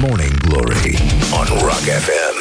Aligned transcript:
Morning 0.00 0.36
Glory 0.48 0.98
on 1.38 1.46
Rock 1.60 1.86
FM. 2.04 2.36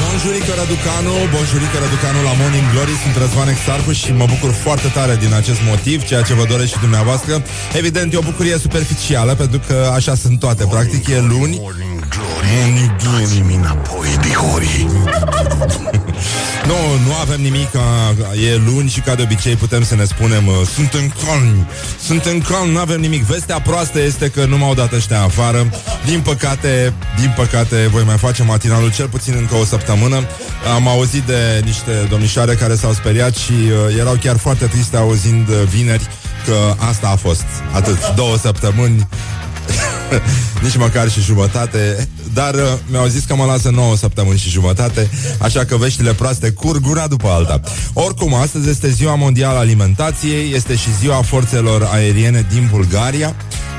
Bonjurică 0.00 0.52
Raducanu, 0.56 1.14
bonjurică 1.34 1.76
Raducanu 1.84 2.20
la 2.28 2.32
Morning 2.40 2.66
Glory. 2.72 2.94
Sunt 3.02 3.16
Răzvan 3.22 3.48
Exarcu 3.48 3.92
și 3.92 4.12
mă 4.12 4.26
bucur 4.32 4.52
foarte 4.64 4.88
tare 4.88 5.16
din 5.24 5.32
acest 5.34 5.60
motiv 5.70 6.04
Ceea 6.04 6.22
ce 6.22 6.34
vă 6.34 6.44
doresc 6.44 6.70
și 6.72 6.78
dumneavoastră. 6.80 7.42
Evident, 7.80 8.12
e 8.12 8.16
o 8.16 8.28
bucurie 8.30 8.58
superficială 8.58 9.34
Pentru 9.34 9.60
că 9.66 9.90
așa 9.94 10.14
sunt 10.14 10.38
toate. 10.38 10.66
Practic 10.70 11.08
e 11.08 11.20
luni 11.20 11.60
Morning 12.26 12.96
Glory. 12.96 13.22
Morning 13.22 13.40
Glory. 13.40 13.54
înapoi, 13.54 14.08
dihorii. 14.22 14.88
Nu, 16.66 17.06
nu 17.06 17.14
avem 17.20 17.40
nimic 17.40 17.68
E 18.48 18.60
luni 18.64 18.88
și 18.88 19.00
ca 19.00 19.14
de 19.14 19.22
obicei 19.22 19.56
putem 19.56 19.84
să 19.84 19.94
ne 19.94 20.04
spunem 20.04 20.46
uh, 20.46 20.54
Suntem 20.74 21.12
calmi 21.24 21.66
Suntem 22.00 22.40
calmi, 22.40 22.72
nu 22.72 22.78
avem 22.78 23.00
nimic 23.00 23.22
Vestea 23.22 23.60
proastă 23.60 24.00
este 24.00 24.28
că 24.28 24.44
nu 24.44 24.58
m-au 24.58 24.74
dat 24.74 24.92
ăștia 24.92 25.22
afară 25.22 25.70
Din 26.04 26.20
păcate, 26.20 26.92
din 27.20 27.32
păcate 27.36 27.88
Voi 27.90 28.02
mai 28.06 28.16
face 28.16 28.42
matinalul 28.42 28.92
cel 28.92 29.08
puțin 29.08 29.34
încă 29.36 29.54
o 29.54 29.64
săptămână 29.64 30.16
Am 30.74 30.88
auzit 30.88 31.22
de 31.22 31.62
niște 31.64 32.06
domnișoare 32.10 32.54
Care 32.54 32.74
s-au 32.74 32.92
speriat 32.92 33.34
și 33.34 33.52
uh, 33.52 33.96
erau 33.98 34.16
chiar 34.22 34.36
foarte 34.36 34.66
triste 34.66 34.96
Auzind 34.96 35.48
uh, 35.48 35.54
vineri 35.68 36.08
că 36.46 36.84
asta 36.88 37.08
a 37.08 37.16
fost 37.16 37.44
Atât, 37.72 38.14
două 38.14 38.36
săptămâni 38.36 39.06
nici 40.64 40.76
măcar 40.76 41.10
și 41.10 41.20
jumătate. 41.20 42.08
Dar 42.32 42.54
uh, 42.54 42.60
mi-au 42.90 43.06
zis 43.06 43.24
că 43.24 43.34
mă 43.34 43.44
lasă 43.44 43.70
9 43.70 43.96
săptămâni 43.96 44.38
și 44.38 44.48
jumătate 44.50 45.10
Așa 45.38 45.64
că 45.64 45.76
veștile 45.76 46.12
proaste 46.12 46.50
curg 46.50 46.86
una 46.86 47.06
după 47.06 47.28
alta. 47.28 47.60
Oricum, 47.92 48.34
astăzi 48.34 48.68
este 48.68 48.90
ziua 48.90 49.14
mondială 49.14 49.58
alimentației 49.58 50.52
Este 50.54 50.76
și 50.76 50.96
ziua 51.00 51.22
forțelor 51.22 51.88
aeriene 51.92 52.46
din 52.50 52.68
Bulgaria 52.70 53.34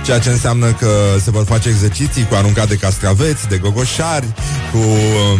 Ceea 0.05 0.19
ce 0.19 0.29
înseamnă 0.29 0.71
că 0.71 0.89
se 1.23 1.31
vor 1.31 1.45
face 1.45 1.69
exerciții 1.69 2.27
cu 2.27 2.35
aruncat 2.35 2.67
de 2.67 2.75
castraveți, 2.75 3.47
de 3.47 3.57
gogoșari, 3.57 4.25
cu 4.71 4.77
uh, 4.77 5.33
uh, 5.33 5.39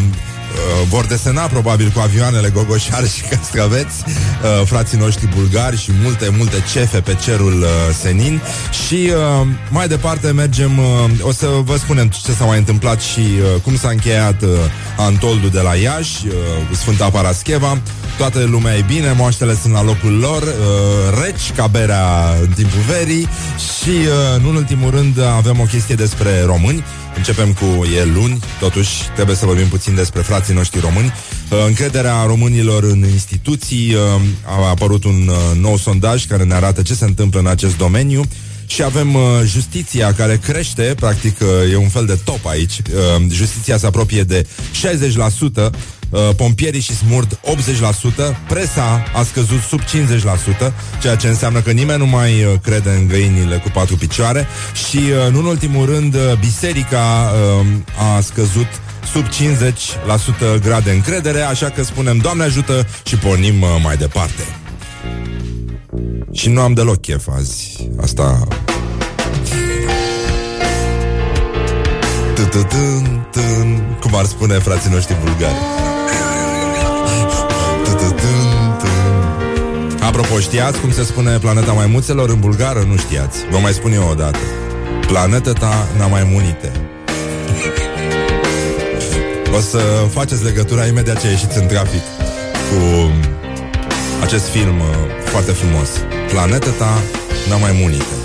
vor 0.88 1.06
desena 1.06 1.42
probabil 1.42 1.90
cu 1.90 2.00
avioanele 2.00 2.50
gogoșari 2.50 3.10
și 3.10 3.22
castraveți 3.22 4.04
uh, 4.06 4.66
frații 4.66 4.98
noștri 4.98 5.28
bulgari 5.36 5.78
și 5.78 5.92
multe, 6.04 6.30
multe 6.38 6.64
cefe 6.72 7.00
pe 7.00 7.18
cerul 7.24 7.62
uh, 7.62 7.68
senin. 8.02 8.42
Și 8.86 9.12
uh, 9.42 9.48
mai 9.70 9.88
departe 9.88 10.32
mergem, 10.32 10.78
uh, 10.78 10.86
o 11.22 11.32
să 11.32 11.48
vă 11.64 11.76
spunem 11.78 12.08
ce 12.08 12.32
s-a 12.32 12.46
mai 12.46 12.58
întâmplat 12.58 13.02
și 13.02 13.20
uh, 13.20 13.62
cum 13.62 13.78
s-a 13.78 13.90
încheiat 13.90 14.42
uh, 14.42 14.50
Antoldul 14.98 15.50
de 15.50 15.60
la 15.60 15.76
Iași, 15.76 16.28
uh, 16.28 16.34
cu 16.70 16.76
Sfânta 16.76 17.10
Parascheva, 17.10 17.82
toată 18.18 18.44
lumea 18.44 18.76
e 18.76 18.84
bine, 18.88 19.14
moaștele 19.18 19.56
sunt 19.62 19.74
la 19.74 19.84
locul 19.84 20.18
lor, 20.18 20.42
uh, 20.42 21.22
reci 21.24 21.52
ca 21.56 21.68
berea 21.68 22.36
în 22.42 22.48
timpul 22.48 22.80
verii 22.88 23.28
și, 23.78 23.90
uh, 23.90 24.44
în 24.46 24.56
ultimul 24.56 24.90
rând, 24.90 25.20
avem 25.22 25.60
o 25.60 25.64
chestie 25.64 25.96
despre 25.96 26.44
români. 26.46 26.84
Începem 27.16 27.54
cu 27.54 27.86
e 28.00 28.04
luni, 28.04 28.40
totuși 28.60 28.92
trebuie 29.14 29.36
să 29.36 29.46
vorbim 29.46 29.68
puțin 29.68 29.96
despre 29.96 30.22
frații 30.22 30.54
noștri 30.54 30.80
români. 30.80 31.14
Uh, 31.50 31.58
Încrederea 31.68 32.24
românilor 32.26 32.84
în 32.84 33.06
instituții 33.12 33.94
uh, 33.94 34.22
a 34.46 34.70
apărut 34.70 35.04
un 35.04 35.28
uh, 35.28 35.60
nou 35.60 35.78
sondaj 35.78 36.26
care 36.26 36.44
ne 36.44 36.54
arată 36.54 36.82
ce 36.82 36.94
se 36.94 37.06
întâmplă 37.06 37.40
în 37.40 37.48
acest 37.48 37.78
domeniu. 37.78 38.24
Și 38.68 38.84
avem 38.84 39.14
uh, 39.14 39.22
justiția 39.46 40.14
care 40.14 40.40
crește, 40.44 40.94
practic 40.96 41.40
uh, 41.40 41.72
e 41.72 41.76
un 41.76 41.90
fel 41.90 42.06
de 42.06 42.20
top 42.24 42.46
aici. 42.46 42.82
Uh, 43.18 43.26
justiția 43.30 43.78
se 43.78 43.86
apropie 43.86 44.24
de 44.24 44.46
60%, 44.46 45.56
uh, 45.56 45.70
pompierii 46.36 46.82
și 46.82 46.96
smurt 46.96 47.40
80%, 48.34 48.38
presa 48.48 49.04
a 49.14 49.24
scăzut 49.24 49.62
sub 49.62 49.82
50%, 49.82 50.74
ceea 51.02 51.16
ce 51.16 51.28
înseamnă 51.28 51.60
că 51.60 51.72
nimeni 51.72 52.00
nu 52.00 52.06
mai 52.06 52.44
uh, 52.44 52.54
crede 52.62 52.90
în 52.90 53.08
găinile 53.08 53.56
cu 53.56 53.70
patru 53.74 53.96
picioare 53.96 54.48
și, 54.90 54.98
uh, 54.98 55.32
nu 55.32 55.40
în 55.40 55.46
ultimul 55.46 55.86
rând, 55.86 56.16
uh, 56.16 56.22
biserica 56.40 57.32
uh, 57.60 57.66
a 58.16 58.22
scăzut 58.22 58.68
sub 59.12 59.26
50% 60.58 60.62
grade 60.62 60.92
încredere, 60.92 61.42
așa 61.42 61.70
că 61.70 61.84
spunem 61.84 62.18
Doamne 62.18 62.44
ajută 62.44 62.88
și 63.04 63.16
pornim 63.16 63.62
uh, 63.62 63.68
mai 63.84 63.98
departe. 63.98 64.44
Și 66.32 66.50
nu 66.50 66.62
am 66.62 66.74
deloc 66.74 67.02
chef 67.02 67.28
azi. 67.38 67.90
Asta... 68.02 68.48
Tâtâtân, 72.36 73.28
tân, 73.32 73.98
Cum 74.02 74.16
ar 74.16 74.26
spune 74.26 74.54
frații 74.54 74.92
noștri 74.92 75.16
bulgari. 75.24 75.75
Apropo, 80.18 80.40
știați 80.40 80.80
cum 80.80 80.92
se 80.92 81.04
spune 81.04 81.38
planeta 81.38 81.72
maimuțelor 81.72 82.30
în 82.30 82.40
bulgară? 82.40 82.84
Nu 82.88 82.98
știați. 82.98 83.46
Vă 83.52 83.58
mai 83.58 83.74
spun 83.74 83.92
eu 83.92 84.08
o 84.10 84.14
dată. 84.14 84.40
Planeta 85.08 85.54
ta 85.54 85.88
n-a 85.98 86.08
mai 86.08 86.24
munite. 86.32 86.72
O 89.56 89.60
să 89.60 89.78
faceți 90.12 90.44
legătura 90.44 90.86
imediat 90.86 91.22
ce 91.22 91.28
ieșiți 91.28 91.58
în 91.58 91.68
trafic 91.68 92.02
cu 92.70 93.12
acest 94.24 94.48
film 94.48 94.80
uh, 94.80 94.86
foarte 95.26 95.52
frumos. 95.52 95.90
Planeta 96.30 96.70
ta 96.78 97.02
n-a 97.50 97.58
mai 97.58 97.78
munite. 97.82 98.16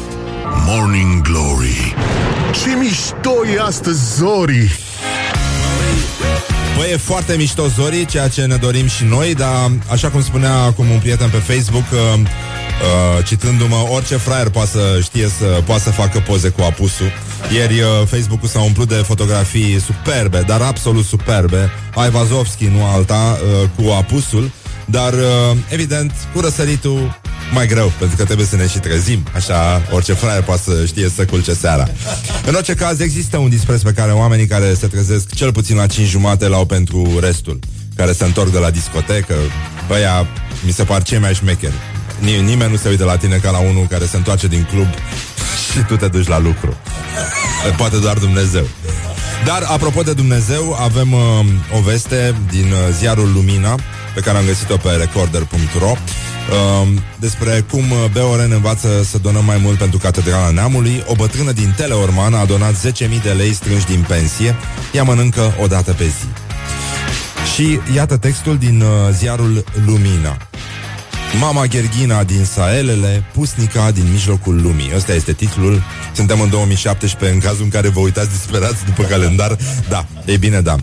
Morning 0.66 1.22
Glory. 1.22 1.94
Ce 2.62 2.76
mișto 2.78 3.46
e 3.54 3.60
astăzi, 3.60 4.16
Zori! 4.16 4.89
Băi, 6.80 6.90
e 6.90 6.96
foarte 6.96 7.36
mișto 7.36 7.66
Zori, 7.66 8.06
ceea 8.06 8.28
ce 8.28 8.44
ne 8.44 8.56
dorim 8.56 8.86
și 8.86 9.04
noi, 9.04 9.34
dar 9.34 9.70
așa 9.90 10.08
cum 10.08 10.22
spunea 10.22 10.54
acum 10.54 10.90
un 10.90 10.98
prieten 10.98 11.30
pe 11.30 11.36
Facebook, 11.36 11.84
uh, 11.92 11.98
uh, 12.18 13.24
citându-mă, 13.24 13.76
orice 13.88 14.16
fraier 14.16 14.48
poate 14.48 14.68
să 14.68 14.98
știe 15.02 15.28
să 15.28 15.62
poate 15.64 15.82
să 15.82 15.90
facă 15.90 16.22
poze 16.26 16.48
cu 16.48 16.62
apusul. 16.62 17.12
Ieri 17.52 17.80
uh, 17.80 17.86
Facebook-ul 18.06 18.48
s-a 18.48 18.60
umplut 18.60 18.88
de 18.88 18.94
fotografii 18.94 19.80
superbe, 19.80 20.44
dar 20.46 20.60
absolut 20.60 21.04
superbe. 21.04 21.70
Ai 21.94 22.10
Vazovski, 22.10 22.64
nu 22.64 22.84
alta, 22.84 23.38
uh, 23.62 23.68
cu 23.76 23.90
apusul. 23.90 24.50
Dar, 24.84 25.12
uh, 25.12 25.56
evident, 25.68 26.12
cu 26.34 26.40
răsăritul 26.40 27.19
mai 27.52 27.66
greu, 27.66 27.92
pentru 27.98 28.16
că 28.16 28.24
trebuie 28.24 28.46
să 28.46 28.56
ne 28.56 28.68
și 28.68 28.78
trezim. 28.78 29.26
Așa, 29.34 29.82
orice 29.90 30.12
fraier 30.12 30.42
poate 30.42 30.62
să 30.64 30.84
știe 30.86 31.08
să 31.08 31.24
culce 31.24 31.52
seara. 31.54 31.88
În 32.46 32.54
orice 32.54 32.74
caz, 32.74 33.00
există 33.00 33.36
un 33.36 33.48
dispres 33.48 33.82
pe 33.82 33.92
care 33.92 34.12
oamenii 34.12 34.46
care 34.46 34.74
se 34.74 34.86
trezesc 34.86 35.34
cel 35.34 35.52
puțin 35.52 35.76
la 35.76 35.86
5 35.86 36.08
jumate 36.08 36.48
l-au 36.48 36.66
pentru 36.66 37.18
restul. 37.20 37.58
Care 37.96 38.12
se 38.12 38.24
întorc 38.24 38.52
de 38.52 38.58
la 38.58 38.70
discotecă. 38.70 39.34
Băia, 39.88 40.26
mi 40.64 40.72
se 40.72 40.84
par 40.84 41.02
cei 41.02 41.18
mai 41.18 41.34
șmecheri. 41.34 41.74
Ni- 42.18 42.40
nimeni 42.40 42.70
nu 42.70 42.76
se 42.76 42.88
uită 42.88 43.04
la 43.04 43.16
tine 43.16 43.36
ca 43.36 43.50
la 43.50 43.58
unul 43.58 43.86
care 43.86 44.06
se 44.06 44.16
întoarce 44.16 44.46
din 44.46 44.66
club 44.70 44.86
și 45.72 45.78
tu 45.86 45.96
te 45.96 46.08
duci 46.08 46.26
la 46.26 46.38
lucru. 46.38 46.76
Poate 47.76 47.96
doar 47.96 48.18
Dumnezeu. 48.18 48.66
Dar, 49.44 49.62
apropo 49.66 50.02
de 50.02 50.12
Dumnezeu, 50.12 50.76
avem 50.80 51.12
uh, 51.12 51.20
o 51.76 51.80
veste 51.80 52.34
din 52.50 52.72
uh, 52.72 52.94
ziarul 52.98 53.32
Lumina, 53.32 53.74
pe 54.14 54.20
care 54.20 54.38
am 54.38 54.44
găsit-o 54.44 54.76
pe 54.76 54.88
recorder.ro, 54.88 55.90
uh, 55.90 55.98
despre 57.20 57.64
cum 57.70 57.90
uh, 57.90 58.10
Beoren 58.12 58.50
învață 58.50 59.02
să 59.02 59.18
donăm 59.18 59.44
mai 59.44 59.58
mult 59.62 59.78
pentru 59.78 59.98
Catedrala 59.98 60.50
Neamului. 60.50 61.04
O 61.06 61.14
bătrână 61.14 61.52
din 61.52 61.74
Teleorman 61.76 62.34
a 62.34 62.44
donat 62.44 62.74
10.000 62.74 63.22
de 63.22 63.30
lei 63.30 63.52
strânși 63.52 63.86
din 63.86 64.04
pensie. 64.08 64.56
Ea 64.92 65.02
mănâncă 65.02 65.54
o 65.62 65.66
dată 65.66 65.92
pe 65.92 66.04
zi. 66.04 66.26
Și 67.54 67.80
iată 67.94 68.16
textul 68.16 68.58
din 68.58 68.80
uh, 68.80 68.88
ziarul 69.12 69.64
Lumina. 69.86 70.36
Mama 71.38 71.66
Gherghina 71.66 72.24
din 72.24 72.44
Saelele, 72.44 73.24
pusnica 73.32 73.90
din 73.90 74.06
mijlocul 74.10 74.62
lumii. 74.62 74.90
Ăsta 74.96 75.14
este 75.14 75.32
titlul. 75.32 75.82
Suntem 76.14 76.40
în 76.40 76.50
2017, 76.50 77.38
în 77.38 77.42
cazul 77.42 77.64
în 77.64 77.70
care 77.70 77.88
vă 77.88 78.00
uitați 78.00 78.30
disperați 78.30 78.84
după 78.84 79.02
calendar. 79.02 79.56
Da, 79.88 80.06
e 80.24 80.36
bine, 80.36 80.60
da. 80.60 80.76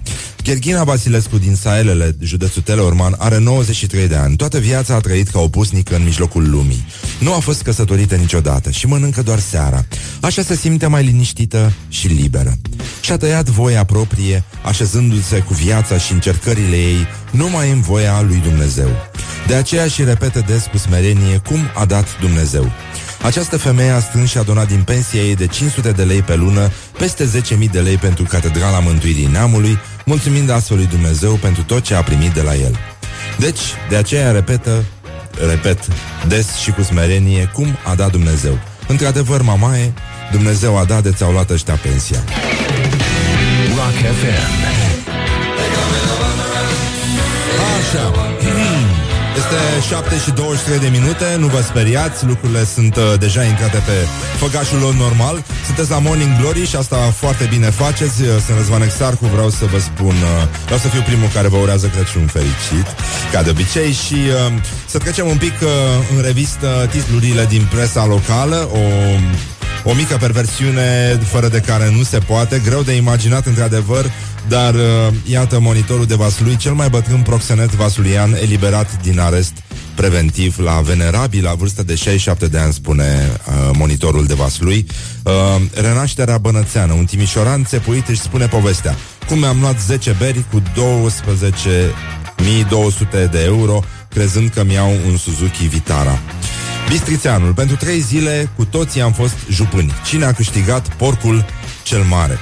Gherghina 0.47 0.83
Vasilescu 0.83 1.37
din 1.37 1.55
Saelele, 1.55 2.15
județul 2.19 2.61
Teleorman, 2.61 3.15
are 3.17 3.39
93 3.39 4.07
de 4.07 4.15
ani. 4.15 4.35
Toată 4.35 4.59
viața 4.59 4.95
a 4.95 4.99
trăit 4.99 5.27
ca 5.27 5.39
o 5.39 5.47
pusnică 5.47 5.95
în 5.95 6.03
mijlocul 6.03 6.49
lumii. 6.49 6.85
Nu 7.19 7.33
a 7.33 7.39
fost 7.39 7.61
căsătorită 7.61 8.15
niciodată 8.15 8.71
și 8.71 8.87
mănâncă 8.87 9.21
doar 9.21 9.39
seara. 9.39 9.85
Așa 10.21 10.41
se 10.41 10.55
simte 10.55 10.87
mai 10.87 11.03
liniștită 11.03 11.73
și 11.89 12.07
liberă. 12.07 12.57
Și-a 13.01 13.17
tăiat 13.17 13.49
voia 13.49 13.83
proprie, 13.83 14.43
așezându-se 14.63 15.39
cu 15.39 15.53
viața 15.53 15.97
și 15.97 16.11
încercările 16.11 16.75
ei 16.75 17.07
numai 17.31 17.71
în 17.71 17.81
voia 17.81 18.21
lui 18.21 18.41
Dumnezeu. 18.43 18.89
De 19.47 19.53
aceea 19.53 19.87
și 19.87 20.03
repetă 20.03 20.43
des 20.47 20.65
cu 20.71 20.77
smerenie 20.77 21.41
cum 21.47 21.59
a 21.75 21.85
dat 21.85 22.19
Dumnezeu. 22.19 22.71
Această 23.23 23.57
femeie 23.57 23.89
a 23.89 23.99
strâns 23.99 24.29
și 24.29 24.37
a 24.37 24.43
donat 24.43 24.67
din 24.67 24.81
pensia 24.81 25.21
ei 25.21 25.35
de 25.35 25.47
500 25.47 25.91
de 25.91 26.03
lei 26.03 26.21
pe 26.21 26.35
lună 26.35 26.71
peste 26.97 27.29
10.000 27.59 27.71
de 27.71 27.79
lei 27.79 27.95
pentru 27.95 28.23
Catedrala 28.23 28.79
Mântuirii 28.79 29.25
Neamului, 29.25 29.77
mulțumind 30.07 30.49
astfel 30.49 30.77
lui 30.77 30.85
Dumnezeu 30.85 31.33
pentru 31.33 31.63
tot 31.63 31.81
ce 31.83 31.93
a 31.93 32.03
primit 32.03 32.31
de 32.31 32.41
la 32.41 32.55
el. 32.55 32.77
Deci, 33.37 33.59
de 33.89 33.95
aceea 33.95 34.31
repetă, 34.31 34.83
repet, 35.47 35.87
des 36.27 36.55
și 36.55 36.71
cu 36.71 36.81
smerenie 36.81 37.49
cum 37.53 37.77
a 37.85 37.95
dat 37.95 38.11
Dumnezeu. 38.11 38.59
Într-adevăr, 38.87 39.41
mamaie, 39.41 39.93
Dumnezeu 40.31 40.77
a 40.77 40.83
dat 40.83 41.03
de 41.03 41.11
ți-au 41.11 41.31
luat 41.31 41.49
ăștia 41.49 41.73
pensia. 41.73 42.23
Rock 43.75 44.13
FM. 44.19 44.65
Așa. 47.77 48.36
Este 49.51 49.95
7 49.95 50.17
și 50.17 50.31
23 50.31 50.79
de 50.79 50.87
minute, 50.87 51.35
nu 51.37 51.47
vă 51.47 51.61
speriați, 51.61 52.25
lucrurile 52.25 52.63
sunt 52.63 52.95
uh, 52.95 53.03
deja 53.19 53.43
intrate 53.43 53.77
pe 53.77 53.91
făgașul 54.37 54.79
lor 54.79 54.93
normal. 54.93 55.43
Sunteți 55.65 55.89
la 55.89 55.99
Morning 55.99 56.39
Glory 56.39 56.65
și 56.65 56.75
asta 56.75 56.95
foarte 56.95 57.45
bine 57.49 57.69
faceți. 57.69 58.21
Uh, 58.21 58.27
sunt 58.45 58.57
Răzvan 58.57 58.81
Exarcu, 58.81 59.25
vreau 59.25 59.49
să 59.49 59.65
vă 59.65 59.79
spun, 59.79 60.15
uh, 60.15 60.47
vreau 60.63 60.79
să 60.79 60.87
fiu 60.87 61.01
primul 61.01 61.29
care 61.33 61.47
vă 61.47 61.57
urează 61.57 61.87
Crăciun 61.87 62.25
fericit, 62.25 62.87
ca 63.31 63.41
de 63.41 63.49
obicei, 63.49 63.91
și 63.91 64.13
uh, 64.13 64.53
să 64.85 64.97
trecem 64.97 65.27
un 65.27 65.37
pic 65.37 65.55
uh, 65.61 65.69
în 66.15 66.21
revistă 66.21 66.87
titlurile 66.91 67.45
din 67.45 67.67
presa 67.71 68.05
locală, 68.05 68.69
o 68.73 68.85
o 69.83 69.93
mică 69.93 70.17
perversiune 70.19 71.19
fără 71.23 71.47
de 71.47 71.59
care 71.59 71.89
nu 71.89 72.03
se 72.03 72.17
poate, 72.17 72.61
greu 72.65 72.81
de 72.81 72.93
imaginat 72.95 73.45
într-adevăr, 73.45 74.11
dar 74.47 74.73
uh, 74.73 74.81
iată 75.23 75.59
monitorul 75.59 76.05
de 76.05 76.15
Vaslui, 76.15 76.55
cel 76.55 76.73
mai 76.73 76.89
bătrân 76.89 77.21
proxenet 77.21 77.75
vasluian 77.75 78.37
eliberat 78.41 79.01
din 79.01 79.19
arest 79.19 79.53
preventiv 79.95 80.59
la 80.59 80.81
venerabil, 80.81 81.43
la 81.43 81.53
vârstă 81.53 81.83
de 81.83 81.95
67 81.95 82.47
de 82.47 82.57
ani, 82.57 82.73
spune 82.73 83.39
uh, 83.47 83.53
monitorul 83.77 84.25
de 84.25 84.33
Vaslui. 84.33 84.85
Uh, 85.23 85.33
renașterea 85.73 86.37
bănățeană, 86.37 86.93
un 86.93 87.05
timișoran 87.05 87.63
țepuit 87.63 88.07
își 88.07 88.21
spune 88.21 88.47
povestea. 88.47 88.95
Cum 89.27 89.39
mi-am 89.39 89.59
luat 89.59 89.79
10 89.79 90.15
beri 90.19 90.43
cu 90.51 90.61
12.200 90.61 90.65
de 93.31 93.43
euro, 93.43 93.83
crezând 94.09 94.49
că 94.49 94.63
mi-au 94.63 94.91
un 95.07 95.17
Suzuki 95.17 95.67
Vitara. 95.67 96.19
Bistrițeanul, 96.89 97.53
pentru 97.53 97.75
trei 97.75 97.99
zile 97.99 98.49
cu 98.55 98.65
toții 98.65 99.01
am 99.01 99.11
fost 99.11 99.35
jupâni. 99.49 99.93
Cine 100.05 100.25
a 100.25 100.33
câștigat 100.33 100.95
porcul 100.95 101.45
cel 101.83 102.01
mare? 102.01 102.37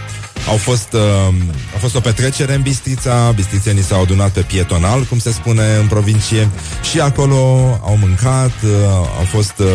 Au 0.49 0.57
fost, 0.57 0.93
uh, 0.93 1.33
a 1.75 1.77
fost 1.79 1.95
o 1.95 1.99
petrecere 1.99 2.53
în 2.53 2.61
Bistrița, 2.61 3.31
bistrițenii 3.35 3.83
s-au 3.83 4.01
adunat 4.01 4.31
pe 4.31 4.41
pietonal, 4.41 5.03
cum 5.03 5.19
se 5.19 5.31
spune 5.31 5.75
în 5.81 5.87
provincie, 5.87 6.49
și 6.91 6.99
acolo 6.99 7.35
au 7.83 7.97
mâncat, 7.97 8.51
uh, 8.63 8.71
au 9.17 9.25
fost 9.25 9.53
uh, 9.59 9.67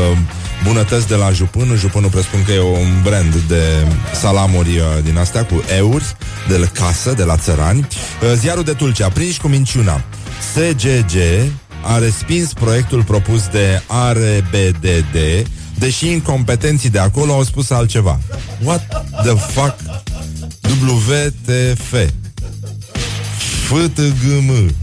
bunătăți 0.64 1.08
de 1.08 1.14
la 1.14 1.30
Jupân. 1.30 1.76
Jupânul 1.76 2.10
presupun 2.10 2.44
că 2.44 2.52
e 2.52 2.60
un 2.60 3.02
brand 3.02 3.34
de 3.34 3.62
salamuri 4.20 4.78
uh, 4.78 4.84
din 5.02 5.18
astea 5.18 5.44
cu 5.44 5.62
euri, 5.76 6.16
de 6.48 6.56
la 6.56 6.66
casă, 6.66 7.12
de 7.12 7.24
la 7.24 7.36
țărani. 7.36 7.86
Uh, 8.22 8.32
ziarul 8.34 8.62
de 8.62 8.72
Tulcea, 8.72 9.08
prinși 9.08 9.40
cu 9.40 9.48
minciuna. 9.48 10.04
SGG 10.54 11.16
a 11.82 11.98
respins 11.98 12.52
proiectul 12.52 13.02
propus 13.02 13.46
de 13.46 13.82
RBDD, 14.12 15.46
deși 15.78 16.10
incompetenții 16.10 16.90
de 16.90 16.98
acolo 16.98 17.32
au 17.32 17.42
spus 17.42 17.70
altceva. 17.70 18.18
What 18.64 19.06
the 19.24 19.34
fuck? 19.34 19.74
WTF 20.70 21.94
FTGM 23.68 24.74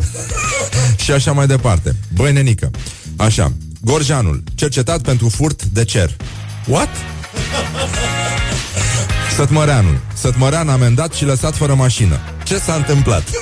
Și 0.95 1.11
așa 1.11 1.31
mai 1.31 1.47
departe. 1.47 1.95
Băi, 2.13 2.33
nenică 2.33 2.71
Așa. 3.15 3.51
Gorjanul 3.81 4.43
Cercetat 4.55 5.01
pentru 5.01 5.29
furt 5.29 5.63
de 5.63 5.85
cer. 5.85 6.15
What? 6.65 6.89
Sătmăreanul. 9.35 9.99
Sătmărean 10.13 10.69
amendat 10.69 11.13
și 11.13 11.25
lăsat 11.25 11.55
fără 11.55 11.73
mașină. 11.73 12.19
Ce 12.43 12.57
s-a 12.57 12.73
întâmplat? 12.73 13.23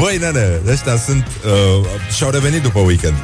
Băi, 0.00 0.16
nene, 0.16 0.60
ăștia 0.66 0.96
sunt 0.96 1.26
uh, 1.26 1.86
Și-au 2.16 2.30
revenit 2.30 2.62
după 2.62 2.78
weekend. 2.78 3.14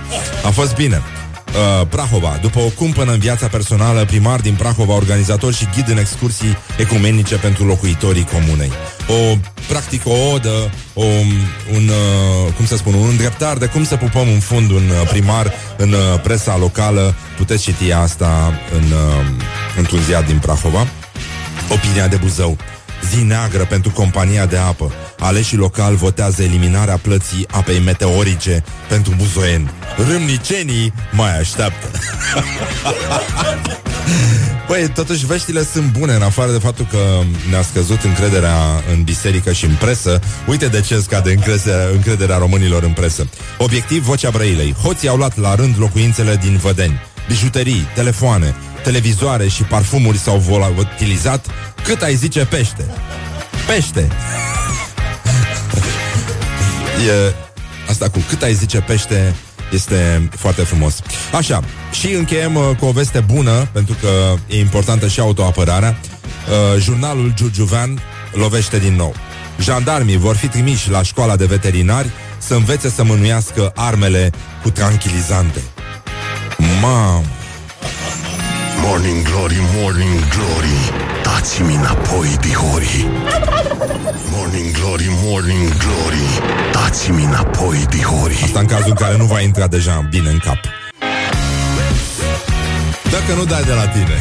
A 0.45 0.51
fost 0.51 0.75
bine 0.75 1.03
Uh, 1.49 1.87
Prahova. 1.89 2.39
După 2.43 2.59
o 2.59 2.69
cumpănă 2.69 3.13
în 3.13 3.19
viața 3.19 3.47
personală, 3.47 4.05
primar 4.05 4.41
din 4.41 4.55
Prahova, 4.55 4.95
organizator 4.95 5.53
și 5.53 5.69
ghid 5.75 5.89
în 5.89 5.99
excursii 5.99 6.57
ecumenice 6.79 7.37
pentru 7.37 7.65
locuitorii 7.65 8.29
comunei. 8.33 8.73
O, 9.09 9.37
practic, 9.69 10.03
o 10.07 10.33
odă, 10.35 10.71
o, 10.95 11.05
un, 11.75 11.89
uh, 11.89 12.53
cum 12.57 12.67
să 12.67 12.77
spun, 12.77 12.95
un 12.95 13.09
îndreptar 13.09 13.57
de 13.57 13.67
cum 13.67 13.85
să 13.85 13.97
pupăm 13.97 14.29
în 14.29 14.39
fund 14.41 14.71
un 14.71 14.89
uh, 14.89 15.09
primar 15.09 15.53
în 15.77 15.93
uh, 15.93 16.21
presa 16.23 16.57
locală. 16.57 17.15
Puteți 17.37 17.63
citi 17.63 17.93
asta 17.93 18.61
în, 18.73 18.83
uh, 18.83 19.27
într-un 19.77 20.01
ziar 20.01 20.23
din 20.23 20.39
Prahova. 20.39 20.87
Opinia 21.71 22.09
de 22.09 22.17
Buzău. 22.17 22.57
Zi 23.11 23.23
neagră 23.23 23.65
pentru 23.65 23.91
compania 23.91 24.47
de 24.47 24.57
apă. 24.57 24.93
Aleșii 25.19 25.57
local 25.57 25.95
votează 25.95 26.43
eliminarea 26.43 26.97
plății 26.97 27.47
apei 27.51 27.81
meteorice 27.81 28.65
pentru 28.89 29.15
buzoieni. 29.17 29.71
Râmnicenii 30.11 30.93
mai 31.13 31.39
așteaptă. 31.39 31.91
Păi, 34.69 34.89
totuși, 34.95 35.27
veștile 35.27 35.65
sunt 35.65 35.93
bune, 35.99 36.13
în 36.13 36.23
afară 36.23 36.53
de 36.53 36.59
faptul 36.59 36.87
că 36.91 36.99
ne-a 37.51 37.63
scăzut 37.63 38.03
încrederea 38.03 38.57
în 38.93 39.03
biserică 39.03 39.53
și 39.53 39.65
în 39.65 39.75
presă. 39.75 40.21
Uite 40.47 40.67
de 40.67 40.81
ce 40.81 41.01
scade 41.01 41.31
încrederea, 41.31 41.89
încrederea 41.93 42.37
românilor 42.37 42.83
în 42.83 42.93
presă. 42.93 43.29
Obiectiv, 43.59 44.03
vocea 44.03 44.31
Brăilei. 44.31 44.75
Hoții 44.83 45.09
au 45.09 45.17
luat 45.17 45.37
la 45.37 45.55
rând 45.55 45.75
locuințele 45.79 46.37
din 46.37 46.57
Vădeni. 46.57 47.01
Bijuterii, 47.29 47.87
telefoane, 47.95 48.55
televizoare 48.83 49.49
și 49.49 49.63
parfumuri 49.63 50.19
s-au 50.19 50.37
volatilizat. 50.37 51.47
Cât 51.85 52.03
ai 52.03 52.15
zice 52.15 52.45
pește? 52.45 52.85
Pește! 53.67 54.09
e, 57.09 57.35
asta 57.89 58.09
cu 58.09 58.19
cât 58.29 58.43
ai 58.43 58.55
zice 58.55 58.81
pește 58.81 59.35
este 59.73 60.29
foarte 60.37 60.63
frumos. 60.63 61.01
Așa, 61.33 61.65
și 61.93 62.13
încheiem 62.13 62.55
uh, 62.55 62.71
cu 62.79 62.85
o 62.85 62.91
veste 62.91 63.21
bună, 63.21 63.69
pentru 63.73 63.97
că 64.01 64.35
e 64.47 64.59
importantă 64.59 65.09
și 65.09 65.21
autoapărarea. 65.21 65.99
Uh, 65.99 66.81
jurnalul 66.83 67.33
Giurgiuvean 67.35 68.01
lovește 68.33 68.79
din 68.79 68.95
nou. 68.95 69.15
Jandarmii 69.61 70.17
vor 70.17 70.37
fi 70.37 70.49
trimiși 70.49 70.91
la 70.91 71.03
școala 71.03 71.37
de 71.37 71.45
veterinari 71.45 72.11
să 72.39 72.55
învețe 72.55 72.91
să 72.91 73.05
mânuiască 73.05 73.73
armele 73.75 74.31
cu 74.63 74.71
tranquilizante. 74.71 75.61
Mam! 76.81 77.25
Morning 78.83 79.23
Glory, 79.23 79.59
Morning 79.75 80.19
Glory 80.29 80.93
Dați-mi 81.23 81.75
înapoi, 81.75 82.37
dihori. 82.41 83.07
Morning 84.31 84.71
Glory, 84.71 85.07
Morning 85.09 85.77
Glory 85.77 86.43
Dați-mi 86.73 87.25
înapoi, 87.25 87.87
dihori. 87.91 88.41
Asta 88.43 88.61
în 88.61 88.67
cazul 88.67 88.89
în 88.89 88.95
care 88.95 89.17
nu 89.17 89.25
va 89.25 89.41
intra 89.41 89.67
deja 89.67 90.07
bine 90.11 90.29
în 90.29 90.39
cap. 90.39 90.59
Dacă 93.11 93.33
nu 93.37 93.45
dai 93.45 93.63
de 93.63 93.73
la 93.73 93.87
tine. 93.87 94.19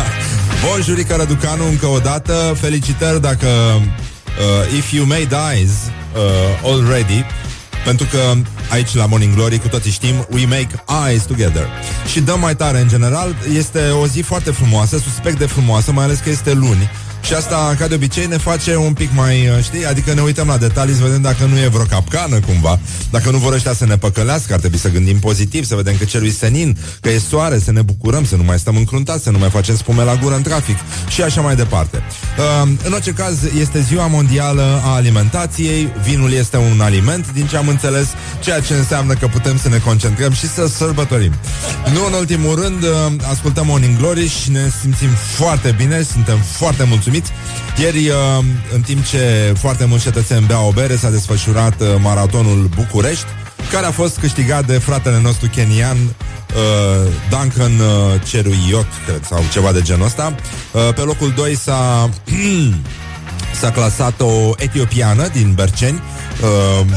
Bun, 0.62 0.82
Jurica 0.82 1.16
Răducanu, 1.16 1.66
încă 1.66 1.86
o 1.86 1.98
dată. 1.98 2.56
Felicitări 2.60 3.20
dacă 3.20 3.46
uh, 3.46 4.76
If 4.76 4.92
You 4.92 5.06
May 5.06 5.26
Dies 5.26 5.70
uh, 5.70 6.70
Already 6.72 7.24
pentru 7.84 8.06
că 8.06 8.18
aici 8.70 8.94
la 8.94 9.06
Morning 9.06 9.34
Glory 9.34 9.58
cu 9.58 9.68
toții 9.68 9.90
știm 9.90 10.26
We 10.30 10.44
make 10.44 10.84
eyes 11.06 11.22
together. 11.22 11.68
Și 12.10 12.20
dăm 12.20 12.40
mai 12.40 12.56
tare 12.56 12.80
în 12.80 12.88
general 12.88 13.36
Este 13.56 13.90
o 13.90 14.06
zi 14.06 14.20
foarte 14.20 14.50
frumoasă, 14.50 14.98
suspect 14.98 15.38
de 15.38 15.46
frumoasă 15.46 15.92
Mai 15.92 16.04
ales 16.04 16.18
că 16.18 16.30
este 16.30 16.52
luni 16.52 16.90
și 17.24 17.34
asta, 17.34 17.74
ca 17.78 17.86
de 17.86 17.94
obicei, 17.94 18.26
ne 18.26 18.36
face 18.36 18.76
un 18.76 18.92
pic 18.92 19.10
mai, 19.14 19.48
uh, 19.48 19.62
știi, 19.62 19.86
adică 19.86 20.14
ne 20.14 20.20
uităm 20.20 20.46
la 20.46 20.56
detalii 20.56 20.94
să 20.94 21.02
vedem 21.02 21.20
dacă 21.20 21.44
nu 21.44 21.58
e 21.58 21.66
vreo 21.68 21.84
capcană 21.84 22.40
cumva, 22.40 22.78
dacă 23.10 23.30
nu 23.30 23.38
vor 23.38 23.52
ăștia 23.52 23.72
să 23.74 23.86
ne 23.86 23.96
păcălească, 23.96 24.52
ar 24.52 24.58
trebui 24.58 24.78
să 24.78 24.88
gândim 24.88 25.18
pozitiv, 25.18 25.64
să 25.64 25.74
vedem 25.74 25.94
că 25.98 26.04
cerul 26.04 26.30
senin, 26.30 26.76
că 27.00 27.10
e 27.10 27.18
soare, 27.18 27.58
să 27.58 27.72
ne 27.72 27.82
bucurăm, 27.82 28.24
să 28.24 28.36
nu 28.36 28.42
mai 28.42 28.58
stăm 28.58 28.76
încruntați, 28.76 29.22
să 29.22 29.30
nu 29.30 29.38
mai 29.38 29.50
facem 29.50 29.76
spume 29.76 30.02
la 30.02 30.14
gură 30.14 30.34
în 30.34 30.42
trafic 30.42 30.76
și 31.08 31.22
așa 31.22 31.40
mai 31.40 31.56
departe. 31.56 32.02
Uh, 32.38 32.68
în 32.84 32.92
orice 32.92 33.10
caz, 33.10 33.38
este 33.58 33.80
ziua 33.80 34.06
mondială 34.06 34.80
a 34.84 34.94
alimentației, 34.94 35.88
vinul 36.02 36.32
este 36.32 36.56
un 36.56 36.80
aliment, 36.80 37.32
din 37.32 37.46
ce 37.46 37.56
am 37.56 37.68
înțeles, 37.68 38.06
ceea 38.40 38.60
ce 38.60 38.74
înseamnă 38.74 39.14
că 39.14 39.26
putem 39.26 39.58
să 39.58 39.68
ne 39.68 39.78
concentrăm 39.78 40.32
și 40.32 40.48
să 40.48 40.66
sărbătorim. 40.66 41.32
Nu 41.92 42.06
în 42.06 42.12
ultimul 42.12 42.60
rând, 42.60 42.82
uh, 42.82 42.90
ascultăm 43.30 43.66
Morning 43.66 43.96
Glory 43.98 44.28
și 44.28 44.50
ne 44.50 44.70
simțim 44.80 45.10
foarte 45.10 45.74
bine, 45.76 46.02
suntem 46.02 46.38
foarte 46.38 46.84
mulțumiți 46.84 47.12
mulțumiți. 47.14 47.32
Ieri, 47.78 48.08
uh, 48.08 48.44
în 48.74 48.80
timp 48.80 49.04
ce 49.04 49.54
foarte 49.58 49.84
mulți 49.84 50.04
cetățeni 50.04 50.46
beau 50.46 50.68
o 50.68 50.70
bere, 50.70 50.96
s-a 50.96 51.10
desfășurat 51.10 51.80
uh, 51.80 51.86
maratonul 52.00 52.68
București, 52.74 53.26
care 53.70 53.86
a 53.86 53.90
fost 53.90 54.18
câștigat 54.18 54.66
de 54.66 54.78
fratele 54.78 55.20
nostru 55.20 55.48
kenian, 55.48 55.96
uh, 55.96 57.10
Duncan 57.30 57.72
Ceruiot, 58.28 58.86
cred, 59.06 59.24
sau 59.24 59.42
ceva 59.52 59.72
de 59.72 59.82
genul 59.82 60.06
ăsta. 60.06 60.34
Pe 60.94 61.00
locul 61.00 61.32
2 61.36 61.56
s-a... 61.56 62.10
s-a 63.60 63.70
clasat 63.70 64.20
o 64.20 64.50
etiopiană 64.56 65.28
din 65.32 65.52
Berceni. 65.54 66.02
De, 66.86 66.96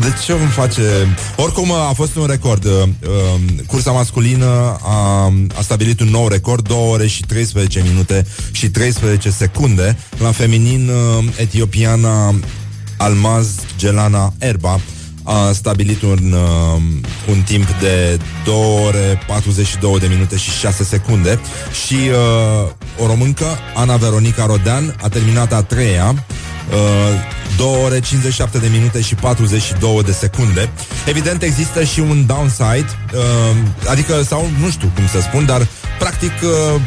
de 0.00 0.12
ce 0.24 0.32
îmi 0.32 0.48
face... 0.48 0.82
Oricum 1.36 1.72
a 1.72 1.92
fost 1.94 2.16
un 2.16 2.26
record. 2.26 2.64
Uh, 2.64 2.72
uh, 2.72 3.40
cursa 3.66 3.90
masculină 3.90 4.78
a, 4.82 5.32
a 5.58 5.60
stabilit 5.62 6.00
un 6.00 6.08
nou 6.08 6.28
record, 6.28 6.68
2 6.68 6.76
ore 6.90 7.06
și 7.06 7.22
13 7.22 7.82
minute 7.88 8.26
și 8.50 8.68
13 8.68 9.30
secunde. 9.30 9.98
La 10.18 10.30
feminin, 10.30 10.88
uh, 10.88 11.24
etiopiana 11.36 12.34
Almaz 12.96 13.48
Gelana 13.78 14.32
Erba 14.38 14.80
a 15.22 15.52
stabilit 15.52 16.02
un, 16.02 16.32
uh, 16.32 16.82
un 17.28 17.42
timp 17.42 17.66
de 17.80 18.18
2 18.44 18.54
ore 18.86 19.22
42 19.26 19.98
de 19.98 20.06
minute 20.06 20.36
și 20.36 20.50
6 20.50 20.84
secunde 20.84 21.40
și 21.86 21.94
uh, 21.94 23.02
o 23.02 23.06
româncă, 23.06 23.46
Ana 23.74 23.96
Veronica 23.96 24.46
Rodean, 24.46 24.96
a 25.02 25.08
terminat 25.08 25.52
a 25.52 25.62
treia 25.62 26.14
uh, 26.14 26.45
2 27.56 27.66
ore 27.84 28.00
57 28.00 28.58
de 28.58 28.68
minute 28.72 29.00
și 29.00 29.14
42 29.14 30.02
de 30.04 30.12
secunde. 30.12 30.70
Evident, 31.06 31.42
există 31.42 31.84
și 31.84 32.00
un 32.00 32.26
downside, 32.26 32.86
uh, 33.14 33.56
adică, 33.88 34.22
sau 34.22 34.48
nu 34.60 34.70
știu 34.70 34.90
cum 34.94 35.06
să 35.06 35.20
spun, 35.20 35.46
dar 35.46 35.66
practic 35.98 36.32
uh, 36.42 36.80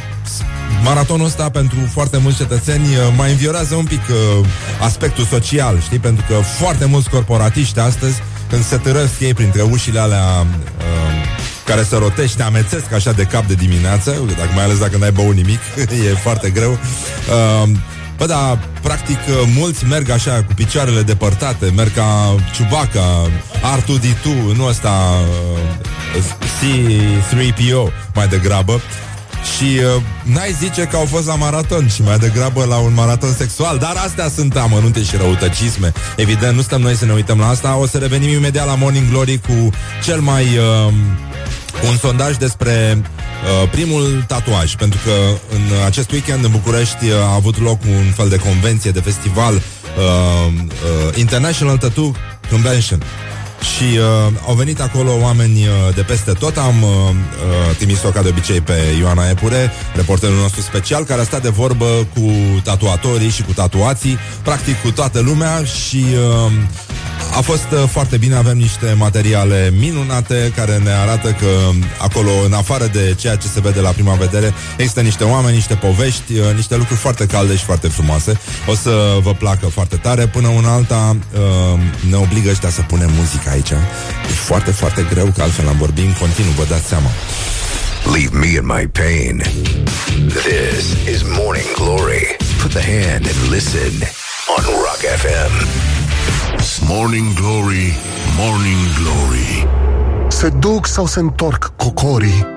maratonul 0.83 1.25
ăsta 1.25 1.49
pentru 1.49 1.77
foarte 1.91 2.17
mulți 2.17 2.37
cetățeni 2.37 2.85
uh, 2.85 3.13
mai 3.17 3.31
înviorează 3.31 3.75
un 3.75 3.85
pic 3.85 4.01
uh, 4.09 4.45
aspectul 4.81 5.25
social, 5.25 5.81
știi? 5.81 5.99
Pentru 5.99 6.25
că 6.27 6.33
foarte 6.33 6.85
mulți 6.85 7.09
corporatiști 7.09 7.79
astăzi, 7.79 8.21
când 8.49 8.63
se 8.63 8.77
târăsc 8.77 9.19
ei 9.19 9.33
printre 9.33 9.61
ușile 9.61 9.99
alea 9.99 10.25
uh, 10.25 11.29
care 11.65 11.83
se 11.83 11.95
rotește, 11.95 12.43
amețesc 12.43 12.91
așa 12.93 13.11
de 13.11 13.23
cap 13.23 13.45
de 13.45 13.53
dimineață, 13.53 14.11
dacă, 14.37 14.49
mai 14.55 14.63
ales 14.63 14.77
dacă 14.77 14.97
n-ai 14.97 15.11
băut 15.11 15.35
nimic, 15.35 15.59
e 16.09 16.13
foarte 16.23 16.49
greu. 16.49 16.71
Uh, 16.71 17.69
Bă, 18.19 18.25
da, 18.25 18.59
practic, 18.81 19.17
uh, 19.17 19.51
mulți 19.55 19.85
merg 19.85 20.09
așa 20.09 20.43
cu 20.43 20.53
picioarele 20.53 21.01
depărtate, 21.01 21.71
merg 21.75 21.93
ca 21.93 22.35
Chewbacca, 22.57 23.29
R2D2, 23.77 24.55
nu 24.55 24.65
ăsta 24.65 24.91
uh, 26.15 26.23
C3PO, 26.59 27.93
mai 28.13 28.27
degrabă. 28.27 28.81
Și 29.55 29.63
uh, 29.63 30.01
n-ai 30.23 30.55
zice 30.59 30.83
că 30.83 30.95
au 30.95 31.05
fost 31.05 31.27
la 31.27 31.35
maraton 31.35 31.87
și 31.87 32.01
mai 32.01 32.17
degrabă 32.17 32.65
la 32.65 32.77
un 32.77 32.93
maraton 32.93 33.33
sexual, 33.33 33.77
dar 33.77 33.95
astea 34.05 34.29
sunt 34.29 34.55
amănunte 34.55 35.03
și 35.03 35.15
răutăcisme. 35.15 35.91
Evident, 36.15 36.55
nu 36.55 36.61
stăm 36.61 36.81
noi 36.81 36.95
să 36.95 37.05
ne 37.05 37.13
uităm 37.13 37.39
la 37.39 37.47
asta. 37.47 37.75
O 37.75 37.85
să 37.87 37.97
revenim 37.97 38.29
imediat 38.29 38.65
la 38.65 38.75
Morning 38.75 39.09
Glory 39.09 39.39
cu 39.47 39.69
cel 40.03 40.19
mai... 40.19 40.43
Uh, 40.43 40.93
un 41.89 41.97
sondaj 41.97 42.35
despre 42.37 43.01
uh, 43.01 43.69
primul 43.69 44.23
tatuaj, 44.27 44.75
pentru 44.75 44.99
că 45.03 45.11
în 45.55 45.85
acest 45.85 46.11
weekend 46.11 46.43
în 46.43 46.51
București 46.51 47.05
uh, 47.05 47.13
a 47.13 47.33
avut 47.33 47.61
loc 47.61 47.81
un 47.83 48.11
fel 48.15 48.29
de 48.29 48.37
convenție, 48.37 48.91
de 48.91 48.99
festival 48.99 49.53
uh, 49.53 49.61
uh, 50.53 51.17
International 51.17 51.77
Tattoo 51.77 52.11
Convention. 52.49 53.03
Și 53.75 53.97
uh, 53.97 54.33
au 54.47 54.53
venit 54.53 54.81
acolo 54.81 55.11
oameni 55.21 55.67
uh, 55.67 55.95
de 55.95 56.01
peste 56.01 56.31
tot 56.31 56.57
Am 56.57 56.83
uh, 56.83 56.89
uh, 56.89 57.75
trimis-o 57.77 58.09
ca 58.09 58.21
de 58.21 58.29
obicei 58.29 58.61
pe 58.61 58.73
Ioana 58.99 59.29
Epure 59.29 59.71
Reporterul 59.95 60.35
nostru 60.35 60.61
special 60.61 61.03
Care 61.03 61.21
a 61.21 61.23
stat 61.23 61.41
de 61.41 61.49
vorbă 61.49 62.07
cu 62.13 62.31
tatuatorii 62.63 63.29
și 63.29 63.41
cu 63.41 63.53
tatuații 63.53 64.17
Practic 64.43 64.81
cu 64.81 64.91
toată 64.91 65.19
lumea 65.19 65.63
Și 65.63 66.05
uh, 66.45 66.51
a 67.39 67.41
fost 67.41 67.67
uh, 67.71 67.83
foarte 67.89 68.17
bine, 68.17 68.35
avem 68.35 68.57
niște 68.57 68.93
materiale 68.97 69.73
minunate 69.77 70.51
care 70.55 70.77
ne 70.77 70.89
arată 70.89 71.31
că 71.31 71.47
acolo, 71.97 72.29
în 72.45 72.53
afară 72.53 72.85
de 72.85 73.15
ceea 73.17 73.35
ce 73.35 73.47
se 73.47 73.59
vede 73.59 73.79
la 73.79 73.89
prima 73.89 74.13
vedere, 74.13 74.53
există 74.77 75.01
niște 75.01 75.23
oameni, 75.23 75.55
niște 75.55 75.73
povești, 75.73 76.33
uh, 76.33 76.53
niște 76.55 76.75
lucruri 76.75 76.99
foarte 76.99 77.25
calde 77.25 77.55
și 77.55 77.63
foarte 77.63 77.87
frumoase. 77.87 78.39
O 78.67 78.75
să 78.75 79.17
vă 79.21 79.33
placă 79.33 79.67
foarte 79.67 79.95
tare. 79.95 80.27
Până 80.27 80.47
una 80.47 80.73
alta 80.73 81.17
uh, 81.33 81.79
ne 82.09 82.15
obligă 82.15 82.49
ăștia 82.49 82.69
să 82.69 82.81
punem 82.81 83.11
muzică 83.17 83.49
aici. 83.49 83.69
E 83.69 84.33
foarte, 84.33 84.71
foarte 84.71 85.05
greu, 85.09 85.25
că 85.35 85.41
altfel 85.41 85.67
am 85.67 85.77
vorbit 85.77 86.05
în 86.05 86.13
continuu, 86.19 86.51
vă 86.51 86.65
dați 86.69 86.87
seama. 86.87 87.09
Leave 88.13 88.37
me 88.37 88.47
in 88.47 88.65
my 88.65 88.87
pain. 88.87 89.43
This 90.27 90.85
is 91.13 91.21
Morning 91.37 91.71
Glory. 91.75 92.35
Put 92.61 92.71
the 92.71 92.85
hand 92.93 93.25
and 93.31 93.51
listen 93.51 93.93
on 94.57 94.63
Rock 94.63 95.01
FM. 95.21 95.98
Morning 96.87 97.33
Glory, 97.33 97.97
Morning 98.37 98.87
Glory. 99.01 99.67
Se 100.27 100.49
duc 100.49 100.87
sau 100.87 101.05
se 101.05 101.19
întorc 101.19 101.71
cocorii? 101.75 102.47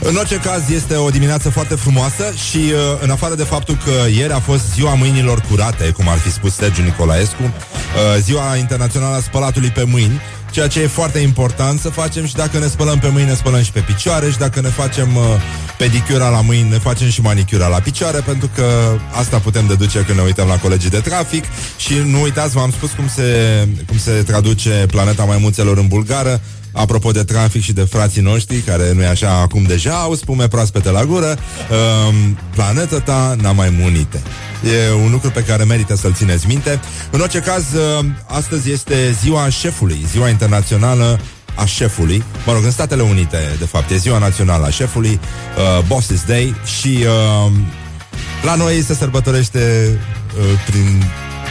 În 0.00 0.16
orice 0.16 0.36
caz, 0.36 0.70
este 0.70 0.94
o 0.96 1.08
dimineață 1.08 1.50
foarte 1.50 1.74
frumoasă 1.74 2.32
și 2.48 2.56
uh, 2.56 2.72
în 3.00 3.10
afară 3.10 3.34
de 3.34 3.42
faptul 3.42 3.76
că 3.84 4.08
ieri 4.10 4.32
a 4.32 4.38
fost 4.38 4.72
ziua 4.72 4.94
mâinilor 4.94 5.40
curate, 5.50 5.90
cum 5.90 6.08
ar 6.08 6.18
fi 6.18 6.30
spus 6.30 6.54
Sergiu 6.54 6.82
Nicolaescu, 6.82 7.42
uh, 7.42 7.50
ziua 8.20 8.56
internațională 8.56 9.16
a 9.16 9.20
spălatului 9.20 9.68
pe 9.70 9.84
mâini, 9.84 10.20
ceea 10.54 10.68
ce 10.68 10.80
e 10.80 10.86
foarte 10.86 11.18
important 11.18 11.80
să 11.80 11.88
facem 11.88 12.26
și 12.26 12.34
dacă 12.34 12.58
ne 12.58 12.66
spălăm 12.66 12.98
pe 12.98 13.08
mâini, 13.08 13.28
ne 13.28 13.34
spălăm 13.34 13.62
și 13.62 13.72
pe 13.72 13.80
picioare 13.80 14.30
și 14.30 14.38
dacă 14.38 14.60
ne 14.60 14.68
facem 14.68 15.16
uh, 15.16 15.22
pedicura 15.78 16.28
la 16.28 16.40
mâini, 16.40 16.68
ne 16.68 16.78
facem 16.78 17.08
și 17.08 17.20
manicura 17.20 17.66
la 17.66 17.80
picioare, 17.80 18.20
pentru 18.20 18.50
că 18.54 18.64
asta 19.10 19.38
putem 19.38 19.66
deduce 19.66 19.98
când 19.98 20.18
ne 20.18 20.24
uităm 20.24 20.46
la 20.46 20.58
colegii 20.58 20.90
de 20.90 20.98
trafic. 21.00 21.44
Și 21.76 21.94
nu 22.04 22.22
uitați, 22.22 22.54
v-am 22.54 22.70
spus 22.70 22.90
cum 22.90 23.08
se, 23.08 23.28
cum 23.86 23.98
se 23.98 24.10
traduce 24.10 24.84
planeta 24.90 25.24
maimuțelor 25.24 25.78
în 25.78 25.86
bulgară, 25.86 26.40
Apropo 26.74 27.10
de 27.10 27.24
trafic 27.24 27.62
și 27.62 27.72
de 27.72 27.82
frații 27.82 28.22
noștri 28.22 28.56
Care 28.56 28.92
nu 28.92 29.02
e 29.02 29.06
așa 29.06 29.40
acum 29.40 29.62
deja 29.62 29.94
Au 29.94 30.14
spume 30.14 30.48
proaspete 30.48 30.90
la 30.90 31.04
gură. 31.04 31.38
Uh, 31.70 32.14
Planeta 32.54 33.00
ta 33.00 33.36
n-a 33.40 33.52
mai 33.52 33.70
munite. 33.80 34.22
E 34.88 34.92
un 35.04 35.10
lucru 35.10 35.30
pe 35.30 35.42
care 35.42 35.64
merită 35.64 35.96
să-l 35.96 36.12
țineți 36.14 36.46
minte. 36.46 36.80
În 37.10 37.20
orice 37.20 37.38
caz, 37.38 37.62
uh, 37.72 38.04
astăzi 38.26 38.70
este 38.70 39.16
ziua 39.22 39.48
șefului 39.48 40.04
Ziua 40.10 40.28
internațională 40.28 41.20
a 41.54 41.64
șefului. 41.64 42.24
Mă 42.46 42.52
rog, 42.52 42.64
în 42.64 42.70
Statele 42.70 43.02
Unite, 43.02 43.38
de 43.58 43.64
fapt 43.64 43.90
E 43.90 43.96
ziua 43.96 44.18
națională 44.18 44.66
a 44.66 44.70
șefului 44.70 45.20
uh, 45.56 45.84
Bosses 45.86 46.24
Day 46.26 46.54
Și 46.78 46.98
uh, 46.98 47.52
la 48.42 48.54
noi 48.54 48.82
se 48.82 48.94
sărbătorește 48.94 49.90
uh, 50.38 50.44
Prin 50.66 51.04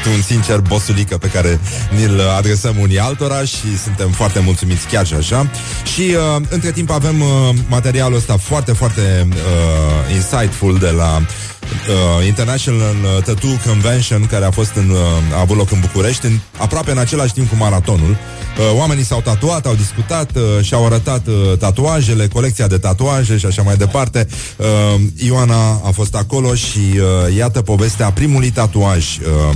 un 0.06 0.22
sincer 0.22 0.60
bosulică 0.60 1.18
pe 1.18 1.28
care 1.28 1.60
ni-l 1.96 2.22
adresăm 2.38 2.76
unii 2.80 3.00
altora 3.00 3.44
și 3.44 3.78
suntem 3.84 4.10
foarte 4.10 4.40
mulțumiți 4.40 4.88
chiar 4.88 5.06
și 5.06 5.14
așa. 5.14 5.50
Și 5.94 6.02
uh, 6.02 6.46
între 6.50 6.72
timp 6.72 6.90
avem 6.90 7.22
uh, 7.22 7.28
materialul 7.68 8.18
ăsta 8.18 8.38
foarte, 8.38 8.72
foarte 8.72 9.28
uh, 9.30 10.16
insightful 10.16 10.78
de 10.78 10.90
la 10.90 11.22
uh, 11.22 12.26
International 12.28 12.96
Tattoo 13.26 13.52
Convention 13.66 14.26
care 14.26 14.46
a 14.46 14.52
fost 14.52 14.76
în, 14.76 14.90
uh, 14.90 15.36
a 15.36 15.40
avut 15.40 15.58
loc 15.58 15.72
în 15.72 15.80
București 15.80 16.26
în, 16.26 16.40
aproape 16.58 16.92
în 16.92 16.98
același 16.98 17.34
timp 17.34 17.50
cu 17.50 17.56
maratonul. 17.56 18.10
Uh, 18.10 18.78
oamenii 18.78 19.04
s-au 19.04 19.22
tatuat, 19.22 19.66
au 19.66 19.76
discutat 19.76 20.32
uh, 20.36 20.66
și-au 20.66 20.86
arătat 20.86 21.28
uh, 21.28 21.58
tatuajele, 21.58 22.28
colecția 22.28 22.68
de 22.68 22.78
tatuaje 22.78 23.38
și 23.38 23.46
așa 23.46 23.62
mai 23.62 23.76
departe. 23.76 24.28
Uh, 24.58 25.02
Ioana 25.16 25.82
a 25.84 25.90
fost 25.94 26.16
acolo 26.16 26.56
și 26.56 26.80
uh, 26.80 27.36
iată 27.36 27.62
povestea 27.62 28.12
primului 28.12 28.50
tatuaj 28.50 29.18
uh, 29.18 29.56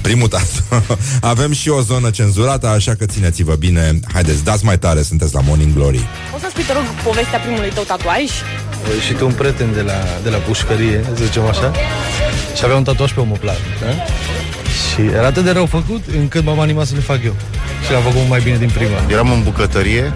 Primul 0.00 0.28
tatu. 0.28 0.84
Avem 1.32 1.52
și 1.52 1.68
o 1.68 1.80
zonă 1.80 2.10
cenzurată, 2.10 2.68
așa 2.68 2.94
că 2.94 3.06
țineți-vă 3.06 3.54
bine. 3.54 4.00
Haideți, 4.12 4.44
dați 4.44 4.64
mai 4.64 4.78
tare, 4.78 5.02
sunteți 5.02 5.34
la 5.34 5.40
Morning 5.40 5.74
Glory. 5.74 6.08
O 6.34 6.38
să 6.38 6.46
spui, 6.50 6.62
te 6.62 6.72
rog, 6.72 6.84
povestea 7.04 7.38
primului 7.38 7.70
tău 7.70 7.82
tatuaj? 7.82 8.24
Și 9.06 9.12
tu 9.12 9.26
un 9.26 9.32
prieten 9.32 9.72
de 9.74 9.80
la, 9.80 9.98
de 10.22 10.30
la 10.30 10.36
pușcărie, 10.36 11.04
să 11.16 11.24
zicem 11.24 11.46
așa, 11.46 11.72
și 12.56 12.64
avea 12.64 12.76
un 12.76 12.82
tatuaj 12.82 13.12
pe 13.12 13.20
omoplat. 13.20 13.58
Da? 13.80 13.92
Și 14.76 15.00
era 15.14 15.26
atât 15.26 15.44
de 15.44 15.50
rău 15.50 15.66
făcut, 15.66 16.04
încât 16.18 16.44
m-am 16.44 16.60
animat 16.60 16.86
să 16.86 16.94
le 16.94 17.00
fac 17.00 17.24
eu. 17.24 17.34
Și 17.84 17.92
l-am 17.92 18.02
făcut 18.02 18.28
mai 18.28 18.40
bine 18.40 18.56
din 18.56 18.70
prima. 18.74 18.98
Eram 19.08 19.32
în 19.32 19.42
bucătărie, 19.42 20.12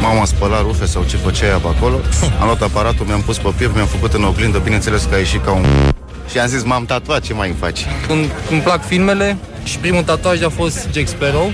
mama 0.00 0.24
spăla 0.24 0.60
rufe 0.60 0.86
sau 0.86 1.04
ce 1.04 1.16
făcea 1.16 1.46
ea 1.46 1.56
pe 1.56 1.68
acolo, 1.76 2.00
am 2.40 2.46
luat 2.46 2.62
aparatul, 2.62 3.06
mi-am 3.06 3.22
pus 3.22 3.38
pe 3.38 3.48
piept, 3.56 3.74
mi-am 3.74 3.86
făcut 3.86 4.12
în 4.12 4.24
oglindă, 4.24 4.58
bineînțeles 4.58 5.02
că 5.04 5.14
a 5.14 5.18
ieșit 5.18 5.44
ca 5.44 5.50
un... 5.50 5.66
Și 6.30 6.38
am 6.38 6.46
zis, 6.46 6.62
m-am 6.62 6.84
tatuat, 6.84 7.22
ce 7.22 7.34
mai 7.34 7.48
îmi 7.48 7.56
faci? 7.60 7.86
Îmi, 8.08 8.30
îmi 8.50 8.60
plac 8.60 8.86
filmele 8.86 9.36
și 9.64 9.78
primul 9.78 10.02
tatuaj 10.02 10.42
a 10.42 10.48
fost 10.48 10.88
Jack 10.92 11.08
Sparrow, 11.08 11.52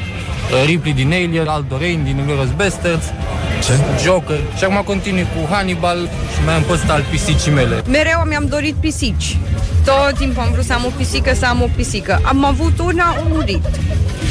Ripley 0.66 0.92
din 0.92 1.12
Alien, 1.12 1.46
Aldo 1.46 1.76
Rain 1.78 2.04
din 2.04 2.16
Inglourious 2.18 2.50
Basterds, 2.56 3.04
Ce? 3.64 3.72
Joker. 4.02 4.38
Și 4.56 4.64
acum 4.64 4.82
continui 4.84 5.22
cu 5.22 5.52
Hannibal 5.52 5.98
și 6.32 6.44
mai 6.44 6.54
am 6.54 6.62
păstrat 6.62 6.96
al 6.96 7.04
pisicii 7.10 7.52
mele. 7.52 7.82
Mereu 7.88 8.22
mi-am 8.28 8.46
dorit 8.46 8.74
pisici. 8.74 9.38
Tot 9.84 10.14
timpul 10.18 10.42
am 10.42 10.52
vrut 10.52 10.64
să 10.64 10.72
am 10.72 10.84
o 10.84 10.90
pisică, 10.96 11.34
să 11.34 11.46
am 11.46 11.62
o 11.62 11.68
pisică. 11.76 12.20
Am 12.22 12.44
avut 12.44 12.78
una, 12.78 13.04
am 13.04 13.26
murit. 13.28 13.64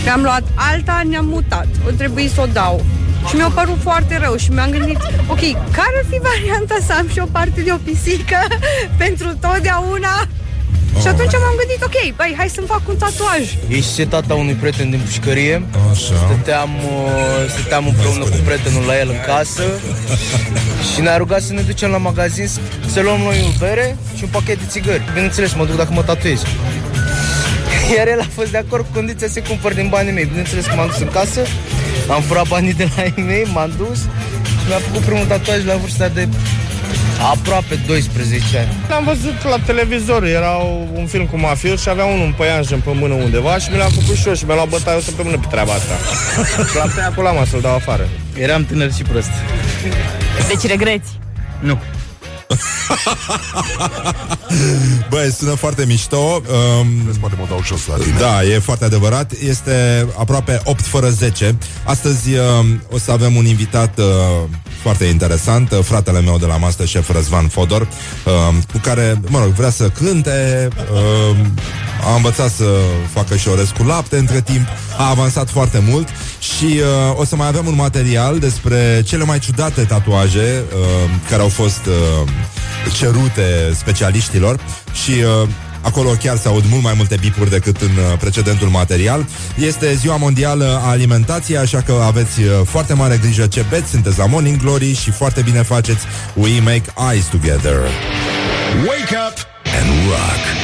Mi-am 0.03 0.21
luat 0.21 0.43
alta, 0.55 1.01
ne-am 1.09 1.25
mutat. 1.25 1.67
O 1.87 1.89
trebuie 1.97 2.27
să 2.27 2.41
o 2.41 2.45
dau. 2.53 2.83
Și 3.29 3.35
mi-a 3.35 3.51
părut 3.53 3.79
foarte 3.81 4.17
rău 4.23 4.35
și 4.35 4.51
mi-am 4.51 4.69
gândit, 4.69 4.97
ok, 5.27 5.39
care 5.77 5.93
ar 6.01 6.05
fi 6.09 6.19
varianta 6.31 6.77
să 6.87 6.93
am 6.93 7.07
și 7.13 7.19
o 7.19 7.25
parte 7.31 7.61
de 7.61 7.71
o 7.73 7.77
pisică 7.87 8.39
pentru 9.03 9.27
totdeauna? 9.45 10.15
Și 11.01 11.07
atunci 11.07 11.31
m-am 11.31 11.55
gândit, 11.61 11.81
ok, 11.89 12.15
băi, 12.15 12.33
hai 12.37 12.49
să-mi 12.55 12.67
fac 12.67 12.81
un 12.87 12.95
tatuaj. 12.95 13.43
Ești 13.67 14.05
tata 14.05 14.33
unui 14.33 14.53
prieten 14.53 14.89
din 14.89 14.99
pușcărie. 15.05 15.65
Așa. 15.91 16.13
Stăteam, 16.25 16.69
uh, 16.75 17.49
stăteam 17.57 17.87
împreună 17.87 18.23
cu 18.23 18.37
prietenul 18.45 18.83
la 18.85 18.99
el 18.99 19.09
în 19.09 19.21
casă 19.25 19.63
și 20.93 21.01
ne-a 21.01 21.17
rugat 21.17 21.41
să 21.41 21.53
ne 21.53 21.61
ducem 21.61 21.89
la 21.89 21.97
magazin 21.97 22.47
să- 22.47 22.59
să 22.93 23.01
luăm 23.01 23.19
noi 23.19 23.43
o 23.53 23.57
bere 23.59 23.97
și 24.17 24.23
un 24.23 24.29
pachet 24.31 24.57
de 24.59 24.63
țigări. 24.67 25.01
Bineînțeles, 25.13 25.53
mă 25.53 25.65
duc 25.65 25.75
dacă 25.75 25.89
mă 25.93 26.03
tatuez. 26.03 26.41
Iar 27.95 28.07
el 28.07 28.19
a 28.19 28.27
fost 28.33 28.51
de 28.51 28.57
acord 28.57 28.83
cu 28.85 28.89
condiția 28.93 29.27
să 29.27 29.39
cumpăr 29.47 29.73
din 29.73 29.87
banii 29.89 30.11
mei. 30.13 30.25
Bineînțeles 30.25 30.65
că 30.65 30.73
m-am 30.75 30.87
dus 30.87 30.99
în 30.99 31.07
casă, 31.11 31.41
am 32.09 32.21
furat 32.21 32.47
banii 32.47 32.73
de 32.73 32.87
la 32.95 33.03
ei 33.17 33.23
mei, 33.25 33.47
m-am 33.53 33.71
dus 33.77 33.99
și 34.59 34.67
mi-a 34.67 34.77
făcut 34.77 35.01
primul 35.01 35.25
tatuaj 35.25 35.65
la 35.65 35.75
vârsta 35.75 36.07
de 36.07 36.27
aproape 37.31 37.79
12 37.87 38.57
ani. 38.57 38.75
L-am 38.89 39.03
văzut 39.03 39.43
la 39.43 39.59
televizor, 39.65 40.23
era 40.23 40.51
un 40.93 41.05
film 41.05 41.25
cu 41.25 41.37
mafios 41.37 41.81
și 41.81 41.89
avea 41.89 42.05
unul 42.05 42.25
un 42.25 42.33
păianjen 42.37 42.79
pe 42.79 42.91
mână 42.93 43.13
undeva 43.13 43.57
și 43.57 43.71
mi 43.71 43.77
l-am 43.77 43.89
făcut 43.89 44.15
și 44.15 44.27
eu 44.27 44.33
și 44.33 44.45
mi-a 44.45 44.55
luat 44.55 44.67
bătaie 44.67 44.97
o 44.97 45.01
săptămână 45.01 45.37
pe 45.37 45.47
treaba 45.49 45.73
asta. 45.73 45.93
La 46.79 46.85
pe 46.95 47.01
acolo 47.01 47.27
am 47.27 47.45
să-l 47.49 47.61
dau 47.61 47.75
afară. 47.75 48.07
Eram 48.37 48.65
tânăr 48.65 48.93
și 48.93 49.01
prost. 49.01 49.31
Deci 50.47 50.67
regreți. 50.67 51.09
Nu. 51.59 51.79
Băi, 55.09 55.33
sună 55.37 55.53
foarte 55.53 55.85
mișto 55.85 56.17
um, 56.17 56.87
Poate 57.19 57.35
mă 57.39 57.45
dau 57.49 57.63
jos 57.63 57.87
la 57.87 57.95
tine. 57.95 58.17
Da, 58.19 58.43
e 58.43 58.59
foarte 58.59 58.85
adevărat 58.85 59.31
Este 59.31 60.07
aproape 60.17 60.61
8 60.63 60.85
fără 60.85 61.09
10 61.09 61.55
Astăzi 61.83 62.29
um, 62.29 62.83
o 62.91 62.97
să 62.97 63.11
avem 63.11 63.35
un 63.35 63.45
invitat 63.45 63.97
uh, 63.97 64.05
foarte 64.81 65.05
interesant 65.05 65.71
uh, 65.71 65.79
Fratele 65.83 66.21
meu 66.21 66.37
de 66.37 66.45
la 66.45 66.57
Masterchef, 66.57 67.11
Răzvan 67.11 67.47
Fodor 67.47 67.81
um, 67.81 68.61
Cu 68.71 68.77
care, 68.81 69.21
mă 69.27 69.39
rog, 69.39 69.47
vrea 69.47 69.69
să 69.69 69.89
cânte 69.89 70.67
um, 70.91 71.53
A 72.11 72.15
învățat 72.15 72.51
să 72.51 72.65
facă 73.13 73.35
și 73.35 73.47
orez 73.47 73.69
cu 73.69 73.83
lapte 73.83 74.17
Între 74.17 74.41
timp 74.41 74.67
a 74.97 75.09
avansat 75.09 75.49
foarte 75.49 75.83
mult 75.89 76.07
Și 76.39 76.65
uh, 76.65 77.19
o 77.19 77.25
să 77.25 77.35
mai 77.35 77.47
avem 77.47 77.67
un 77.67 77.75
material 77.75 78.39
Despre 78.39 79.01
cele 79.05 79.23
mai 79.23 79.39
ciudate 79.39 79.83
tatuaje 79.83 80.63
uh, 80.73 81.09
Care 81.29 81.41
au 81.41 81.49
fost 81.49 81.85
uh, 81.85 82.29
cerute 82.93 83.73
specialiștilor 83.75 84.59
Și 85.03 85.11
uh, 85.11 85.49
Acolo 85.83 86.09
chiar 86.09 86.37
se 86.37 86.47
aud 86.47 86.63
mult 86.69 86.83
mai 86.83 86.93
multe 86.95 87.17
bipuri 87.19 87.49
decât 87.49 87.81
în 87.81 87.89
uh, 87.89 88.17
precedentul 88.19 88.67
material. 88.67 89.25
Este 89.55 89.93
ziua 89.93 90.15
mondială 90.15 90.81
a 90.83 90.89
alimentației, 90.89 91.57
așa 91.57 91.81
că 91.81 92.01
aveți 92.05 92.41
uh, 92.41 92.47
foarte 92.65 92.93
mare 92.93 93.17
grijă 93.17 93.47
ce 93.47 93.65
beți, 93.69 93.89
sunteți 93.89 94.17
la 94.17 94.25
Morning 94.25 94.57
Glory 94.57 94.93
și 94.93 95.11
foarte 95.11 95.41
bine 95.41 95.61
faceți 95.61 96.05
We 96.33 96.59
Make 96.59 96.93
Eyes 97.11 97.25
Together. 97.25 97.77
Wake 98.85 99.15
up 99.27 99.37
and 99.79 99.89
rock. 100.09 100.62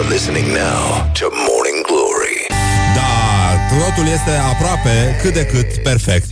You 0.00 0.06
are 0.06 0.12
listening 0.12 0.48
now 0.54 1.12
to 1.12 1.28
Morning 1.30 1.82
Glory. 1.86 2.46
Dar 2.94 3.56
totul 3.68 4.12
este 4.12 4.30
aproape 4.30 5.16
cât 5.22 5.34
de 5.34 5.46
cât 5.46 5.82
perfect, 5.82 6.26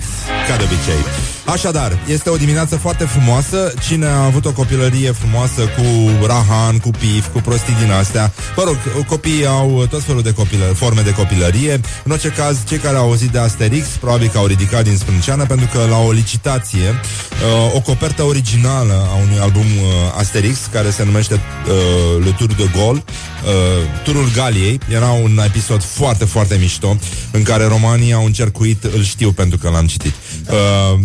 ca 0.48 0.56
de 0.56 0.64
obicei. 0.64 1.27
Așadar, 1.52 1.98
este 2.08 2.30
o 2.30 2.36
dimineață 2.36 2.76
foarte 2.76 3.04
frumoasă. 3.04 3.72
Cine 3.88 4.06
a 4.06 4.24
avut 4.24 4.44
o 4.44 4.52
copilărie 4.52 5.10
frumoasă 5.10 5.60
Cu 5.60 5.82
rahan, 6.26 6.78
cu 6.78 6.90
pif, 6.90 7.32
cu 7.32 7.40
prostii 7.40 7.74
din 7.82 7.90
astea 7.90 8.32
Mă 8.56 8.62
rog, 8.66 8.76
copiii 9.06 9.46
au 9.46 9.86
tot 9.90 10.02
felul 10.02 10.22
de 10.22 10.32
copilă, 10.32 10.64
forme 10.64 11.00
de 11.00 11.12
copilărie. 11.12 11.80
În 12.04 12.12
orice 12.12 12.28
caz, 12.28 12.58
cei 12.66 12.78
care 12.78 12.96
au 12.96 13.04
auzit 13.04 13.30
de 13.30 13.38
Asterix 13.38 13.86
Probabil 13.86 14.28
că 14.28 14.38
au 14.38 14.46
ridicat 14.46 14.84
din 14.84 14.96
sprânceană 14.96 15.44
Pentru 15.46 15.68
că 15.72 15.86
la 15.90 15.98
o 15.98 16.10
licitație 16.10 16.88
uh, 16.88 17.74
O 17.74 17.80
copertă 17.80 18.22
originală 18.22 19.08
a 19.12 19.14
unui 19.22 19.38
album 19.38 19.66
uh, 19.66 20.18
Asterix 20.18 20.58
Care 20.72 20.90
se 20.90 21.04
numește 21.04 21.34
uh, 21.34 22.24
Le 22.24 22.30
Tour 22.30 22.52
de 22.52 22.70
Gaulle 22.76 23.04
uh, 23.44 24.02
Turul 24.04 24.30
Galiei 24.34 24.80
Era 24.88 25.10
un 25.10 25.40
episod 25.44 25.82
foarte, 25.82 26.24
foarte 26.24 26.56
mișto 26.60 26.96
În 27.30 27.42
care 27.42 27.64
romanii 27.64 28.12
au 28.12 28.24
încercuit 28.24 28.84
Îl 28.84 29.02
știu 29.02 29.32
pentru 29.32 29.58
că 29.58 29.68
l-am 29.70 29.86
citit. 29.86 30.12
Uh, 30.50 31.00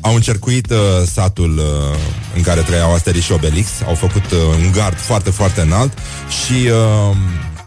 au 0.00 0.14
încercuit 0.14 0.70
uh, 0.70 0.76
satul 1.06 1.58
uh, 1.58 1.98
în 2.36 2.42
care 2.42 2.60
trăiau 2.60 2.94
Asterix 2.94 3.24
și 3.24 3.32
Obelix, 3.32 3.68
au 3.86 3.94
făcut 3.94 4.30
uh, 4.30 4.38
un 4.64 4.72
gard 4.72 4.96
foarte, 4.96 5.30
foarte 5.30 5.60
înalt. 5.60 5.98
Și 6.28 6.68
uh, 6.68 7.16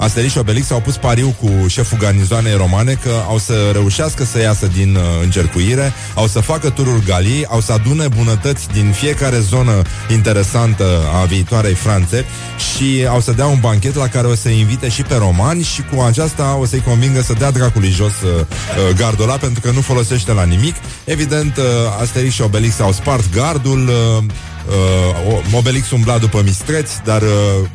Asterix 0.01 0.31
și 0.31 0.37
Obelix 0.37 0.71
au 0.71 0.79
pus 0.79 0.97
pariu 0.97 1.35
cu 1.41 1.67
șeful 1.67 1.97
garnizoanei 1.97 2.55
romane 2.55 2.93
că 2.93 3.11
au 3.27 3.37
să 3.37 3.69
reușească 3.71 4.23
să 4.23 4.39
iasă 4.39 4.67
din 4.67 4.95
uh, 4.95 5.01
încercuire, 5.23 5.93
au 6.15 6.27
să 6.27 6.39
facă 6.39 6.69
turul 6.69 7.01
Galiei, 7.05 7.45
au 7.45 7.59
să 7.59 7.71
adune 7.71 8.07
bunătăți 8.07 8.67
din 8.73 8.91
fiecare 8.91 9.39
zonă 9.39 9.81
interesantă 10.09 10.85
a 11.21 11.25
viitoarei 11.25 11.73
Franțe 11.73 12.25
și 12.73 13.05
au 13.09 13.19
să 13.19 13.31
dea 13.31 13.45
un 13.45 13.57
banchet 13.61 13.95
la 13.95 14.07
care 14.07 14.27
o 14.27 14.35
să 14.35 14.49
invite 14.49 14.89
și 14.89 15.01
pe 15.01 15.15
romani 15.15 15.63
și 15.63 15.83
cu 15.93 16.01
aceasta 16.01 16.57
o 16.59 16.65
să-i 16.65 16.83
convingă 16.87 17.21
să 17.21 17.33
dea 17.33 17.51
dracului 17.51 17.89
jos 17.89 18.21
uh, 18.23 18.29
uh, 18.39 18.95
gardul 18.95 19.23
ăla 19.23 19.37
pentru 19.37 19.61
că 19.61 19.71
nu 19.71 19.81
folosește 19.81 20.33
la 20.33 20.43
nimic. 20.43 20.75
Evident, 21.03 21.57
uh, 21.57 21.63
Asterix 22.01 22.33
și 22.33 22.41
Obelix 22.41 22.79
au 22.79 22.91
spart 22.91 23.33
gardul, 23.33 23.87
uh, 23.87 24.23
Uh, 24.69 25.55
Obelix 25.57 25.91
umbla 25.91 26.17
după 26.17 26.41
mistreți, 26.43 26.93
dar 27.03 27.21
uh, 27.21 27.67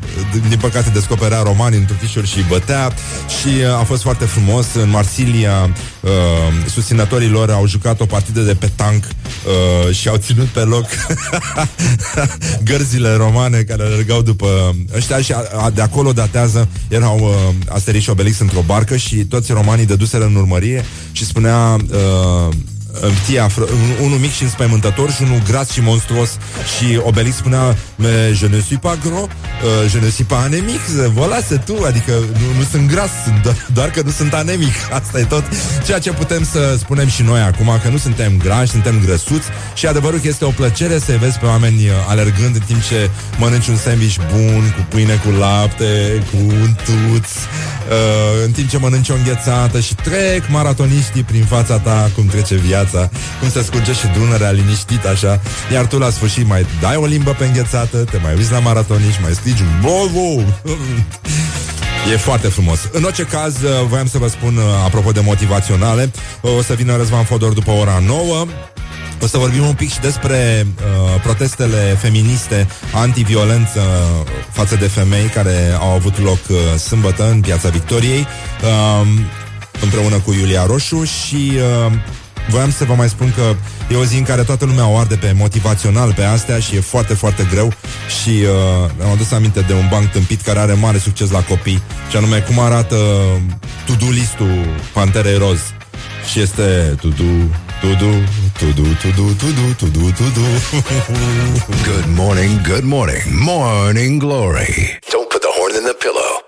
din 0.48 0.58
păcate 0.60 0.90
descoperea 0.90 1.42
romani 1.42 1.76
într-un 1.76 1.96
fișuri 1.96 2.26
și 2.26 2.36
îi 2.36 2.44
bătea 2.48 2.92
și 3.40 3.46
uh, 3.46 3.78
a 3.78 3.82
fost 3.82 4.02
foarte 4.02 4.24
frumos. 4.24 4.74
În 4.74 4.90
Marsilia, 4.90 5.70
uh, 6.00 6.10
susținătorii 6.68 7.28
lor 7.28 7.50
au 7.50 7.66
jucat 7.66 8.00
o 8.00 8.06
partidă 8.06 8.40
de 8.40 8.54
petanc 8.54 9.04
uh, 9.06 9.94
și 9.94 10.08
au 10.08 10.16
ținut 10.16 10.46
pe 10.46 10.60
loc 10.60 10.86
gărzile 12.70 13.14
romane 13.14 13.58
care 13.58 13.82
alergau 13.82 14.22
după 14.22 14.76
ăștia 14.96 15.20
și 15.20 15.32
a, 15.32 15.44
a, 15.64 15.70
de 15.70 15.80
acolo 15.80 16.12
datează, 16.12 16.68
erau 16.88 17.18
uh, 17.18 17.54
Asterix 17.68 18.02
și 18.02 18.10
Obelix 18.10 18.38
într-o 18.38 18.62
barcă 18.66 18.96
și 18.96 19.16
toți 19.16 19.52
romanii 19.52 19.86
dăduseră 19.86 20.24
în 20.24 20.34
urmărie 20.34 20.84
și 21.12 21.24
spunea 21.24 21.76
uh, 21.90 22.54
Tia, 23.26 23.50
unul 24.02 24.18
mic 24.18 24.32
și 24.32 24.42
înspăimântător 24.42 25.10
și 25.10 25.22
unul 25.22 25.42
gras 25.48 25.70
și 25.70 25.80
monstruos. 25.80 26.30
Și 26.76 27.00
Obelix 27.02 27.36
spunea 27.36 27.76
Mais 27.96 28.36
je 28.38 28.46
ne 28.46 28.60
suis 28.60 28.78
pas 28.78 28.96
gros, 29.04 29.22
uh, 29.22 29.90
je 29.90 29.98
ne 29.98 30.08
suis 30.08 30.26
pas 30.26 30.42
anemic, 30.44 30.80
voilà, 31.18 31.38
c'est 31.48 31.64
tout, 31.64 31.84
adică 31.86 32.12
nu, 32.12 32.58
nu 32.58 32.64
sunt 32.70 32.88
gras, 32.88 33.10
sunt 33.24 33.42
doar, 33.42 33.56
doar 33.72 33.90
că 33.90 34.02
nu 34.04 34.10
sunt 34.10 34.34
anemic, 34.34 34.74
asta 34.98 35.18
e 35.18 35.24
tot 35.24 35.44
ceea 35.84 35.98
ce 35.98 36.10
putem 36.12 36.44
să 36.44 36.76
spunem 36.78 37.08
și 37.08 37.22
noi 37.22 37.40
acum, 37.40 37.78
că 37.82 37.88
nu 37.88 37.96
suntem 37.96 38.36
grași, 38.38 38.70
suntem 38.70 39.00
grăsuți. 39.04 39.48
Și 39.74 39.86
adevărul 39.86 40.18
că 40.18 40.28
este 40.28 40.44
o 40.44 40.50
plăcere 40.50 40.98
să 40.98 41.16
vezi 41.20 41.38
pe 41.38 41.46
oameni 41.46 41.86
uh, 41.86 41.92
alergând 42.08 42.54
în 42.54 42.62
timp 42.66 42.82
ce 42.82 43.10
mănânci 43.38 43.68
un 43.68 43.76
sandwich 43.76 44.16
bun, 44.32 44.74
cu 44.76 44.86
pâine 44.88 45.14
cu 45.14 45.30
lapte, 45.30 46.22
cu 46.30 46.36
un 46.36 46.76
tuț, 46.84 47.28
uh, 47.28 48.44
în 48.44 48.50
timp 48.50 48.68
ce 48.68 48.78
mănânci 48.78 49.08
o 49.08 49.14
înghețată 49.14 49.80
și 49.80 49.94
trec 49.94 50.42
maratoniștii 50.48 51.22
prin 51.22 51.44
fața 51.44 51.78
ta 51.78 52.10
cum 52.14 52.26
trece 52.26 52.54
viața 52.54 52.83
viața 52.84 53.10
Cum 53.40 53.50
se 53.50 53.62
scurge 53.62 53.92
și 53.92 54.06
Dunărea 54.06 54.50
liniștit 54.50 55.04
așa 55.04 55.40
Iar 55.72 55.86
tu 55.86 55.98
la 55.98 56.10
sfârșit 56.10 56.46
mai 56.46 56.66
dai 56.80 56.96
o 56.96 57.06
limbă 57.06 57.30
pe 57.30 57.44
înghețată 57.44 57.96
Te 57.96 58.18
mai 58.22 58.34
uiți 58.36 58.52
la 58.52 58.58
maratonici, 58.58 59.20
mai 59.22 59.32
strigi 59.32 59.62
un 59.62 59.80
Bravo! 59.80 60.42
E 62.12 62.16
foarte 62.16 62.48
frumos. 62.48 62.78
În 62.92 63.02
orice 63.02 63.22
caz, 63.22 63.54
uh, 63.62 63.70
voiam 63.88 64.06
să 64.06 64.18
vă 64.18 64.28
spun, 64.28 64.56
uh, 64.56 64.62
apropo 64.84 65.10
de 65.10 65.20
motivaționale, 65.20 66.10
o 66.40 66.62
să 66.62 66.74
vină 66.74 66.96
Răzvan 66.96 67.24
Fodor 67.24 67.52
după 67.52 67.70
ora 67.70 68.02
9. 68.06 68.46
O 69.22 69.26
să 69.26 69.38
vorbim 69.38 69.66
un 69.66 69.72
pic 69.74 69.92
și 69.92 70.00
despre 70.00 70.66
uh, 70.66 71.20
protestele 71.22 71.96
feministe 72.00 72.68
antiviolență 72.94 73.80
față 74.50 74.76
de 74.76 74.86
femei 74.86 75.26
care 75.26 75.76
au 75.80 75.90
avut 75.90 76.18
loc 76.18 76.38
uh, 76.48 76.56
sâmbătă 76.78 77.30
în 77.30 77.40
Piața 77.40 77.68
Victoriei 77.68 78.26
uh, 78.62 79.06
împreună 79.80 80.16
cu 80.18 80.32
Iulia 80.32 80.66
Roșu 80.66 81.04
și 81.04 81.52
uh, 81.86 81.92
voiam 82.48 82.70
să 82.70 82.84
vă 82.84 82.94
mai 82.94 83.08
spun 83.08 83.32
că 83.36 83.54
e 83.94 83.96
o 83.96 84.04
zi 84.04 84.16
în 84.16 84.24
care 84.24 84.42
toată 84.42 84.64
lumea 84.64 84.88
o 84.88 84.96
arde 84.96 85.16
pe 85.16 85.32
motivațional 85.36 86.12
pe 86.12 86.22
astea 86.22 86.58
și 86.58 86.76
e 86.76 86.80
foarte, 86.80 87.14
foarte 87.14 87.46
greu 87.50 87.72
și 88.22 88.28
uh, 88.28 88.90
am 89.02 89.10
adus 89.10 89.30
aminte 89.32 89.60
de 89.60 89.72
un 89.72 89.86
banc 89.90 90.10
tâmpit 90.10 90.40
care 90.40 90.58
are 90.58 90.72
mare 90.72 90.98
succes 90.98 91.30
la 91.30 91.42
copii 91.42 91.82
și 92.10 92.16
anume 92.16 92.38
cum 92.38 92.58
arată 92.58 92.96
to-do 93.86 94.10
listul 94.10 94.76
Panterei 94.92 95.38
Roz? 95.38 95.60
Și 96.30 96.40
este 96.40 96.96
to-do, 97.00 97.30
to-do, 97.80 98.12
to-do, 98.58 98.82
to-do, 99.02 99.26
to-do, 99.40 99.66
to-do, 99.78 100.10
to-do. 100.18 100.46
Good 101.90 102.06
morning, 102.16 102.60
good 102.62 102.84
morning, 102.84 103.22
Morning 103.40 104.20
Glory. 104.20 104.98
Don't 105.12 105.28
put 105.28 105.40
the 105.40 105.52
horn 105.56 105.74
in 105.74 105.84
the 105.84 105.96
pillow 106.04 106.43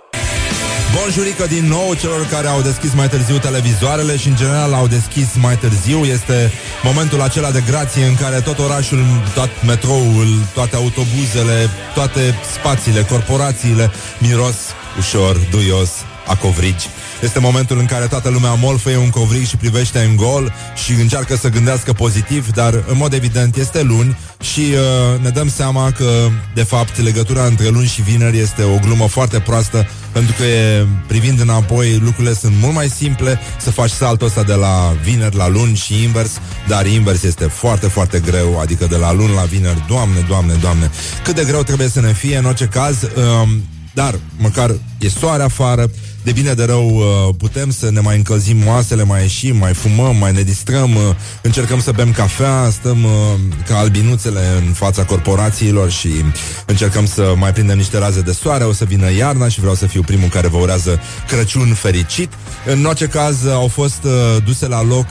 Bonjurică 1.00 1.46
din 1.46 1.64
nou 1.64 1.94
celor 1.94 2.26
care 2.26 2.46
au 2.46 2.60
deschis 2.60 2.94
mai 2.94 3.08
târziu 3.08 3.38
televizoarele 3.38 4.16
și 4.16 4.28
în 4.28 4.36
general 4.36 4.72
au 4.72 4.86
deschis 4.86 5.28
mai 5.40 5.56
târziu. 5.56 6.04
Este 6.04 6.52
momentul 6.82 7.20
acela 7.20 7.50
de 7.50 7.62
grație 7.66 8.04
în 8.04 8.14
care 8.14 8.40
tot 8.40 8.58
orașul, 8.58 9.04
tot 9.34 9.50
metroul, 9.66 10.28
toate 10.54 10.76
autobuzele, 10.76 11.70
toate 11.94 12.34
spațiile, 12.58 13.02
corporațiile 13.02 13.90
miros 14.18 14.56
ușor, 14.98 15.36
duios, 15.50 15.90
a 16.26 16.36
covrigi. 16.36 16.88
Este 17.22 17.38
momentul 17.38 17.78
în 17.78 17.86
care 17.86 18.06
toată 18.06 18.28
lumea 18.28 18.54
molfăie 18.54 18.96
un 18.96 19.10
covrig 19.10 19.46
și 19.46 19.56
privește 19.56 19.98
în 19.98 20.16
gol 20.16 20.52
și 20.84 20.92
încearcă 20.92 21.36
să 21.36 21.48
gândească 21.48 21.92
pozitiv, 21.92 22.50
dar 22.50 22.74
în 22.74 22.96
mod 22.96 23.12
evident 23.12 23.56
este 23.56 23.82
luni 23.82 24.16
și 24.40 24.60
uh, 24.60 25.20
ne 25.22 25.30
dăm 25.30 25.48
seama 25.48 25.90
că, 25.90 26.28
de 26.54 26.62
fapt, 26.62 27.02
legătura 27.02 27.44
între 27.44 27.68
luni 27.68 27.86
și 27.86 28.02
vineri 28.02 28.38
este 28.38 28.62
o 28.62 28.78
glumă 28.78 29.06
foarte 29.06 29.40
proastă 29.40 29.88
pentru 30.12 30.34
că, 30.38 30.44
e, 30.44 30.86
privind 31.06 31.40
înapoi, 31.40 31.98
lucrurile 32.04 32.34
sunt 32.34 32.52
mult 32.60 32.74
mai 32.74 32.88
simple 32.88 33.40
să 33.60 33.70
faci 33.70 33.90
saltul 33.90 34.26
ăsta 34.26 34.42
de 34.42 34.54
la 34.54 34.96
vineri 35.02 35.36
la 35.36 35.48
luni 35.48 35.76
și 35.76 36.02
invers, 36.02 36.30
dar 36.68 36.86
invers 36.86 37.22
este 37.22 37.44
foarte, 37.44 37.86
foarte 37.86 38.20
greu, 38.20 38.60
adică 38.60 38.86
de 38.86 38.96
la 38.96 39.12
luni 39.12 39.34
la 39.34 39.42
vineri, 39.42 39.84
doamne, 39.88 40.24
doamne, 40.28 40.54
doamne, 40.60 40.90
cât 41.24 41.34
de 41.34 41.44
greu 41.44 41.62
trebuie 41.62 41.88
să 41.88 42.00
ne 42.00 42.12
fie 42.12 42.36
în 42.36 42.44
orice 42.44 42.64
caz, 42.64 43.02
um, 43.02 43.62
dar 43.96 44.18
măcar 44.38 44.74
e 44.98 45.08
soare 45.08 45.42
afară, 45.42 45.90
de 46.22 46.32
bine 46.32 46.52
de 46.52 46.64
rău 46.64 46.96
uh, 46.96 47.34
putem 47.38 47.70
să 47.70 47.90
ne 47.90 48.00
mai 48.00 48.16
încălzim 48.16 48.66
oasele, 48.66 49.02
mai 49.02 49.20
ieșim, 49.20 49.56
mai 49.56 49.74
fumăm, 49.74 50.16
mai 50.16 50.32
ne 50.32 50.42
distrăm, 50.42 50.94
uh, 50.94 51.02
încercăm 51.42 51.80
să 51.80 51.90
bem 51.90 52.12
cafea, 52.12 52.68
stăm 52.70 53.04
uh, 53.04 53.10
ca 53.66 53.78
albinuțele 53.78 54.40
în 54.66 54.72
fața 54.72 55.04
corporațiilor 55.04 55.90
și 55.90 56.08
încercăm 56.66 57.06
să 57.06 57.34
mai 57.36 57.52
prindem 57.52 57.76
niște 57.76 57.98
raze 57.98 58.20
de 58.20 58.32
soare, 58.32 58.64
o 58.64 58.72
să 58.72 58.84
vină 58.84 59.12
iarna 59.12 59.48
și 59.48 59.60
vreau 59.60 59.74
să 59.74 59.86
fiu 59.86 60.02
primul 60.02 60.28
care 60.28 60.48
vă 60.48 60.56
urează 60.56 61.00
Crăciun 61.28 61.74
fericit. 61.74 62.32
În 62.66 62.84
orice 62.84 63.06
caz 63.06 63.46
au 63.46 63.68
fost 63.68 64.06
duse 64.44 64.66
la 64.66 64.82
loc 64.82 65.06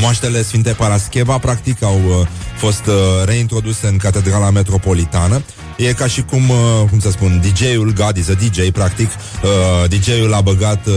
moaștele 0.00 0.42
Sfinte 0.42 0.70
Parascheva, 0.70 1.38
practic, 1.38 1.82
au 1.82 2.26
fost 2.56 2.86
uh, 2.86 2.94
reintroduse 3.24 3.86
în 3.86 3.96
Catedrala 3.96 4.50
Metropolitană. 4.50 5.42
E 5.76 5.92
ca 5.92 6.06
și 6.06 6.22
cum, 6.22 6.48
uh, 6.48 6.56
cum 6.90 7.00
să 7.00 7.10
spun, 7.10 7.42
DJ-ul, 7.42 7.92
God 7.92 8.16
is 8.16 8.28
a 8.28 8.32
DJ, 8.32 8.70
practic, 8.70 9.08
uh, 9.42 9.88
DJ-ul 9.88 10.34
a 10.34 10.40
băgat 10.40 10.86
uh, 10.86 10.94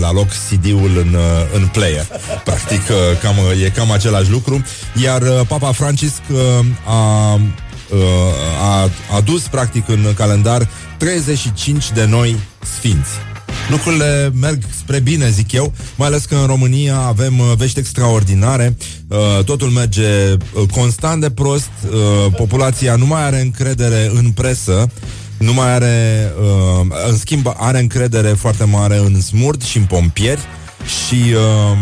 la 0.00 0.12
loc 0.12 0.26
CD-ul 0.28 0.90
în, 0.98 1.14
uh, 1.14 1.20
în 1.54 1.66
player. 1.66 2.06
Practic, 2.44 2.80
uh, 2.88 3.18
cam, 3.22 3.38
uh, 3.38 3.64
e 3.64 3.70
cam 3.70 3.90
același 3.90 4.30
lucru. 4.30 4.64
Iar 5.02 5.22
uh, 5.22 5.40
Papa 5.48 5.72
Francisc 5.72 6.20
uh, 6.30 6.38
a, 6.84 7.34
uh, 7.34 7.98
a 8.60 8.90
adus, 9.16 9.42
practic, 9.42 9.88
în 9.88 10.06
calendar 10.16 10.68
35 10.96 11.90
de 11.92 12.04
noi 12.04 12.36
sfinți. 12.78 13.29
Lucrurile 13.70 14.32
merg 14.40 14.62
spre 14.76 15.00
bine, 15.00 15.30
zic 15.30 15.52
eu, 15.52 15.72
mai 15.96 16.06
ales 16.06 16.24
că 16.24 16.34
în 16.34 16.46
România 16.46 16.96
avem 16.96 17.38
uh, 17.38 17.52
vești 17.56 17.78
extraordinare, 17.78 18.76
uh, 19.08 19.44
totul 19.44 19.68
merge 19.68 20.32
uh, 20.32 20.68
constant 20.72 21.20
de 21.20 21.30
prost, 21.30 21.70
uh, 21.90 22.32
populația 22.36 22.96
nu 22.96 23.06
mai 23.06 23.22
are 23.24 23.40
încredere 23.40 24.10
în 24.14 24.30
presă, 24.30 24.90
nu 25.38 25.52
mai 25.52 25.72
are, 25.74 26.30
uh, 26.40 26.86
în 27.08 27.16
schimb, 27.16 27.52
are 27.56 27.78
încredere 27.78 28.28
foarte 28.28 28.64
mare 28.64 28.96
în 28.96 29.20
smurd 29.20 29.62
și 29.62 29.76
în 29.76 29.84
pompieri 29.84 30.40
și 31.04 31.34
uh, 31.34 31.78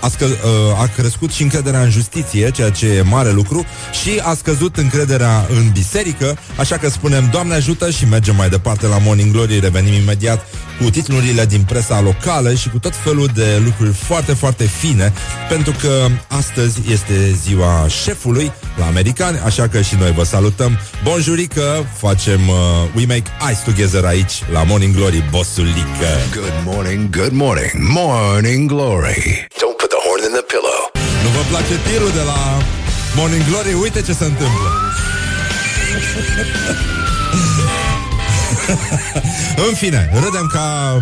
a, 0.00 0.08
scă, 0.08 0.24
uh, 0.24 0.80
a 0.80 0.90
crescut 0.96 1.30
și 1.30 1.42
încrederea 1.42 1.80
în 1.80 1.90
justiție, 1.90 2.50
ceea 2.50 2.70
ce 2.70 2.86
e 2.86 3.02
mare 3.02 3.30
lucru, 3.30 3.66
și 4.02 4.20
a 4.22 4.34
scăzut 4.34 4.76
încrederea 4.76 5.46
în 5.48 5.70
biserică, 5.72 6.38
așa 6.56 6.76
că 6.76 6.88
spunem 6.88 7.28
Doamne 7.32 7.54
ajută 7.54 7.90
și 7.90 8.04
mergem 8.04 8.36
mai 8.36 8.48
departe 8.48 8.86
la 8.86 8.98
Morning 8.98 9.32
Glory, 9.32 9.60
revenim 9.60 9.92
imediat 9.92 10.46
cu 10.82 10.90
titlurile 10.90 11.46
din 11.46 11.62
presa 11.62 12.00
locală 12.00 12.54
și 12.54 12.68
cu 12.68 12.78
tot 12.78 12.96
felul 12.96 13.30
de 13.34 13.60
lucruri 13.64 13.92
foarte, 13.92 14.32
foarte 14.32 14.64
fine, 14.64 15.12
pentru 15.48 15.74
că 15.80 16.06
astăzi 16.28 16.80
este 16.90 17.32
ziua 17.42 17.86
șefului 18.02 18.52
la 18.78 18.86
americani, 18.86 19.38
așa 19.38 19.68
că 19.68 19.80
și 19.80 19.94
noi 19.94 20.12
vă 20.12 20.24
salutăm. 20.24 20.78
Bonjurică, 21.04 21.86
facem 21.96 22.48
uh, 22.48 22.56
We 22.96 23.06
Make 23.06 23.30
Ice 23.50 23.60
Together 23.64 24.04
aici 24.04 24.42
la 24.52 24.62
Morning 24.62 24.94
Glory, 24.94 25.24
bossulică. 25.30 26.10
Good 26.34 26.74
morning, 26.74 27.10
good 27.16 27.32
morning, 27.32 27.72
morning 27.74 28.68
glory. 28.68 29.46
Don't 29.58 29.69
vă 31.40 31.46
place 31.48 31.78
tirul 31.90 32.10
de 32.10 32.22
la 32.22 32.58
Morning 33.16 33.44
Glory? 33.48 33.72
Uite 33.72 34.02
ce 34.02 34.12
se 34.12 34.24
întâmplă. 34.24 34.68
În 39.68 39.74
fine, 39.74 40.10
râdem 40.12 40.46
ca 40.52 41.00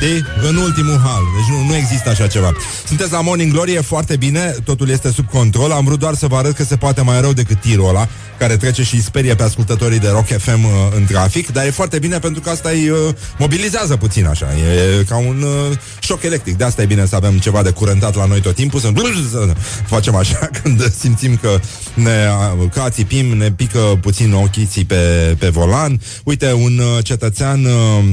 Știi? 0.00 0.24
În 0.48 0.56
ultimul 0.56 1.00
hal. 1.04 1.22
Deci 1.36 1.56
nu, 1.56 1.64
nu 1.64 1.76
există 1.76 2.08
așa 2.08 2.26
ceva. 2.26 2.52
Sunteți 2.86 3.12
la 3.12 3.20
Morning 3.20 3.52
Glory, 3.52 3.72
e 3.72 3.80
foarte 3.80 4.16
bine, 4.16 4.54
totul 4.64 4.88
este 4.88 5.10
sub 5.10 5.28
control. 5.28 5.70
Am 5.70 5.84
vrut 5.84 5.98
doar 5.98 6.14
să 6.14 6.26
vă 6.26 6.36
arăt 6.36 6.54
că 6.54 6.64
se 6.64 6.76
poate 6.76 7.00
mai 7.00 7.20
rău 7.20 7.32
decât 7.32 7.60
tirul 7.60 7.88
ăla, 7.88 8.08
care 8.38 8.56
trece 8.56 8.82
și 8.82 8.94
îi 8.94 9.00
sperie 9.00 9.34
pe 9.34 9.42
ascultătorii 9.42 9.98
de 9.98 10.08
Rock 10.08 10.26
FM 10.26 10.64
uh, 10.64 10.70
în 10.96 11.04
trafic, 11.04 11.52
dar 11.52 11.66
e 11.66 11.70
foarte 11.70 11.98
bine 11.98 12.18
pentru 12.18 12.40
că 12.40 12.50
asta 12.50 12.68
îi 12.68 12.88
uh, 12.88 12.98
mobilizează 13.38 13.96
puțin 13.96 14.26
așa. 14.26 14.46
E 14.56 15.04
ca 15.08 15.16
un 15.16 15.42
uh, 15.42 15.76
șoc 16.00 16.22
electric. 16.22 16.56
De 16.56 16.64
asta 16.64 16.82
e 16.82 16.86
bine 16.86 17.06
să 17.06 17.16
avem 17.16 17.38
ceva 17.38 17.62
de 17.62 17.70
curentat 17.70 18.16
la 18.16 18.26
noi 18.26 18.40
tot 18.40 18.54
timpul, 18.54 18.80
să, 18.80 18.92
să 19.30 19.54
facem 19.94 20.14
așa 20.14 20.48
când 20.62 20.92
simțim 20.98 21.36
că 21.36 21.60
ne, 21.94 22.28
uh, 22.60 22.70
că 22.72 22.84
țipim, 22.88 23.26
ne 23.26 23.52
pică 23.52 23.98
puțin 24.00 24.32
ochii 24.32 24.84
pe, 24.84 25.36
pe 25.38 25.48
volan. 25.48 26.00
Uite, 26.24 26.52
un 26.52 26.78
uh, 26.78 27.04
cetățean 27.04 27.64
uh, 27.64 28.04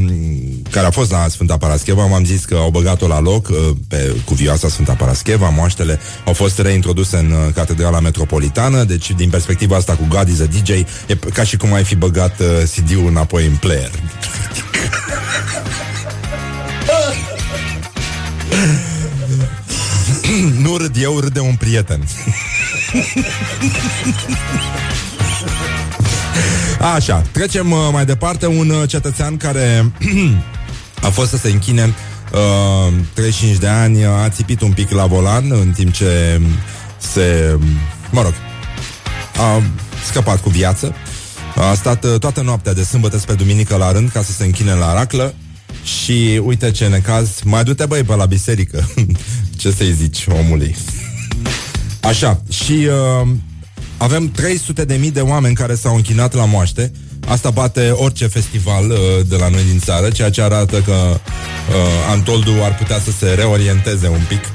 care 0.69 0.85
a 0.85 0.91
fost 0.91 1.11
la 1.11 1.27
Sfânta 1.27 1.57
Parascheva, 1.77 2.05
m-am 2.05 2.25
zis 2.25 2.45
că 2.45 2.55
au 2.55 2.69
băgat-o 2.69 3.07
la 3.07 3.19
loc 3.19 3.47
uh, 3.47 3.57
pe 3.87 4.15
cuvioasa 4.25 4.67
Sfânta 4.69 4.93
Parascheva, 4.93 5.49
moaștele 5.49 5.99
au 6.25 6.33
fost 6.33 6.59
reintroduse 6.59 7.17
în 7.17 7.31
uh, 7.31 7.37
Catedrala 7.53 7.99
Metropolitană, 7.99 8.83
deci 8.83 9.11
din 9.11 9.29
perspectiva 9.29 9.75
asta 9.75 9.93
cu 9.93 10.05
God 10.09 10.27
is 10.27 10.39
a 10.39 10.45
DJ, 10.45 10.69
e 10.69 10.85
p- 11.15 11.33
ca 11.33 11.43
și 11.43 11.57
cum 11.57 11.73
ai 11.73 11.83
fi 11.83 11.95
băgat 11.95 12.39
uh, 12.39 12.45
CD-ul 12.75 13.07
înapoi 13.07 13.45
în 13.45 13.55
player. 13.55 13.91
nu 20.63 20.77
râd 20.77 20.95
eu, 20.99 21.19
râde 21.19 21.39
un 21.39 21.55
prieten. 21.55 22.03
Așa, 26.95 27.23
trecem 27.31 27.71
uh, 27.71 27.77
mai 27.91 28.05
departe. 28.05 28.45
Un 28.45 28.69
uh, 28.69 28.89
cetățean 28.89 29.37
care 29.37 29.91
a 31.01 31.09
fost 31.09 31.29
să 31.29 31.37
se 31.37 31.49
închine 31.49 31.93
uh, 32.33 32.93
35 33.13 33.57
de 33.57 33.67
ani, 33.67 34.05
a 34.05 34.29
țipit 34.29 34.61
un 34.61 34.71
pic 34.71 34.89
la 34.89 35.05
volan 35.05 35.51
în 35.51 35.71
timp 35.71 35.93
ce 35.93 36.41
se, 36.97 37.57
mă 38.11 38.21
rog, 38.21 38.33
a 39.37 39.61
scăpat 40.05 40.41
cu 40.41 40.49
viață. 40.49 40.95
A 41.55 41.73
stat 41.73 42.03
uh, 42.03 42.19
toată 42.19 42.41
noaptea 42.41 42.73
de 42.73 42.83
sâmbătă 42.83 43.17
spre 43.17 43.33
duminică 43.33 43.75
la 43.75 43.91
rând 43.91 44.09
ca 44.09 44.21
să 44.21 44.31
se 44.31 44.43
închine 44.43 44.73
la 44.73 44.93
raclă 44.93 45.33
și 45.83 46.41
uite 46.43 46.71
ce 46.71 46.87
necaz, 46.87 47.29
mai 47.43 47.63
du-te 47.63 47.85
băi 47.85 48.03
pe 48.03 48.15
la 48.15 48.25
biserică. 48.25 48.89
ce 49.59 49.71
să-i 49.71 49.93
zici 49.93 50.25
omului? 50.29 50.75
Așa, 52.01 52.41
și 52.49 52.71
uh, 52.71 53.27
avem 53.97 54.31
300 54.31 54.85
de 54.85 54.95
mii 54.95 55.11
de 55.11 55.21
oameni 55.21 55.55
care 55.55 55.75
s-au 55.75 55.95
închinat 55.95 56.33
la 56.33 56.45
moaște. 56.45 56.91
Asta 57.27 57.49
bate 57.49 57.89
orice 57.89 58.27
festival 58.27 58.89
uh, 58.89 58.97
de 59.27 59.35
la 59.35 59.47
noi 59.47 59.63
din 59.63 59.79
țară, 59.79 60.09
ceea 60.09 60.29
ce 60.29 60.41
arată 60.41 60.81
că 60.81 60.91
uh, 60.91 61.19
Antoldu 62.09 62.51
ar 62.63 62.75
putea 62.75 62.99
să 62.99 63.11
se 63.11 63.33
reorienteze 63.33 64.07
un 64.07 64.21
pic. 64.27 64.41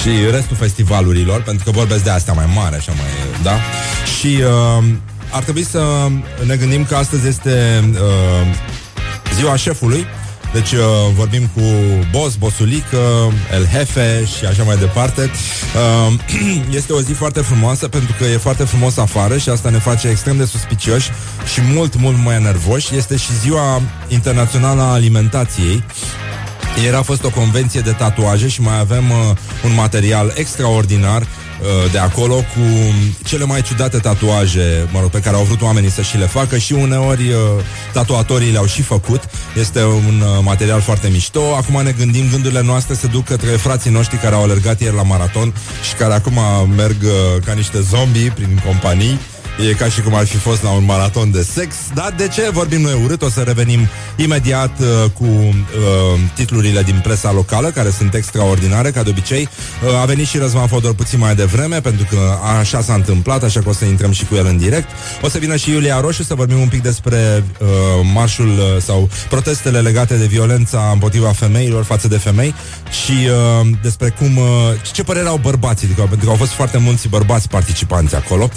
și 0.00 0.10
restul 0.30 0.56
festivalurilor, 0.56 1.42
pentru 1.42 1.64
că 1.64 1.70
vorbesc 1.70 2.04
de 2.04 2.10
astea 2.10 2.32
mai 2.32 2.50
mari, 2.54 2.76
așa 2.76 2.92
mai, 2.92 3.40
da? 3.42 3.58
Și 4.18 4.26
uh, 4.26 4.84
ar 5.30 5.42
trebui 5.42 5.64
să 5.64 6.08
ne 6.46 6.56
gândim 6.56 6.84
că 6.84 6.94
astăzi 6.94 7.28
este 7.28 7.84
uh, 7.92 8.56
ziua 9.34 9.56
șefului, 9.56 10.06
deci 10.54 10.72
uh, 10.72 10.80
vorbim 11.14 11.50
cu 11.54 11.60
boss, 12.10 12.34
bosulică, 12.34 13.32
el 13.52 13.66
hefe 13.66 14.24
și 14.38 14.44
așa 14.44 14.62
mai 14.62 14.76
departe. 14.76 15.30
Uh, 16.06 16.14
este 16.78 16.92
o 16.92 17.00
zi 17.00 17.12
foarte 17.12 17.40
frumoasă 17.40 17.88
pentru 17.88 18.14
că 18.18 18.24
e 18.24 18.36
foarte 18.36 18.64
frumos 18.64 18.96
afară 18.96 19.38
și 19.38 19.48
asta 19.48 19.70
ne 19.70 19.78
face 19.78 20.08
extrem 20.08 20.36
de 20.36 20.44
suspicioși 20.44 21.10
și 21.52 21.60
mult, 21.60 21.96
mult 21.96 22.16
mai 22.24 22.42
nervoși. 22.42 22.96
Este 22.96 23.16
și 23.16 23.38
ziua 23.38 23.82
internațională 24.08 24.82
a 24.82 24.92
alimentației. 24.92 25.84
Ieri 26.82 26.96
a 26.96 27.02
fost 27.02 27.24
o 27.24 27.30
convenție 27.30 27.80
de 27.80 27.92
tatuaje 27.92 28.48
și 28.48 28.60
mai 28.60 28.78
avem 28.78 29.10
uh, 29.10 29.16
un 29.64 29.74
material 29.74 30.32
extraordinar 30.36 31.20
uh, 31.20 31.43
de 31.92 31.98
acolo 31.98 32.34
cu 32.34 32.94
cele 33.24 33.44
mai 33.44 33.62
ciudate 33.62 33.98
tatuaje, 33.98 34.88
mă 34.92 35.00
rog, 35.00 35.10
pe 35.10 35.20
care 35.20 35.36
au 35.36 35.42
vrut 35.42 35.62
oamenii 35.62 35.90
să 35.90 36.02
și 36.02 36.16
le 36.16 36.26
facă 36.26 36.58
și 36.58 36.72
uneori 36.72 37.28
uh, 37.28 37.36
tatuatorii 37.92 38.50
le-au 38.50 38.66
și 38.66 38.82
făcut. 38.82 39.22
Este 39.58 39.84
un 39.84 40.20
uh, 40.20 40.38
material 40.42 40.80
foarte 40.80 41.08
mișto. 41.08 41.54
Acum 41.56 41.82
ne 41.82 41.92
gândim, 41.92 42.28
gândurile 42.30 42.62
noastre 42.62 42.94
se 42.94 43.06
duc 43.06 43.24
către 43.24 43.50
frații 43.50 43.90
noștri 43.90 44.16
care 44.16 44.34
au 44.34 44.42
alergat 44.42 44.80
ieri 44.80 44.94
la 44.94 45.02
maraton 45.02 45.54
și 45.88 45.94
care 45.94 46.14
acum 46.14 46.38
merg 46.76 46.96
uh, 47.02 47.42
ca 47.44 47.52
niște 47.52 47.80
zombi 47.80 48.30
prin 48.30 48.62
companii. 48.66 49.18
E 49.58 49.72
ca 49.72 49.88
și 49.88 50.00
cum 50.00 50.14
ar 50.14 50.26
fi 50.26 50.36
fost 50.36 50.62
la 50.62 50.70
un 50.70 50.84
maraton 50.84 51.30
de 51.30 51.42
sex 51.42 51.74
Dar 51.94 52.14
de 52.16 52.28
ce 52.28 52.50
vorbim 52.52 52.80
noi 52.80 53.00
urât? 53.04 53.22
O 53.22 53.28
să 53.28 53.40
revenim 53.40 53.88
imediat 54.16 54.80
uh, 54.80 55.10
cu 55.10 55.24
uh, 55.24 55.54
titlurile 56.34 56.82
din 56.82 57.00
presa 57.02 57.32
locală 57.32 57.70
Care 57.70 57.90
sunt 57.90 58.14
extraordinare, 58.14 58.90
ca 58.90 59.02
de 59.02 59.10
obicei. 59.10 59.48
Uh, 59.88 60.00
A 60.00 60.04
venit 60.04 60.26
și 60.26 60.38
Răzvan 60.38 60.66
Fodor 60.66 60.94
puțin 60.94 61.18
mai 61.18 61.34
devreme 61.34 61.80
Pentru 61.80 62.06
că 62.10 62.18
așa 62.58 62.82
s-a 62.82 62.94
întâmplat 62.94 63.42
Așa 63.42 63.60
că 63.60 63.68
o 63.68 63.72
să 63.72 63.84
intrăm 63.84 64.12
și 64.12 64.24
cu 64.24 64.34
el 64.34 64.46
în 64.46 64.56
direct. 64.56 64.88
O 65.22 65.28
să 65.28 65.38
vină 65.38 65.56
și 65.56 65.70
Iulia 65.70 66.00
Roșu 66.00 66.22
să 66.22 66.34
vorbim 66.34 66.60
un 66.60 66.68
pic 66.68 66.82
despre 66.82 67.44
uh, 67.60 67.68
marșul 68.14 68.48
uh, 68.48 68.82
Sau 68.82 69.08
protestele 69.28 69.80
legate 69.80 70.16
de 70.16 70.26
violența 70.26 70.90
Împotriva 70.92 71.32
femeilor 71.32 71.84
față 71.84 72.08
de 72.08 72.16
femei 72.16 72.54
Și 73.04 73.28
uh, 73.60 73.68
despre 73.82 74.14
cum 74.18 74.36
uh, 74.36 74.44
Ce 74.92 75.02
părere 75.02 75.28
au 75.28 75.36
bărbații 75.42 75.86
adică, 75.86 76.02
Pentru 76.02 76.24
că 76.24 76.30
au 76.30 76.38
fost 76.38 76.52
foarte 76.52 76.78
mulți 76.78 77.08
bărbați 77.08 77.48
participanți 77.48 78.14
acolo. 78.14 78.50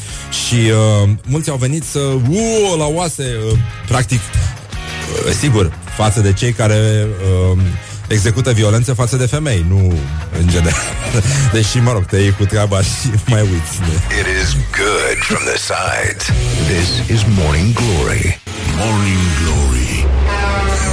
Și 0.47 0.55
uh, 0.55 0.86
mulți 1.25 1.49
au 1.49 1.55
venit 1.55 1.83
să 1.83 1.99
uo, 2.29 2.75
la 2.77 2.85
oase, 2.85 3.35
uh, 3.51 3.57
practic, 3.87 4.19
uh, 4.19 5.33
sigur, 5.39 5.73
față 5.95 6.19
de 6.19 6.33
cei 6.33 6.51
care 6.51 7.07
uh, 7.51 7.59
execută 8.07 8.51
violențe 8.51 8.93
față 8.93 9.15
de 9.15 9.25
femei, 9.25 9.65
nu 9.67 9.93
în 10.39 10.47
general. 10.47 10.83
Deși, 11.53 11.77
mă 11.77 11.91
rog, 11.91 12.05
te 12.05 12.17
iei 12.17 12.31
cu 12.31 12.45
treaba 12.45 12.81
și 12.81 13.09
mai 13.33 13.41
uiți. 13.41 13.79
De... 13.79 14.15
It 14.19 14.27
is 14.43 14.49
good 14.79 15.17
from 15.29 15.43
the 15.51 15.57
sides. 15.69 16.25
This 16.71 17.17
is 17.17 17.25
Morning 17.39 17.73
Glory. 17.73 18.41
Morning 18.79 19.23
Glory 19.41 20.05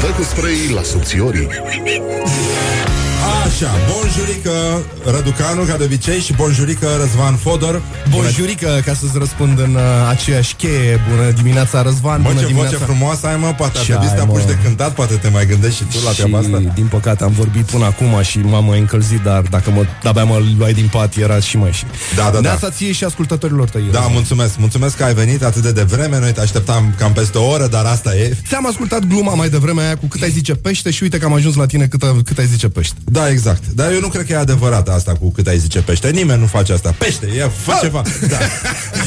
Dă 0.04 0.10
cu 0.10 0.22
spray 0.22 0.70
la 0.74 0.82
subțiorii 0.82 1.48
Așa, 3.54 3.70
bonjurică 3.92 4.50
Răducanu, 5.04 5.62
ca 5.62 5.76
de 5.76 5.84
obicei, 5.84 6.20
și 6.20 6.32
bonjurică 6.32 6.86
Răzvan 7.00 7.34
Fodor. 7.36 7.82
Bonjurică, 8.10 8.82
ca 8.84 8.94
să-ți 8.94 9.18
răspund 9.18 9.58
în 9.58 9.74
uh, 9.74 9.80
aceeași 10.08 10.54
cheie. 10.54 11.00
Bună 11.10 11.30
dimineața, 11.30 11.82
Răzvan. 11.82 12.20
Mă, 12.20 12.28
Bună 12.28 12.40
ce 12.40 12.46
dimineața. 12.46 12.76
voce 12.76 12.84
frumoasă 12.90 13.26
ai, 13.26 13.36
mă, 13.36 13.54
poate 13.56 13.78
ar 13.78 13.84
Ce 13.84 13.90
trebui 13.90 14.06
să 14.06 14.12
te 14.12 14.20
ai, 14.20 14.26
apuci 14.26 14.40
mă? 14.40 14.46
de 14.46 14.58
cântat, 14.64 14.94
poate 14.94 15.14
te 15.14 15.28
mai 15.28 15.46
gândești 15.46 15.76
și 15.76 15.84
tu 15.84 16.04
la 16.04 16.10
treaba 16.10 16.38
asta. 16.38 16.58
Și, 16.58 16.68
din 16.74 16.86
păcate, 16.86 17.24
am 17.24 17.32
vorbit 17.32 17.64
până 17.64 17.84
acum 17.84 18.22
și 18.22 18.38
m-am 18.38 18.68
încălzit, 18.68 19.22
dar 19.22 19.40
dacă 19.40 19.70
mă, 19.70 19.84
de-abia 20.02 20.24
mă 20.24 20.42
luai 20.58 20.72
din 20.72 20.88
pat, 20.92 21.16
era 21.16 21.40
și 21.40 21.56
mai 21.56 21.72
și. 21.72 21.84
Da, 22.16 22.22
da, 22.24 22.30
da. 22.30 22.40
Neața 22.40 22.70
ție 22.70 22.92
și 22.92 23.04
ascultătorilor 23.04 23.68
tăi. 23.68 23.88
Da, 23.92 24.00
mulțumesc, 24.00 24.58
mulțumesc 24.58 24.96
că 24.96 25.04
ai 25.04 25.14
venit 25.14 25.42
atât 25.42 25.62
de 25.62 25.72
devreme 25.72 26.18
Noi 26.18 26.32
te 26.32 26.40
așteptam 26.40 26.94
cam 26.98 27.12
peste 27.12 27.38
o 27.38 27.44
oră, 27.48 27.66
dar 27.66 27.84
asta 27.84 28.16
e 28.16 28.36
Ți-am 28.48 28.66
ascultat 28.66 29.04
gluma 29.06 29.34
mai 29.34 29.48
devreme 29.48 29.82
aia 29.82 29.96
cu 29.96 30.06
cât 30.06 30.22
ai 30.22 30.30
zice 30.30 30.54
pește 30.54 30.90
și 30.90 31.02
uite 31.02 31.18
că 31.18 31.24
am 31.24 31.32
ajuns 31.32 31.54
la 31.54 31.66
tine 31.66 31.86
cât, 31.86 32.02
cât 32.24 32.38
ai 32.38 32.46
zice 32.46 32.68
pește. 32.68 32.94
Da, 33.04 33.28
exact. 33.30 33.42
Dar 33.74 33.92
eu 33.92 34.00
nu 34.00 34.08
cred 34.08 34.26
că 34.26 34.32
e 34.32 34.36
adevărat 34.36 34.88
asta 34.88 35.12
cu 35.20 35.32
cât 35.32 35.46
ai 35.46 35.58
zice 35.58 35.78
pește. 35.82 36.10
Nimeni 36.10 36.40
nu 36.40 36.46
face 36.46 36.72
asta. 36.72 36.94
Pește, 36.98 37.26
e, 37.26 37.50
fă 37.62 37.78
ceva. 37.82 38.02
Da. 38.28 38.36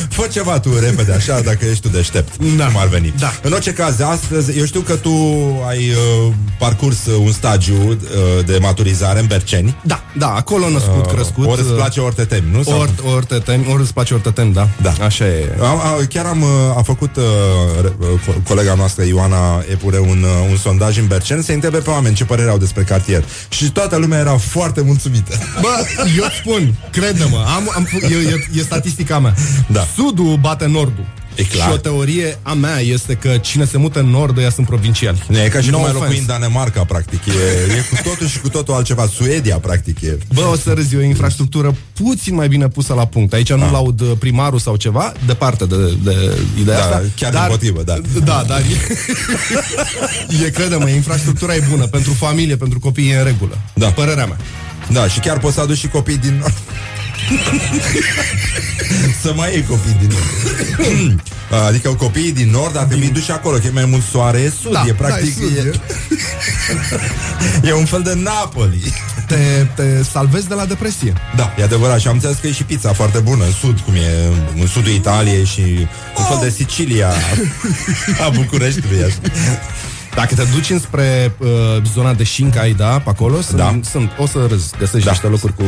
Fă 0.10 0.28
ceva 0.32 0.60
tu 0.60 0.70
repede, 0.80 1.14
așa, 1.14 1.40
dacă 1.42 1.66
ești 1.66 1.82
tu 1.82 1.88
deștept. 1.88 2.38
Da. 2.58 2.66
Cum 2.66 2.78
ar 2.78 2.88
veni. 2.88 3.14
Da. 3.20 3.34
În 3.42 3.52
orice 3.52 3.74
caz, 3.74 4.00
astăzi, 4.00 4.58
eu 4.58 4.66
știu 4.66 4.80
că 4.80 4.96
tu 4.96 5.12
ai 5.68 5.90
uh, 5.90 6.34
parcurs 6.60 7.06
uh, 7.06 7.16
un 7.26 7.32
stagiu 7.32 7.74
uh, 7.90 7.98
de 8.46 8.58
maturizare 8.62 9.20
în 9.20 9.26
Berceni. 9.26 9.78
Da, 9.84 10.04
da, 10.18 10.28
acolo 10.34 10.70
născut, 10.70 11.06
Uh, 11.06 11.14
crescut. 11.14 11.48
Ori 11.48 11.62
îți 11.62 11.70
place, 11.70 12.00
ori 12.00 12.16
te 12.16 12.24
temi, 12.26 12.48
nu? 12.52 12.64
Sau- 12.64 12.80
Ori, 12.80 12.92
ori 13.16 13.26
te 13.26 13.36
temi, 13.38 13.68
ori 13.72 13.82
îți 13.82 13.94
place, 13.94 14.14
ori 14.14 14.24
te 14.24 14.30
temi, 14.30 14.54
da. 14.54 14.68
Da. 14.82 14.94
Așa 15.06 15.26
e. 15.26 15.52
Am, 15.62 15.78
a, 15.80 16.06
chiar 16.10 16.26
am 16.26 16.42
uh, 16.42 16.50
a 16.78 16.82
făcut 16.82 17.16
uh, 17.16 17.24
re- 17.82 17.94
uh, 18.00 18.08
co- 18.08 18.48
colega 18.48 18.74
noastră 18.74 19.04
Ioana 19.04 19.64
Epure 19.72 20.00
un, 20.00 20.24
uh, 20.24 20.48
un 20.50 20.58
sondaj 20.58 20.98
în 20.98 21.08
Berceni 21.08 21.44
să 21.44 21.52
întrebe 21.52 21.78
pe 21.78 21.90
oameni 21.90 22.16
ce 22.16 22.26
părere 22.26 22.50
au 22.50 22.58
despre 22.58 22.84
cartier. 22.84 23.24
Și 23.50 23.72
toată 23.72 23.96
lumea 23.96 24.20
era 24.20 24.27
foarte 24.36 24.82
mulțumită. 24.82 25.38
Bă, 25.62 25.86
eu 26.18 26.24
îți 26.26 26.36
spun, 26.36 26.74
crede-mă, 26.92 27.38
am, 27.56 27.72
am, 27.76 27.84
fu- 27.84 28.06
e, 28.06 28.16
e, 28.16 28.48
e 28.60 28.62
statistica 28.62 29.20
mea. 29.20 29.34
Da. 29.68 29.88
Sudul 29.96 30.38
bate 30.38 30.66
nordul. 30.66 31.06
E 31.38 31.44
clar. 31.44 31.68
Și 31.68 31.74
o 31.74 31.78
teorie 31.78 32.40
a 32.42 32.54
mea 32.54 32.80
este 32.80 33.14
că 33.14 33.38
cine 33.38 33.66
se 33.66 33.78
mută 33.78 34.00
în 34.00 34.06
nord, 34.06 34.38
ăia 34.38 34.50
sunt 34.50 34.66
provinciali. 34.68 35.24
Nu, 35.28 35.38
e 35.40 35.48
ca 35.48 35.62
și 35.62 35.70
No 35.70 35.78
cum 35.78 35.86
ai 35.86 35.92
offense. 35.92 36.06
locui 36.08 36.20
în 36.20 36.26
Danemarca, 36.26 36.84
practic. 36.84 37.26
E, 37.26 37.32
e 37.78 37.96
cu 37.96 38.10
totul 38.10 38.28
și 38.28 38.40
cu 38.40 38.50
totul 38.50 38.74
altceva. 38.74 39.06
Suedia, 39.16 39.58
practic, 39.58 40.02
e. 40.02 40.18
Bă, 40.34 40.42
o 40.42 40.56
să 40.56 40.72
râzi, 40.74 40.96
e 40.96 40.98
o 40.98 41.02
infrastructură 41.02 41.76
puțin 41.94 42.36
mai 42.36 42.48
bine 42.48 42.68
pusă 42.68 42.94
la 42.94 43.06
punct. 43.06 43.34
Aici 43.34 43.54
nu 43.54 43.72
laud 43.72 44.02
uh, 44.02 44.12
primarul 44.20 44.60
sau 44.60 44.76
ceva, 44.76 45.12
departe 45.26 45.66
de, 45.66 45.76
de 46.04 46.38
ideea 46.60 46.78
Da, 46.78 46.84
asta. 46.84 47.02
chiar 47.16 47.32
dimpotrivă, 47.32 47.84
da. 47.84 47.96
Da, 48.24 48.44
dar 48.48 48.60
e, 48.60 48.94
e 50.46 50.50
crede-mă, 50.50 50.90
infrastructura 50.90 51.56
e 51.56 51.64
bună 51.70 51.86
pentru 51.88 52.12
familie, 52.14 52.56
pentru 52.56 52.80
copii 52.80 53.10
e 53.10 53.18
în 53.18 53.24
regulă. 53.24 53.58
Da. 53.74 53.88
Părerea 53.88 54.26
mea. 54.26 54.38
Da, 54.92 55.08
și 55.08 55.20
chiar 55.20 55.40
poți 55.40 55.56
să 55.56 55.62
aduci 55.62 55.78
și 55.78 55.88
copii 55.88 56.18
din 56.18 56.38
nord. 56.40 56.54
să 59.22 59.34
mai 59.36 59.52
iei 59.52 59.64
copii 59.64 59.98
din 60.00 60.10
nord. 60.10 61.22
adică 61.68 61.90
copiii 61.90 62.32
din 62.32 62.50
nord 62.50 62.78
ar 62.78 62.84
trebui 62.84 63.10
duși 63.10 63.32
acolo, 63.32 63.58
că 63.58 63.68
e 63.68 63.70
mai 63.70 63.86
mult 63.86 64.04
soare, 64.04 64.38
e 64.40 64.52
sud, 64.62 64.72
Da, 64.72 64.84
e 64.88 64.94
practic... 64.94 65.36
da, 65.36 65.46
e 65.46 65.48
sud, 65.48 65.66
e... 67.64 67.68
e 67.68 67.74
un 67.74 67.86
fel 67.86 68.02
de 68.02 68.14
Napoli. 68.16 68.94
Te, 69.28 69.68
te 69.76 70.04
salvezi 70.04 70.48
de 70.48 70.54
la 70.54 70.66
depresie. 70.66 71.14
Da, 71.36 71.54
e 71.60 71.64
adevărat 71.64 72.00
și 72.00 72.08
am 72.08 72.14
înțeles 72.14 72.38
că 72.38 72.48
e 72.48 72.52
și 72.52 72.64
pizza 72.64 72.94
foarte 72.94 73.20
bună 73.20 73.44
în 73.44 73.52
sud, 73.52 73.80
cum 73.80 73.94
e 73.94 74.28
în 74.60 74.68
sudul 74.68 74.92
Italiei 74.92 75.46
și 75.46 75.88
un 76.18 76.24
fel 76.24 76.40
de 76.42 76.50
Sicilia 76.50 77.10
a 78.26 78.30
Bucureștiului. 78.30 79.04
Așa. 79.04 79.18
Dacă 80.18 80.36
te 80.36 80.44
duci 80.54 80.70
înspre 80.70 81.36
uh, 81.38 81.48
zona 81.94 82.14
de 82.14 82.24
Shinkai, 82.24 82.72
da, 82.78 83.00
pe 83.00 83.10
acolo, 83.10 83.42
sunt, 83.42 83.58
Da. 83.58 83.80
sunt, 83.90 84.12
o 84.18 84.26
să 84.28 84.46
râzi, 84.50 84.70
găsești 84.80 85.06
Da. 85.06 85.12
niște 85.12 85.28
locuri 85.28 85.54
cu 85.56 85.64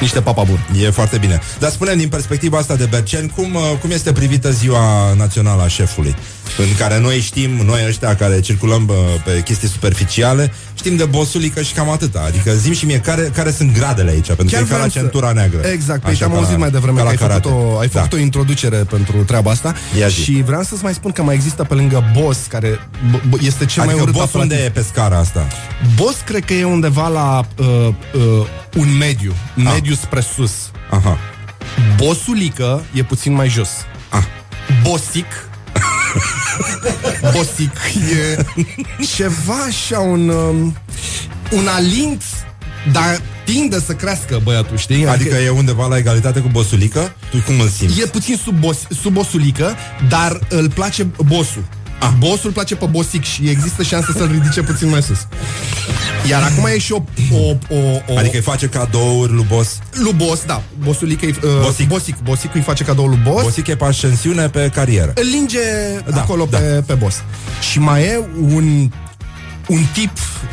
niște 0.00 0.20
papa 0.20 0.42
buni. 0.42 0.84
E 0.84 0.90
foarte 0.90 1.18
bine. 1.18 1.40
Dar 1.58 1.70
spune 1.70 1.94
din 1.94 2.08
perspectiva 2.08 2.58
asta 2.58 2.74
de 2.74 2.84
Berceni, 2.84 3.28
cum, 3.28 3.54
uh, 3.54 3.62
cum 3.80 3.90
este 3.90 4.12
privită 4.12 4.50
ziua 4.50 5.12
națională 5.16 5.62
a 5.62 5.68
șefului? 5.68 6.14
În 6.58 6.74
care 6.78 6.98
noi 7.00 7.20
știm, 7.20 7.50
noi 7.50 7.84
ăștia 7.88 8.16
care 8.16 8.40
circulăm 8.40 8.86
uh, 8.88 8.96
pe 9.24 9.40
chestii 9.44 9.68
superficiale, 9.68 10.52
știm 10.74 10.96
de 10.96 11.04
bosulică 11.04 11.62
și 11.62 11.72
cam 11.72 11.90
atâta. 11.90 12.22
Adică 12.26 12.52
zim 12.54 12.72
și 12.72 12.84
mie 12.86 13.00
care, 13.00 13.22
care 13.34 13.50
sunt 13.50 13.72
gradele 13.72 14.10
aici, 14.10 14.26
pentru 14.26 14.44
că 14.46 14.54
e 14.54 14.58
ca 14.58 14.64
vreau 14.64 14.80
la 14.80 14.86
să- 14.88 14.98
centura 14.98 15.32
neagră. 15.32 15.60
Exact, 15.68 16.00
păi 16.00 16.10
Așa, 16.10 16.18
te-am 16.18 16.30
ca 16.30 16.36
auzit 16.36 16.52
la- 16.52 16.58
mai 16.58 16.70
devreme 16.70 17.00
ca 17.00 17.02
că 17.02 17.04
la 17.04 17.10
ai 17.10 17.16
făcut, 17.16 17.42
karate. 17.42 17.48
o, 17.74 17.78
ai 17.78 17.88
făcut 17.88 18.10
da. 18.10 18.16
o 18.16 18.20
introducere 18.20 18.76
pentru 18.76 19.16
treaba 19.24 19.50
asta 19.50 19.74
Ia 19.98 20.08
zi. 20.08 20.22
și 20.22 20.42
vreau 20.46 20.62
să-ți 20.62 20.82
mai 20.82 20.94
spun 20.94 21.10
că 21.10 21.22
mai 21.22 21.34
există 21.34 21.64
pe 21.64 21.74
lângă 21.74 22.04
boss, 22.20 22.38
care 22.48 22.68
b- 22.78 23.20
b- 23.36 23.42
este 23.46 23.64
cel 23.64 23.82
mai 23.84 23.92
Adică 23.94 24.02
urât 24.02 24.14
boss 24.14 24.32
unde 24.32 24.54
apelativ. 24.54 24.76
e 24.76 24.80
pe 24.80 24.86
scara 24.92 25.18
asta? 25.18 25.46
Boss 25.96 26.20
cred 26.24 26.44
că 26.44 26.52
e 26.52 26.64
undeva 26.64 27.08
la 27.08 27.46
uh, 27.58 27.66
uh, 28.14 28.46
un 28.76 28.96
mediu, 28.98 29.32
Ah. 29.56 29.62
mediu 29.72 29.94
spre 29.94 30.20
sus. 30.20 30.52
Aha. 30.90 31.18
Bosulică 31.96 32.82
e 32.92 33.02
puțin 33.02 33.32
mai 33.32 33.48
jos. 33.48 33.68
Ah. 34.08 34.22
Bosic 34.82 35.26
Bosic 37.34 37.76
e 38.12 38.44
ceva 39.16 39.54
așa 39.68 39.98
un 39.98 40.28
um, 40.28 40.76
un 41.50 41.66
alint 41.66 42.22
dar 42.92 43.20
tinde 43.44 43.80
să 43.80 43.92
crească 43.92 44.40
băiatul, 44.42 44.76
știi? 44.76 45.06
Adică 45.06 45.36
e 45.36 45.48
undeva 45.48 45.86
la 45.86 45.96
egalitate 45.96 46.40
cu 46.40 46.48
bosulică? 46.48 47.14
Tu 47.30 47.36
cum 47.46 47.60
îl 47.60 47.68
simți? 47.68 48.00
E 48.00 48.06
puțin 48.06 48.36
sub, 48.36 48.54
bos, 48.58 48.78
sub 49.02 49.12
bosulică, 49.12 49.76
dar 50.08 50.38
îl 50.48 50.70
place 50.70 51.06
bosul. 51.26 51.64
Ah. 52.00 52.10
Bosul 52.18 52.50
place 52.50 52.76
pe 52.76 52.86
bosic 52.86 53.24
și 53.24 53.48
există 53.48 53.82
șanse 53.82 54.12
să-l 54.16 54.28
ridice 54.32 54.62
puțin 54.62 54.88
mai 54.88 55.02
sus. 55.02 55.26
Iar 56.28 56.42
acum 56.42 56.66
e 56.66 56.78
și 56.78 56.92
o... 56.92 57.02
o, 57.32 57.48
o, 57.74 57.76
o 58.08 58.18
Adică 58.18 58.36
îi 58.36 58.42
face 58.42 58.66
cadouri 58.66 59.32
lui 59.32 59.44
boss? 59.48 59.78
lui 59.92 60.12
boss, 60.12 60.44
da. 60.44 60.62
Bosic, 60.84 61.20
uh, 61.22 61.34
Bosic. 61.62 61.88
bosic. 61.88 62.16
Bosic 62.22 62.54
îi 62.54 62.60
face 62.60 62.84
cadou 62.84 63.06
lui 63.06 63.18
boss. 63.24 63.42
Bossic 63.42 63.66
e 63.66 63.76
pe 63.76 63.84
ascensiune 63.84 64.48
pe 64.48 64.70
carieră. 64.74 65.12
Îl 65.14 65.26
linge 65.32 65.58
Da, 66.04 66.10
da, 66.10 66.20
acolo 66.20 66.46
da. 66.50 66.58
da. 66.58 66.64
Pe, 66.64 66.82
pe 66.86 66.94
boss. 66.94 67.16
Și 67.70 67.78
mai 67.78 68.02
e 68.02 68.20
un 68.40 68.90
un 69.68 69.80
tip 69.92 70.10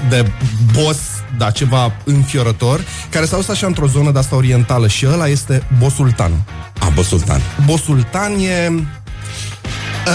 de 0.09 0.31
boss, 0.73 0.99
da, 1.37 1.51
ceva 1.51 1.93
înfiorător, 2.03 2.81
care 3.09 3.25
s-a 3.25 3.35
dus 3.35 3.47
așa 3.47 3.67
într-o 3.67 3.87
zonă 3.87 4.11
de 4.11 4.19
asta 4.19 4.35
orientală 4.35 4.87
și 4.87 5.05
ăla 5.11 5.27
este 5.27 5.63
Bosultan. 5.79 6.31
A, 6.79 6.89
boss 6.89 7.07
sultan. 7.07 7.41
Bosultan 7.65 8.31
e... 8.39 8.71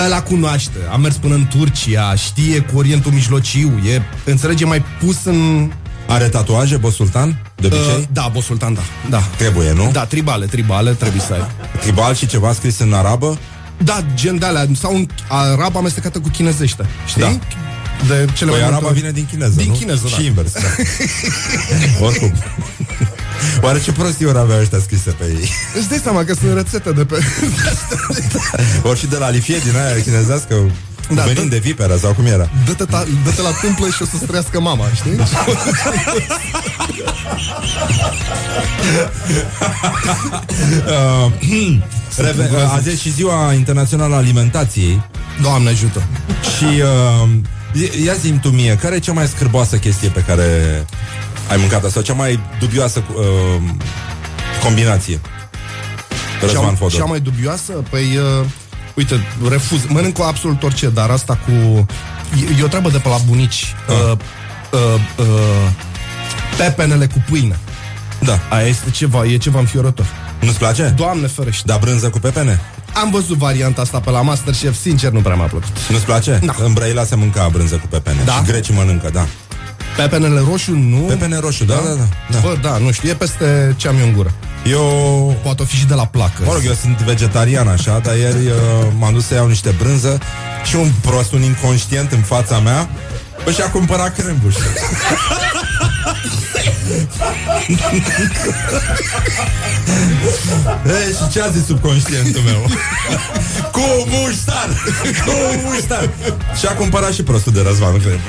Ăla 0.05 0.23
cunoaște, 0.23 0.79
a 0.93 0.97
mers 0.97 1.15
până 1.17 1.35
în 1.35 1.47
Turcia, 1.47 2.15
știe 2.15 2.59
cu 2.61 2.79
Orientul 2.79 3.13
Mijlociu, 3.13 3.81
e, 3.95 4.03
înțelege, 4.25 4.65
mai 4.65 4.85
pus 5.01 5.17
în... 5.25 5.71
Are 6.09 6.25
tatuaje, 6.29 6.77
boss 6.77 6.97
sultan? 6.97 7.43
De 7.57 7.67
obicei? 7.67 7.85
Uh, 7.99 8.03
da, 8.13 8.31
Bosultan, 8.33 8.75
da, 8.75 8.81
da. 9.11 9.19
Trebuie, 9.37 9.73
nu? 9.73 9.91
Da, 9.93 10.05
tribale, 10.05 10.47
tribale, 10.47 10.91
trebuie 10.91 11.21
să 11.21 11.33
ai. 11.33 11.47
Tribal 11.81 12.15
și 12.15 12.27
ceva 12.27 12.53
scris 12.53 12.79
în 12.79 12.93
arabă? 12.93 13.39
Da, 13.85 14.05
gen 14.15 14.39
de 14.39 14.47
alea, 14.47 14.67
sau 14.81 14.95
un 14.95 15.07
arab 15.29 15.77
amestecată 15.77 16.19
cu 16.19 16.29
chinezește, 16.29 16.87
știi? 17.07 17.23
Da. 17.23 17.39
De 18.09 18.27
cele 18.35 18.51
Păi 18.51 18.61
mai 18.61 18.69
araba 18.69 18.71
multe 18.71 18.87
ori. 18.87 18.99
vine 19.01 19.11
din 19.13 19.27
chineză, 19.31 19.53
Din 19.57 19.69
nu? 19.69 19.75
chineză, 19.75 20.09
da. 20.11 20.17
Și 20.17 20.25
invers, 20.27 20.53
da. 20.53 20.61
Oricum. 22.07 22.33
Oare 23.61 23.81
ce 23.81 23.93
prostiuri 23.93 24.39
aveau 24.39 24.61
ăștia 24.61 24.79
scrise 24.79 25.11
pe 25.11 25.25
ei? 25.25 25.51
Îți 25.79 25.89
dai 25.89 26.01
seama 26.03 26.25
că 26.25 26.35
sunt 26.35 26.55
rețete 26.55 26.91
de 26.93 27.05
pe... 27.05 27.19
Ori 28.89 28.99
și 28.99 29.07
de 29.07 29.17
la 29.17 29.31
lifie 29.31 29.59
din 29.65 29.77
aia 29.77 30.03
chinezească 30.03 30.55
da, 31.09 31.15
Da, 31.15 31.23
venind 31.23 31.49
da. 31.51 31.55
de 31.55 31.59
vipera 31.59 31.97
sau 31.97 32.13
cum 32.13 32.27
era? 32.27 32.51
Dă-te, 32.67 32.85
ta, 32.85 33.05
dă-te 33.25 33.43
la 33.43 33.51
tâmplă 33.61 33.87
și 33.87 34.03
o 34.03 34.05
să 34.05 34.17
străiască 34.23 34.61
mama, 34.61 34.85
știi? 34.95 35.17
Uh, 40.87 41.79
reve- 42.17 42.51
uh, 42.53 42.73
azi 42.77 42.89
e 42.89 42.97
și 42.97 43.13
ziua 43.13 43.53
internațională 43.53 44.15
a 44.15 44.17
alimentației 44.17 45.03
Doamne 45.43 45.69
ajută! 45.69 46.03
și 46.57 46.65
uh, 46.65 47.29
ia 48.05 48.13
zi 48.15 48.31
tu 48.33 48.49
mie, 48.49 48.79
care 48.81 48.95
e 48.95 48.99
cea 48.99 49.13
mai 49.13 49.27
scârboasă 49.27 49.77
chestie 49.77 50.09
pe 50.09 50.21
care 50.27 50.47
ai 51.49 51.57
mâncat 51.57 51.91
sau 51.91 52.03
cea 52.03 52.13
mai 52.13 52.41
dubioasă 52.59 53.03
uh, 53.15 53.25
combinație? 54.63 55.21
Răzvan 56.41 56.63
Cea, 56.65 56.75
Fodor. 56.75 56.99
cea 57.01 57.05
mai 57.05 57.21
dubioasă? 57.21 57.73
Păi, 57.73 58.17
uh, 58.17 58.47
uite, 58.95 59.21
refuz. 59.49 59.81
Mănânc 59.89 60.15
cu 60.15 60.23
absolut 60.23 60.63
orice, 60.63 60.89
dar 60.89 61.11
asta 61.11 61.39
cu... 61.45 61.87
E, 62.41 62.61
e 62.61 62.63
o 62.63 62.67
treabă 62.67 62.91
de 62.91 62.99
pe 62.99 63.09
la 63.09 63.17
bunici. 63.27 63.75
Ah. 63.89 63.95
Uh, 63.95 64.19
uh, 64.73 65.01
uh, 65.17 65.71
pepenele 66.57 67.07
cu 67.07 67.25
pâine. 67.31 67.59
Da. 68.19 68.39
Aia 68.49 68.67
este 68.67 68.91
ceva, 68.91 69.25
e 69.25 69.37
ceva 69.37 69.59
înfiorător. 69.59 70.07
Nu-ți 70.41 70.59
place? 70.59 70.95
Doamne 70.97 71.27
ferește. 71.27 71.63
Da 71.67 71.77
brânză 71.81 72.11
cu 72.11 72.19
pepene? 72.19 72.61
Am 72.95 73.11
văzut 73.11 73.37
varianta 73.37 73.81
asta 73.81 74.01
pe 74.01 74.11
la 74.11 74.23
Masterchef, 74.23 74.81
sincer 74.81 75.11
nu 75.11 75.21
prea 75.21 75.35
m-a 75.35 75.45
plăcut. 75.45 75.89
Nu-ți 75.89 76.05
place? 76.05 76.41
Da. 76.45 76.55
În 76.65 76.73
Brăila 76.73 77.05
se 77.05 77.15
mânca 77.15 77.49
brânză 77.53 77.75
cu 77.75 77.87
pepene. 77.87 78.23
Da? 78.25 78.33
Și 78.33 78.43
grecii 78.43 78.75
mănâncă, 78.75 79.11
da. 79.13 79.27
Pepenele 79.97 80.43
roșu 80.49 80.75
nu. 80.75 80.97
Pepene 80.97 81.39
roșu, 81.39 81.65
da, 81.65 81.75
da, 81.75 81.81
da. 81.81 82.09
da. 82.31 82.39
Bă, 82.39 82.57
da, 82.63 82.79
nu 82.79 82.91
știu, 82.91 83.09
e 83.09 83.15
peste 83.15 83.75
ce 83.77 83.89
am 83.89 83.99
eu 83.99 84.07
în 84.07 84.13
gură. 84.13 84.33
Eu 84.65 85.37
Poate 85.43 85.63
o 85.63 85.65
fi 85.65 85.77
și 85.77 85.87
de 85.87 85.95
la 85.95 86.07
placă. 86.07 86.43
Mă 86.45 86.53
rog, 86.53 86.63
eu 86.67 86.73
sunt 86.73 86.99
vegetarian 87.01 87.69
așa, 87.69 87.99
dar 87.99 88.17
ieri 88.17 88.47
uh, 88.47 88.53
m-am 88.99 89.13
dus 89.13 89.27
să 89.27 89.35
iau 89.35 89.47
niște 89.47 89.75
brânză 89.79 90.19
și 90.65 90.77
un 90.77 90.91
prost, 91.01 91.33
un 91.33 91.43
inconștient 91.43 92.13
în 92.13 92.21
fața 92.21 92.59
mea, 92.59 92.89
își 93.45 93.63
a 93.63 93.71
cumpărat 93.71 94.17
crembuș. 94.17 94.55
Ei, 100.87 101.13
și 101.13 101.29
ce 101.33 101.43
a 101.43 101.49
zis 101.49 101.67
subconștientul 101.67 102.41
meu? 102.41 102.67
Cu 103.73 104.07
muștar! 104.09 104.69
Cu 105.25 105.33
muștar! 105.65 106.11
Și 106.59 106.67
a 106.67 106.75
cumpărat 106.75 107.13
și 107.13 107.23
prostul 107.23 107.53
de 107.53 107.61
Răzvan, 107.61 107.93
nu 107.93 107.99
cred. 107.99 108.21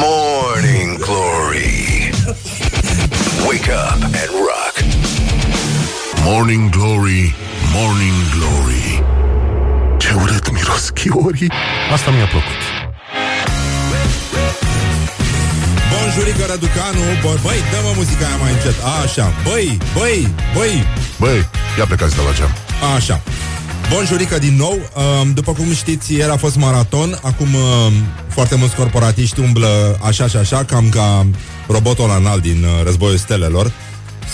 Morning 0.00 0.98
Glory. 0.98 2.10
Wake 3.46 3.70
up 3.72 4.02
and 4.02 4.30
rock. 4.30 4.74
Morning 6.24 6.70
Glory, 6.70 7.34
Morning 7.72 8.14
Glory 8.36 9.02
Ce 9.96 10.12
urât 10.12 10.52
miros 10.52 10.90
chiorii 10.90 11.52
Asta 11.92 12.10
mi-a 12.10 12.26
plăcut 12.26 12.79
Bonjurică 16.14 16.44
Răducanu. 16.50 17.00
Bă, 17.22 17.38
Băi, 17.42 17.60
dă-mă 17.70 17.92
muzica 17.96 18.26
aia 18.26 18.36
mai 18.36 18.52
încet. 18.52 18.74
Așa, 19.02 19.32
băi, 19.44 19.78
băi, 19.94 20.28
băi. 20.54 20.84
Băi, 21.18 21.48
ia 21.78 21.84
plecați 21.86 22.14
de 22.14 22.20
la 22.26 22.32
geam. 22.34 22.50
Așa. 22.96 23.22
Bonjurică 23.92 24.38
din 24.38 24.56
nou. 24.56 24.78
Um, 25.22 25.32
După 25.32 25.52
cum 25.52 25.72
știți, 25.74 26.14
ieri 26.14 26.30
a 26.30 26.36
fost 26.36 26.56
maraton. 26.56 27.18
Acum 27.22 27.54
um, 27.54 27.92
foarte 28.28 28.54
mulți 28.54 28.74
corporatiști 28.74 29.40
umblă 29.40 29.98
așa 30.02 30.26
și 30.26 30.36
așa 30.36 30.64
Cam 30.64 30.88
ca 30.88 31.26
robotul 31.68 32.04
ăla 32.04 32.16
înalt 32.16 32.42
din 32.42 32.64
uh, 32.64 32.84
Războiul 32.84 33.16
Stelelor. 33.16 33.72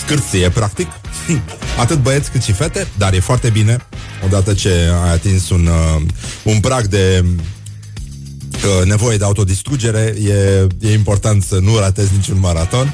Scârție, 0.03 0.49
practic. 0.49 0.87
Atât 1.83 1.97
băieți 1.97 2.31
cât 2.31 2.43
și 2.43 2.51
fete 2.51 2.87
Dar 2.97 3.13
e 3.13 3.19
foarte 3.19 3.49
bine. 3.49 3.77
Odată 4.25 4.53
ce 4.53 4.69
ai 5.03 5.11
atins 5.11 5.49
un, 5.49 5.65
uh, 5.67 6.01
un 6.43 6.59
prag 6.59 6.85
de 6.85 7.23
uh, 8.67 8.85
nevoie 8.85 9.17
de 9.17 9.23
autodistrugere 9.23 10.15
e, 10.23 10.67
e 10.79 10.93
important 10.93 11.43
să 11.43 11.59
nu 11.61 11.77
ratezi 11.77 12.11
niciun 12.15 12.39
maraton 12.39 12.93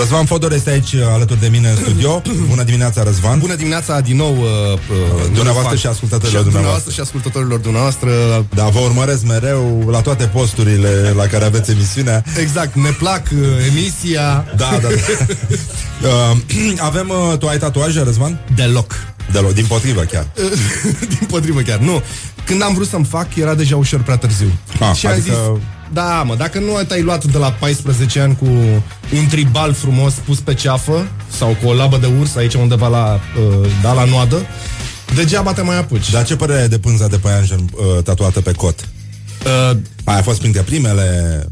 Răzvan 0.00 0.24
Fodor 0.24 0.52
este 0.52 0.70
aici 0.70 0.92
uh, 0.92 1.00
alături 1.12 1.40
de 1.40 1.48
mine 1.48 1.68
în 1.68 1.76
studio. 1.76 2.22
Bună 2.48 2.62
dimineața, 2.62 3.02
Răzvan. 3.02 3.38
Bună 3.38 3.54
dimineața 3.54 4.00
din 4.00 4.16
nou 4.16 4.36
uh, 4.36 4.72
uh, 4.72 4.78
Dumneavoastră 5.34 5.76
și 5.76 5.86
ascultătorilor 5.86 6.42
și 6.42 6.50
dumneavoastră. 6.50 6.50
dumneavoastră 6.50 6.92
și 6.92 7.00
ascultătorilor 7.00 7.58
dumneavoastră. 7.58 8.10
Da, 8.54 8.64
vă 8.64 8.78
urmăresc 8.78 9.26
mereu 9.26 9.88
la 9.90 10.00
toate 10.00 10.24
posturile 10.24 11.12
la 11.16 11.26
care 11.26 11.44
aveți 11.44 11.70
emisiunea. 11.70 12.24
Exact, 12.38 12.74
ne 12.74 12.90
plac 12.90 13.22
uh, 13.32 13.38
emisia. 13.68 14.44
Da, 14.56 14.78
da. 14.82 14.88
da. 14.88 14.88
uh, 16.08 16.78
avem, 16.88 17.08
uh, 17.08 17.38
tu 17.38 17.46
ai 17.46 17.58
tatuaje, 17.58 18.02
Răzvan? 18.02 18.40
Deloc. 18.54 18.94
Deloc, 19.32 19.52
din 19.52 19.66
potrivă 19.66 20.00
chiar. 20.02 20.26
Din 21.18 21.26
potrivă 21.28 21.60
chiar, 21.60 21.78
nu. 21.78 22.02
Când 22.44 22.62
am 22.62 22.74
vrut 22.74 22.88
să-mi 22.88 23.04
fac, 23.04 23.34
era 23.36 23.54
deja 23.54 23.76
ușor 23.76 24.02
prea 24.02 24.16
târziu. 24.16 24.52
Ah, 24.80 24.94
și 24.96 25.06
am 25.06 25.12
adică- 25.12 25.26
zis, 25.32 25.62
da, 25.92 26.22
mă, 26.26 26.34
dacă 26.34 26.58
nu 26.58 26.82
te-ai 26.88 27.02
luat 27.02 27.24
de 27.24 27.38
la 27.38 27.50
14 27.52 28.20
ani 28.20 28.36
cu 28.36 28.44
un 29.16 29.26
tribal 29.30 29.72
frumos 29.72 30.12
pus 30.14 30.38
pe 30.40 30.54
ceafă 30.54 31.06
sau 31.38 31.56
cu 31.62 31.68
o 31.68 31.74
labă 31.74 31.96
de 31.96 32.08
urs 32.20 32.36
aici 32.36 32.54
undeva 32.54 32.88
la, 32.88 33.20
uh, 33.40 33.68
da, 33.82 33.92
la 33.92 34.04
noadă, 34.04 34.36
degeaba 35.14 35.52
te 35.52 35.62
mai 35.62 35.78
apuci. 35.78 36.10
Dar 36.10 36.24
ce 36.24 36.36
părere 36.36 36.60
ai 36.60 36.68
de 36.68 36.78
pânza 36.78 37.06
de 37.06 37.16
păianjen 37.16 37.58
uh, 37.72 38.02
tatuată 38.02 38.40
pe 38.40 38.52
cot? 38.52 38.88
Uh, 39.70 39.76
Aia 40.04 40.18
a 40.18 40.22
fost 40.22 40.38
printre 40.38 40.60
primele... 40.62 41.46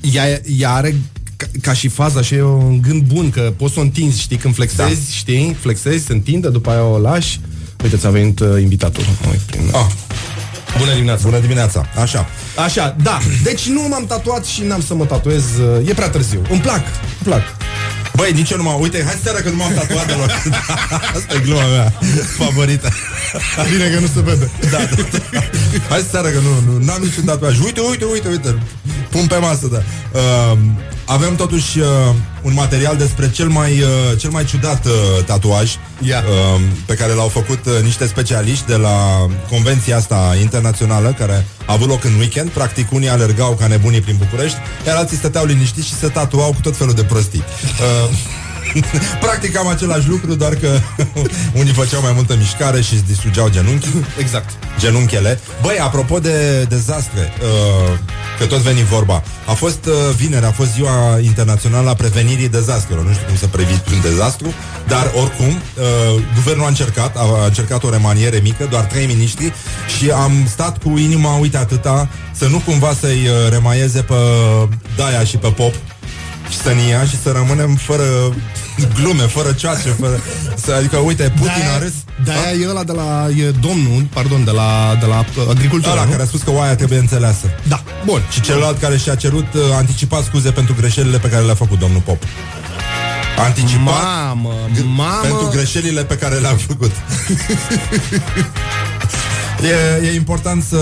ea, 0.00 0.40
ea 0.58 0.70
are 0.72 0.94
ca, 1.40 1.46
ca 1.62 1.72
și 1.72 1.88
faza 1.88 2.22
și 2.22 2.34
e 2.34 2.42
un 2.42 2.80
gând 2.82 3.02
bun 3.02 3.30
că 3.30 3.52
poți 3.56 3.72
să 3.74 3.78
o 3.78 3.82
întinzi, 3.82 4.20
știi, 4.20 4.36
când 4.36 4.54
flexezi, 4.54 5.06
da. 5.06 5.12
știi, 5.12 5.56
flexezi, 5.60 6.04
se 6.06 6.12
întinde, 6.12 6.48
după 6.48 6.70
aia 6.70 6.84
o 6.84 6.98
lași. 6.98 7.40
Uite, 7.82 7.96
ți-a 7.96 8.10
venit 8.10 8.40
uh, 8.40 8.48
invitatul. 8.60 9.02
Ui, 9.30 9.40
prin... 9.46 9.60
Ah, 9.72 9.86
Bună 10.78 10.92
dimineața! 10.92 11.22
bună 11.24 11.38
dimineața. 11.38 11.86
Așa. 12.00 12.26
Așa, 12.64 12.96
da. 13.02 13.18
Deci 13.42 13.66
nu 13.68 13.80
m-am 13.88 14.06
tatuat 14.06 14.44
și 14.44 14.62
n-am 14.62 14.82
să 14.82 14.94
mă 14.94 15.04
tatuez. 15.04 15.44
uh, 15.58 15.88
E 15.88 15.94
prea 15.94 16.08
târziu. 16.10 16.42
Îmi 16.50 16.60
plac, 16.60 16.82
îmi 16.84 17.22
plac. 17.24 17.42
Băi, 18.20 18.32
nici 18.32 18.50
eu 18.50 18.56
nu 18.56 18.62
m-am... 18.62 18.80
Uite, 18.80 19.02
hai 19.04 19.18
seara 19.22 19.40
că 19.40 19.48
nu 19.48 19.56
m-am 19.56 19.72
tatuat 19.72 20.06
deloc. 20.06 20.30
Asta 21.16 21.34
e 21.34 21.38
gluma 21.38 21.66
mea 21.66 21.92
favorită. 22.38 22.88
Bine 23.70 23.88
că 23.88 24.00
nu 24.00 24.06
se 24.06 24.20
vede. 24.20 24.50
Da, 24.70 24.78
da, 24.78 25.02
da. 25.32 25.40
Hai 25.88 26.04
seara 26.10 26.28
că 26.28 26.38
nu, 26.38 26.72
nu 26.72 26.84
n-am 26.84 27.02
niciun 27.02 27.24
tatuaj. 27.24 27.58
Uite, 27.58 27.80
uite, 27.80 28.04
uite, 28.04 28.28
uite. 28.28 28.62
Pun 29.10 29.26
pe 29.26 29.36
masă, 29.36 29.66
da. 29.66 29.82
Uh, 30.12 30.58
avem 31.04 31.36
totuși 31.36 31.78
uh, 31.78 31.86
un 32.42 32.52
material 32.54 32.96
despre 32.96 33.30
cel 33.30 33.48
mai, 33.48 33.70
uh, 33.80 34.18
cel 34.18 34.30
mai 34.30 34.44
ciudat 34.44 34.86
uh, 34.86 34.92
tatuaj 35.24 35.76
Ia. 36.00 36.22
uh, 36.54 36.60
pe 36.86 36.94
care 36.94 37.12
l-au 37.12 37.28
făcut 37.28 37.66
uh, 37.66 37.72
niște 37.82 38.06
specialiști 38.06 38.66
de 38.66 38.76
la 38.76 39.26
convenția 39.50 39.96
asta 39.96 40.36
internațională 40.40 41.14
care 41.18 41.46
a 41.66 41.72
avut 41.72 41.88
loc 41.88 42.04
în 42.04 42.14
weekend. 42.18 42.50
Practic, 42.50 42.92
unii 42.92 43.08
alergau 43.08 43.52
ca 43.52 43.66
nebunii 43.66 44.00
prin 44.00 44.16
București, 44.18 44.58
iar 44.86 44.96
alții 44.96 45.16
stăteau 45.16 45.44
liniștiți 45.44 45.86
și 45.86 45.94
se 45.94 46.08
tatuau 46.08 46.52
cu 46.52 46.60
tot 46.62 46.76
felul 46.76 46.94
de 46.94 47.02
prostii. 47.04 47.44
Uh, 47.80 48.16
Practic 49.24 49.56
am 49.56 49.66
același 49.66 50.08
lucru, 50.08 50.34
doar 50.34 50.54
că 50.54 50.78
unii 51.60 51.72
făceau 51.72 52.00
mai 52.02 52.12
multă 52.14 52.36
mișcare 52.38 52.80
și 52.80 52.94
îți 52.94 53.04
distrugeau 53.06 53.48
genunchii. 53.48 54.04
Exact. 54.18 54.50
Genunchele. 54.78 55.40
Băi, 55.62 55.78
apropo 55.78 56.18
de 56.18 56.62
dezastre, 56.68 57.32
uh, 57.42 57.98
că 58.40 58.46
tot 58.46 58.58
veni 58.58 58.84
vorba, 58.84 59.22
a 59.46 59.52
fost 59.52 59.86
uh, 59.86 59.94
vineri, 60.16 60.44
a 60.44 60.50
fost 60.50 60.72
ziua 60.72 61.18
internațională 61.22 61.90
a 61.90 61.94
prevenirii 61.94 62.48
dezastrelor. 62.48 63.04
Nu 63.04 63.12
știu 63.12 63.26
cum 63.26 63.36
să 63.36 63.46
previți 63.46 63.92
un 63.92 64.00
dezastru, 64.00 64.52
dar 64.88 65.12
oricum, 65.14 65.46
uh, 65.46 66.22
guvernul 66.34 66.64
a 66.64 66.68
încercat, 66.68 67.16
a, 67.16 67.20
a 67.42 67.46
încercat 67.46 67.84
o 67.84 67.90
remaniere 67.90 68.40
mică, 68.42 68.66
doar 68.70 68.84
trei 68.84 69.06
miniștri 69.06 69.52
și 69.98 70.10
am 70.10 70.32
stat 70.48 70.82
cu 70.82 70.98
inima, 70.98 71.36
uite 71.36 71.56
atâta, 71.56 72.08
să 72.32 72.46
nu 72.46 72.58
cumva 72.58 72.92
să-i 73.00 73.26
uh, 73.26 73.50
remaieze 73.50 74.02
pe 74.02 74.14
Daia 74.96 75.24
și 75.24 75.36
pe 75.36 75.48
Pop 75.48 75.72
și 75.72 75.89
să 76.56 76.72
ne 76.72 76.82
ia 76.82 77.04
și 77.04 77.18
să 77.22 77.30
rămânem 77.30 77.74
fără 77.74 78.34
glume, 78.94 79.22
fără 79.22 79.52
ceace, 79.52 79.88
fără... 79.88 80.20
Să, 80.54 80.72
adică, 80.72 80.96
uite, 80.96 81.32
Putin 81.36 81.64
a 81.74 81.78
râs... 81.78 81.92
Da, 82.24 82.32
e 82.62 82.68
ăla 82.68 82.84
de 82.84 82.92
la 82.92 83.28
e 83.36 83.50
domnul, 83.50 84.06
pardon, 84.12 84.44
de 84.44 84.50
la, 84.50 84.96
de 85.00 85.06
la 85.06 85.18
uh, 85.18 85.24
agricultură, 85.48 85.92
Ăla 85.92 86.04
nu? 86.04 86.10
care 86.10 86.22
a 86.22 86.26
spus 86.26 86.42
că 86.42 86.50
oaia 86.50 86.76
trebuie 86.76 86.98
înțeleasă. 86.98 87.46
Da, 87.68 87.82
bun. 88.04 88.22
Și 88.30 88.40
celălalt 88.40 88.80
care 88.80 88.96
și-a 88.96 89.14
cerut 89.14 89.54
uh, 89.54 89.60
anticipat 89.76 90.24
scuze 90.24 90.50
pentru 90.50 90.74
greșelile 90.78 91.18
pe 91.18 91.28
care 91.28 91.44
le-a 91.44 91.54
făcut 91.54 91.78
domnul 91.78 92.00
Pop. 92.00 92.22
Anticipat 93.38 94.02
Mamă, 94.02 94.54
mamă. 94.84 95.18
pentru 95.22 95.48
greșelile 95.52 96.04
pe 96.04 96.16
care 96.16 96.34
le-a 96.34 96.56
făcut. 96.66 96.90
e, 100.02 100.06
e 100.06 100.14
important 100.14 100.62
să, 100.62 100.78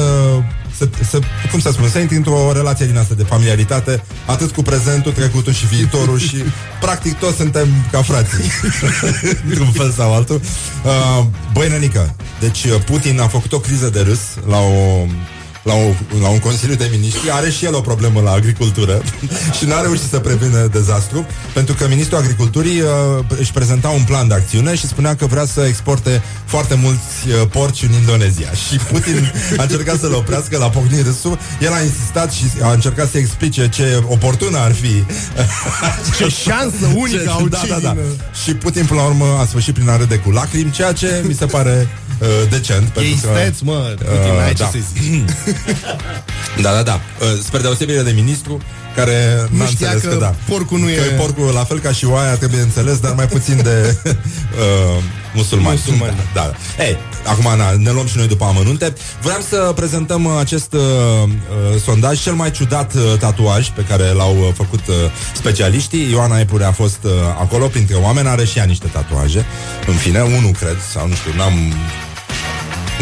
să, 0.79 0.88
să, 1.09 1.19
cum 1.51 1.61
să 1.61 1.71
spun, 1.71 1.88
să 1.88 1.99
intri 1.99 2.17
într-o 2.17 2.53
relație 2.53 2.87
din 2.87 2.97
asta 2.97 3.14
de 3.14 3.23
familiaritate, 3.23 4.03
atât 4.27 4.51
cu 4.51 4.62
prezentul, 4.62 5.12
trecutul 5.12 5.53
și 5.53 5.67
viitorul 5.67 6.19
și 6.19 6.37
practic 6.85 7.19
toți 7.19 7.37
suntem 7.37 7.69
ca 7.91 8.03
frații. 8.03 8.51
Într-un 9.49 9.71
fel 9.73 9.91
sau 9.91 10.14
altul. 10.14 10.41
Uh, 10.85 11.25
băi, 11.53 11.69
nănică, 11.69 12.17
deci 12.41 12.64
uh, 12.64 12.81
Putin 12.87 13.21
a 13.21 13.27
făcut 13.27 13.53
o 13.53 13.59
criză 13.59 13.88
de 13.88 14.01
râs 14.01 14.21
la 14.47 14.59
o 14.59 15.07
la, 15.68 15.74
o, 15.74 15.88
la 16.20 16.28
un 16.28 16.38
consiliu 16.38 16.74
de 16.74 16.88
miniștri, 16.90 17.31
are 17.31 17.50
și 17.50 17.64
el 17.64 17.74
o 17.74 17.81
problemă 17.81 18.20
la 18.20 18.31
agricultură 18.31 19.02
și 19.57 19.64
n-a 19.64 19.81
reușit 19.81 20.09
să 20.11 20.18
prevină 20.18 20.68
dezastru, 20.72 21.26
pentru 21.52 21.74
că 21.74 21.88
ministrul 21.88 22.18
agriculturii 22.18 22.81
uh, 22.81 22.88
își 23.38 23.52
prezenta 23.52 23.88
un 23.88 24.02
plan 24.02 24.28
de 24.28 24.35
acțiune 24.35 24.74
și 24.74 24.87
spunea 24.87 25.16
că 25.16 25.26
vrea 25.26 25.46
să 25.46 25.61
exporte 25.61 26.22
foarte 26.44 26.74
mulți 26.74 27.14
uh, 27.26 27.48
porci 27.50 27.83
în 27.83 27.92
Indonezia. 27.92 28.50
Și 28.68 28.76
Putin 28.76 29.33
a 29.57 29.62
încercat 29.62 29.98
să-l 29.98 30.14
oprească 30.14 30.59
la 30.59 30.68
pornit 30.68 31.07
râsul, 31.07 31.38
el 31.61 31.72
a 31.72 31.81
insistat 31.81 32.33
și 32.33 32.44
a 32.62 32.72
încercat 32.72 33.11
să 33.11 33.18
explice 33.18 33.68
ce 33.68 34.02
oportună 34.09 34.59
ar 34.59 34.72
fi. 34.72 35.04
Ce 36.18 36.28
șansă 36.28 36.87
unică 36.94 37.22
Ce- 37.22 37.28
au 37.28 37.48
da, 37.48 37.59
cei 37.59 37.68
da, 37.68 37.78
da. 37.78 37.90
din, 37.90 37.98
uh, 37.98 38.42
Și 38.44 38.54
Putin 38.54 38.85
până 38.85 39.00
la 39.00 39.07
urmă 39.07 39.24
a 39.40 39.46
sfârșit 39.46 39.74
prin 39.74 39.88
a 39.88 39.96
râde 39.96 40.16
cu 40.16 40.31
lacrimi, 40.31 40.70
ceea 40.70 40.92
ce 40.92 41.22
mi 41.26 41.35
se 41.35 41.46
pare 41.46 41.88
uh, 42.20 42.28
decent. 42.50 42.87
E 42.87 42.90
pentru 42.94 43.16
că- 43.22 43.28
isteț, 43.38 43.59
mă, 43.61 43.94
Putin, 43.98 44.31
Uh, 44.37 44.44
ai 44.46 44.54
ce 44.54 44.62
da. 44.62 44.68
să 44.72 44.78
zici. 44.92 45.22
Da, 46.62 46.72
da, 46.72 46.83
da. 46.83 47.00
Uh, 47.20 47.26
Spre 47.44 47.59
deosebire 47.61 48.02
de 48.02 48.11
ministru 48.11 48.61
care 48.96 49.46
Nu 49.50 49.59
n-a 49.59 49.64
știa 49.66 49.90
înțeles 49.90 50.02
că 50.12 50.18
că, 50.18 50.24
da. 50.24 50.35
porcul 50.48 50.78
nu 50.78 50.85
că 50.85 50.90
e- 50.90 51.14
porcul 51.16 51.44
la 51.54 51.64
fel 51.64 51.78
ca 51.78 51.92
și 51.92 52.04
oaia 52.04 52.37
trebuie 52.37 52.61
înțeles, 52.61 52.98
dar 52.98 53.12
mai 53.14 53.26
puțin 53.26 53.61
de 53.62 53.96
uh, 54.07 55.02
musulmani. 55.35 55.81
Musulmani, 55.85 56.16
Da, 56.35 56.52
da. 56.76 56.85
Ei, 56.85 56.96
acum 57.24 57.57
na, 57.59 57.70
ne 57.76 57.90
luăm 57.90 58.07
și 58.07 58.16
noi 58.16 58.26
după 58.26 58.44
amănunte. 58.44 58.92
Vreau 59.22 59.40
să 59.48 59.72
prezentăm 59.76 60.24
uh, 60.24 60.33
acest 60.38 60.72
uh, 60.72 60.81
uh, 61.22 61.81
sondaj, 61.85 62.20
cel 62.22 62.33
mai 62.33 62.50
ciudat 62.50 62.94
uh, 62.94 63.02
tatuaj 63.18 63.68
pe 63.68 63.83
care 63.88 64.04
l-au 64.12 64.37
uh, 64.38 64.48
făcut 64.54 64.87
uh, 64.87 64.94
specialiștii. 65.35 66.11
Ioana 66.11 66.38
Epure 66.38 66.64
a 66.64 66.72
fost 66.72 66.98
uh, 67.04 67.11
acolo 67.40 67.66
printre 67.66 67.94
oameni, 67.94 68.28
are 68.28 68.44
și 68.44 68.59
ea 68.59 68.64
niște 68.64 68.87
tatuaje. 68.87 69.44
În 69.87 69.94
fine, 69.94 70.20
unul 70.20 70.50
cred, 70.59 70.76
sau 70.92 71.09
nu 71.09 71.14
știu, 71.14 71.31
n-am... 71.37 71.72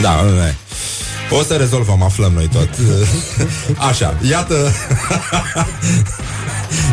Da, 0.01 0.23
ne. 0.23 0.55
O 1.31 1.43
să 1.43 1.55
rezolvăm, 1.55 2.03
aflăm 2.03 2.33
noi 2.33 2.49
tot. 2.53 2.69
Așa, 3.89 4.15
iată 4.31 4.57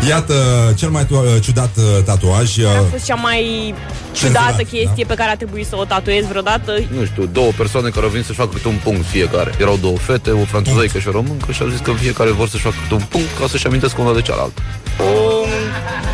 Iată, 0.09 0.33
cel 0.77 0.89
mai 0.89 1.05
tu- 1.05 1.39
ciudat 1.41 1.69
uh, 1.77 2.03
tatuaj. 2.05 2.57
uh, 2.57 2.65
A 2.67 2.83
fost 2.91 3.05
cea 3.05 3.15
mai 3.15 3.73
ciudată 4.11 4.55
Cenzurat, 4.57 4.69
chestie 4.69 5.05
pe 5.05 5.13
care 5.13 5.29
a 5.29 5.35
trebuit 5.35 5.67
să 5.67 5.75
o 5.77 5.83
tatuez 5.85 6.25
vreodată. 6.25 6.71
nu 6.97 7.05
știu, 7.05 7.25
două 7.25 7.51
persoane 7.57 7.89
care 7.89 8.05
au 8.05 8.11
venit 8.11 8.25
să-și 8.25 8.37
facă 8.37 8.49
câte 8.53 8.67
un 8.67 8.79
punct 8.83 9.05
fiecare. 9.07 9.51
Erau 9.59 9.77
două 9.81 9.97
fete, 9.97 10.29
o 10.31 10.43
franțuzaică 10.45 10.99
și 10.99 11.07
o 11.07 11.11
româncă 11.11 11.51
și 11.51 11.61
au 11.61 11.67
zis 11.67 11.79
că 11.79 11.91
fiecare 11.91 12.31
vor 12.31 12.47
să-și 12.49 12.63
facă 12.63 12.75
câte 12.81 12.93
un 12.93 13.05
punct 13.09 13.27
ca 13.39 13.47
să-și 13.47 13.67
amintesc 13.67 13.97
una 13.97 14.13
de 14.13 14.21
cealaltă. 14.21 14.61
Un 14.99 15.22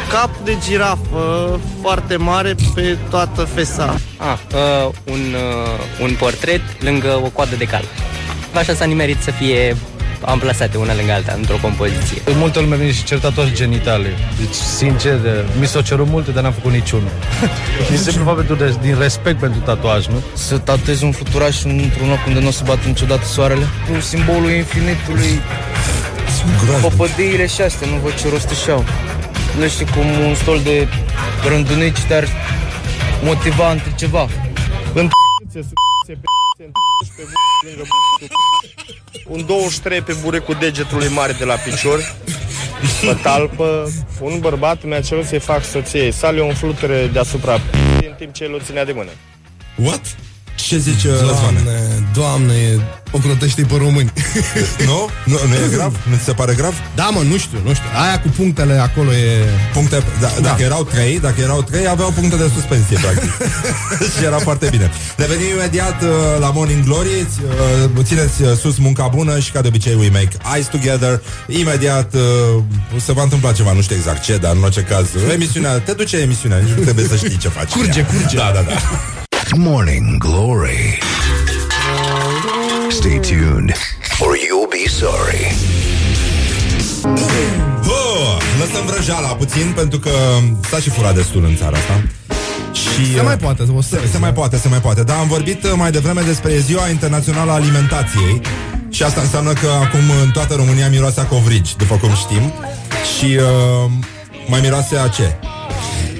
cap 0.10 0.30
de 0.44 0.58
girafă 0.70 1.60
foarte 1.82 2.16
mare 2.16 2.56
pe 2.76 2.98
toată 3.10 3.44
fesa. 3.44 3.96
Ah, 4.18 4.38
uh, 4.54 4.90
un, 5.12 5.20
uh, 5.34 6.02
un 6.02 6.16
portret 6.20 6.62
lângă 6.80 7.20
o 7.26 7.30
coadă 7.30 7.56
de 7.56 7.66
cal. 7.66 7.84
Așa 8.54 8.74
s-a 8.74 8.86
nimerit 8.86 9.18
să 9.22 9.32
fie 9.32 9.76
amplasate 10.26 10.78
una 10.78 10.96
lângă 10.96 11.12
alta 11.12 11.34
într-o 11.38 11.56
compoziție. 11.62 12.22
Multă 12.36 12.60
lume 12.60 12.76
vine 12.76 12.92
și 12.92 13.04
cer 13.04 13.18
tatuaje 13.20 13.52
genitale. 13.54 14.08
Deci, 14.40 14.54
sincer, 14.78 15.20
mi 15.60 15.68
s-au 15.68 15.82
cerut 15.82 16.08
multe, 16.08 16.32
dar 16.32 16.44
n-am 16.44 16.52
făcut 16.52 16.72
niciunul. 16.72 17.10
Din 17.90 17.98
simplu 17.98 18.24
fapt 18.24 18.38
pentru, 18.38 18.56
de- 18.56 18.76
din 18.82 18.96
respect 19.00 19.40
pentru 19.40 19.60
tatuaj, 19.60 20.08
nu? 20.08 20.24
Să 20.34 20.58
tatuez 20.58 21.02
un 21.02 21.12
fluturaș 21.12 21.64
într-un 21.64 22.10
loc 22.10 22.20
unde 22.28 22.40
nu 22.40 22.48
o 22.48 22.52
să 22.52 22.64
bată 22.66 22.88
niciodată 22.88 23.26
soarele. 23.26 23.68
Cu 23.94 24.02
simbolul 24.02 24.50
infinitului, 24.50 25.40
păpădiile 26.82 27.48
și 27.48 27.62
astea, 27.62 27.88
nu 27.88 27.96
văd 28.04 28.14
ce 28.16 28.30
rost 28.30 28.50
își 28.50 28.70
au. 28.70 28.84
Le 29.58 29.68
știi 29.68 29.86
cum 29.86 30.20
un 30.28 30.36
stol 30.36 30.62
de 30.62 30.88
rândunici, 31.48 32.08
dar 32.08 32.28
motiva 33.24 33.72
între 33.72 33.94
ceva. 33.98 34.28
În 34.94 35.10
Un 39.28 39.46
23 39.46 40.02
pe 40.02 40.18
burecul 40.22 40.56
degetului 40.60 41.08
mare 41.08 41.32
de 41.32 41.46
la 41.46 41.54
picior, 41.54 42.16
pe 43.02 43.18
talpă. 43.22 43.92
Un 44.22 44.40
bărbat 44.40 44.84
mi-a 44.84 45.02
cerut 45.02 45.26
să-i 45.26 45.40
fac 45.40 45.64
soției 45.64 46.12
sale 46.12 46.42
un 46.42 46.54
fluture 46.54 47.08
deasupra 47.08 47.54
în 48.08 48.14
timp 48.18 48.34
ce 48.34 48.44
el 48.44 48.54
o 48.54 48.60
ținea 48.60 48.86
de 48.86 48.92
mână. 48.92 49.10
What? 49.76 50.16
Ce 50.68 50.78
zici, 50.78 51.04
uh, 51.04 51.12
Răzvane? 51.12 51.62
Doamne, 51.64 52.10
doamne, 52.14 52.56
ocrotește 53.12 53.62
pe 53.62 53.76
români. 53.78 54.12
Nu? 54.90 55.10
nu? 55.26 55.38
Nu 55.48 55.54
e 55.54 55.70
grav? 55.76 55.96
Nu 56.10 56.16
ți 56.16 56.24
se 56.24 56.32
pare 56.32 56.54
grav? 56.54 56.74
Da, 56.96 57.10
mă, 57.10 57.22
nu 57.22 57.38
știu, 57.38 57.58
nu 57.64 57.74
știu. 57.74 57.90
Aia 58.04 58.20
cu 58.22 58.28
punctele 58.28 58.74
acolo 58.74 59.14
e... 59.14 59.44
Puncte, 59.74 60.04
da, 60.22 60.32
Dacă 60.42 60.62
erau 60.62 60.84
trei, 60.84 61.20
dacă 61.20 61.42
erau 61.42 61.62
trei, 61.62 61.88
aveau 61.88 62.10
puncte 62.10 62.36
de 62.36 62.50
suspensie, 62.54 62.98
practic. 63.02 63.32
și 64.18 64.24
era 64.24 64.38
foarte 64.38 64.68
bine. 64.70 64.92
Revenim 65.18 65.46
imediat 65.56 66.02
uh, 66.02 66.10
la 66.40 66.50
Morning 66.52 66.84
Glory. 66.84 67.28
Uh, 67.96 68.04
țineți 68.04 68.42
uh, 68.42 68.58
sus 68.58 68.78
munca 68.78 69.08
bună 69.08 69.40
și 69.40 69.52
ca 69.52 69.62
de 69.62 69.68
obicei 69.68 69.94
we 69.94 70.10
make 70.10 70.38
eyes 70.54 70.68
together. 70.68 71.22
Imediat 71.48 72.14
uh, 72.14 72.64
se 73.06 73.12
va 73.14 73.24
întâmpla 73.24 73.52
ceva, 73.52 73.74
nu 73.74 73.82
știu 73.82 73.96
exact 73.96 74.24
ce, 74.24 74.38
dar 74.38 74.56
în 74.56 74.64
orice 74.64 74.82
caz, 74.82 75.08
emisiunea, 75.34 75.80
te 75.80 75.92
duce 75.92 76.18
emisiunea, 76.18 76.58
nici 76.58 76.74
nu 76.74 76.84
trebuie 76.84 77.06
să 77.08 77.16
știi 77.16 77.38
ce 77.38 77.48
faci. 77.50 77.72
Curge, 77.72 78.02
curge. 78.04 78.36
Da, 78.36 78.52
da, 78.54 78.62
da. 78.62 79.19
Morning 79.58 80.18
Glory. 80.20 81.00
Stay 82.90 83.20
tuned, 83.20 83.74
or 84.22 84.36
you'll 84.36 84.70
be 84.70 84.88
sorry. 84.88 85.56
Oh, 87.88 88.38
lăsăm 88.60 88.86
vrăjeala 88.86 89.28
puțin 89.28 89.72
pentru 89.76 90.00
că 90.00 90.10
s-a 90.70 90.78
și 90.80 90.90
furat 90.90 91.16
destul 91.16 91.44
în 91.44 91.56
țara 91.56 91.78
asta. 91.78 92.04
Și, 92.72 93.14
Se 93.14 93.20
uh, 93.20 93.26
mai 93.26 93.38
poate, 93.38 93.64
o 93.76 93.82
să 93.82 94.00
se, 94.02 94.08
se 94.12 94.18
mai 94.18 94.34
poate, 94.34 94.58
se 94.58 94.68
mai 94.68 94.82
poate. 94.82 95.04
Dar 95.04 95.18
am 95.18 95.28
vorbit 95.28 95.64
uh, 95.64 95.72
mai 95.76 95.92
devreme 95.92 96.22
despre 96.22 96.60
Ziua 96.60 96.90
Internațională 96.90 97.52
a 97.52 97.54
Alimentației 97.54 98.42
și 98.90 99.04
asta 99.04 99.22
înseamnă 99.22 99.54
că 99.54 99.68
acum 99.68 100.10
în 100.24 100.32
toată 100.32 100.54
România 100.56 100.90
miroase 100.90 101.20
a 101.20 101.26
covrigi, 101.26 101.76
după 101.78 101.96
cum 101.96 102.10
știm. 102.14 102.54
Și 103.18 103.26
uh, 103.26 103.92
mai 104.48 104.60
miroase 104.62 104.98
a 104.98 105.08
ce? 105.08 105.36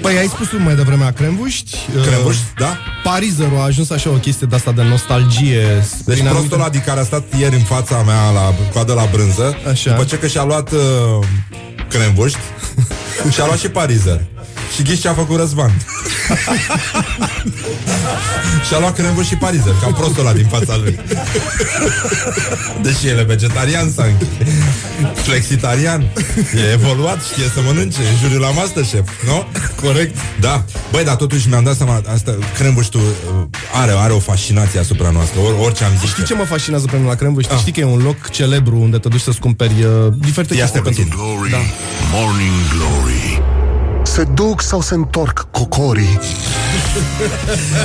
Păi 0.00 0.16
ai 0.18 0.26
spus 0.26 0.48
tu 0.48 0.58
mai 0.62 0.74
devreme 0.74 1.04
a 1.04 1.10
crembuști. 1.12 1.76
Crembuști, 2.06 2.42
Uh, 2.42 2.58
da? 2.58 2.76
Parizerul 3.02 3.58
a 3.58 3.62
ajuns 3.62 3.90
așa 3.90 4.10
o 4.10 4.12
chestie 4.14 4.46
de 4.50 4.54
asta 4.56 4.72
de 4.72 4.82
nostalgie. 4.82 5.84
Deci 6.04 6.16
prin 6.16 6.28
prostul 6.30 6.60
ăla 6.60 6.68
din 6.68 6.82
care 6.86 7.00
a 7.00 7.04
stat 7.04 7.24
ieri 7.38 7.54
în 7.54 7.60
fața 7.62 8.02
mea 8.02 8.30
la 8.30 8.54
coadă 8.72 8.92
la 8.92 9.08
brânză, 9.12 9.56
Așa. 9.70 9.90
după 9.90 10.04
ce 10.04 10.18
că 10.18 10.26
și-a 10.26 10.44
luat 10.44 10.72
uh, 10.72 10.78
crembuști, 11.88 12.38
și-a 13.34 13.44
luat 13.46 13.58
și 13.58 13.68
parizer. 13.68 14.20
Și 14.76 14.82
ghiși 14.82 15.00
ce 15.00 15.08
a 15.08 15.14
făcut 15.14 15.36
Răzvan. 15.38 15.70
și-a 18.66 18.78
luat 18.78 18.94
crembuș 18.94 19.26
și 19.26 19.36
parizer, 19.36 19.72
ca 19.80 19.86
prostul 19.86 20.26
ăla 20.26 20.32
din 20.32 20.46
fața 20.46 20.76
lui. 20.76 21.00
Deși 22.82 23.08
el 23.08 23.18
e 23.18 23.22
vegetarian 23.22 23.90
sau 23.90 24.06
flexitarian, 25.14 26.02
e 26.54 26.72
evoluat, 26.72 27.22
știe 27.32 27.44
să 27.54 27.60
mănânce, 27.66 27.98
în 28.00 28.16
juriul 28.22 28.40
la 28.40 28.50
Masterchef, 28.50 29.08
nu? 29.24 29.46
Corect. 29.82 30.16
Da. 30.40 30.64
Băi, 30.90 31.04
dar 31.04 31.16
totuși 31.16 31.48
mi-am 31.48 31.64
dat 31.64 31.76
seama, 31.76 32.02
asta, 32.12 32.38
crembuștul 32.54 33.00
uh, 33.00 33.46
are, 33.72 33.92
are 33.96 34.12
o 34.12 34.18
fascinație 34.18 34.80
asupra 34.80 35.10
noastră, 35.10 35.40
or, 35.40 35.54
orice 35.64 35.84
am 35.84 35.92
zis. 36.00 36.08
Știi 36.08 36.24
ce 36.24 36.34
mă 36.34 36.44
fascinează 36.44 36.86
pe 36.90 36.96
mine 36.96 37.08
la 37.08 37.14
crembuști? 37.14 37.56
Știi 37.56 37.72
că 37.72 37.80
e 37.80 37.84
un 37.84 38.02
loc 38.02 38.30
celebru 38.30 38.80
unde 38.80 38.98
te 38.98 39.08
duci 39.08 39.20
să-ți 39.20 39.38
cumperi 39.38 39.82
uh, 39.82 40.12
diferite 40.18 40.54
Ia 40.54 40.60
chestii 40.60 40.80
stai 40.80 40.82
pentru... 40.82 41.02
puțin. 41.02 41.14
Glory, 41.16 41.66
Morning 42.12 42.58
Glory. 42.74 43.59
Se 44.10 44.24
duc 44.24 44.62
sau 44.62 44.80
se 44.80 44.94
întorc 44.94 45.46
cocorii? 45.50 46.20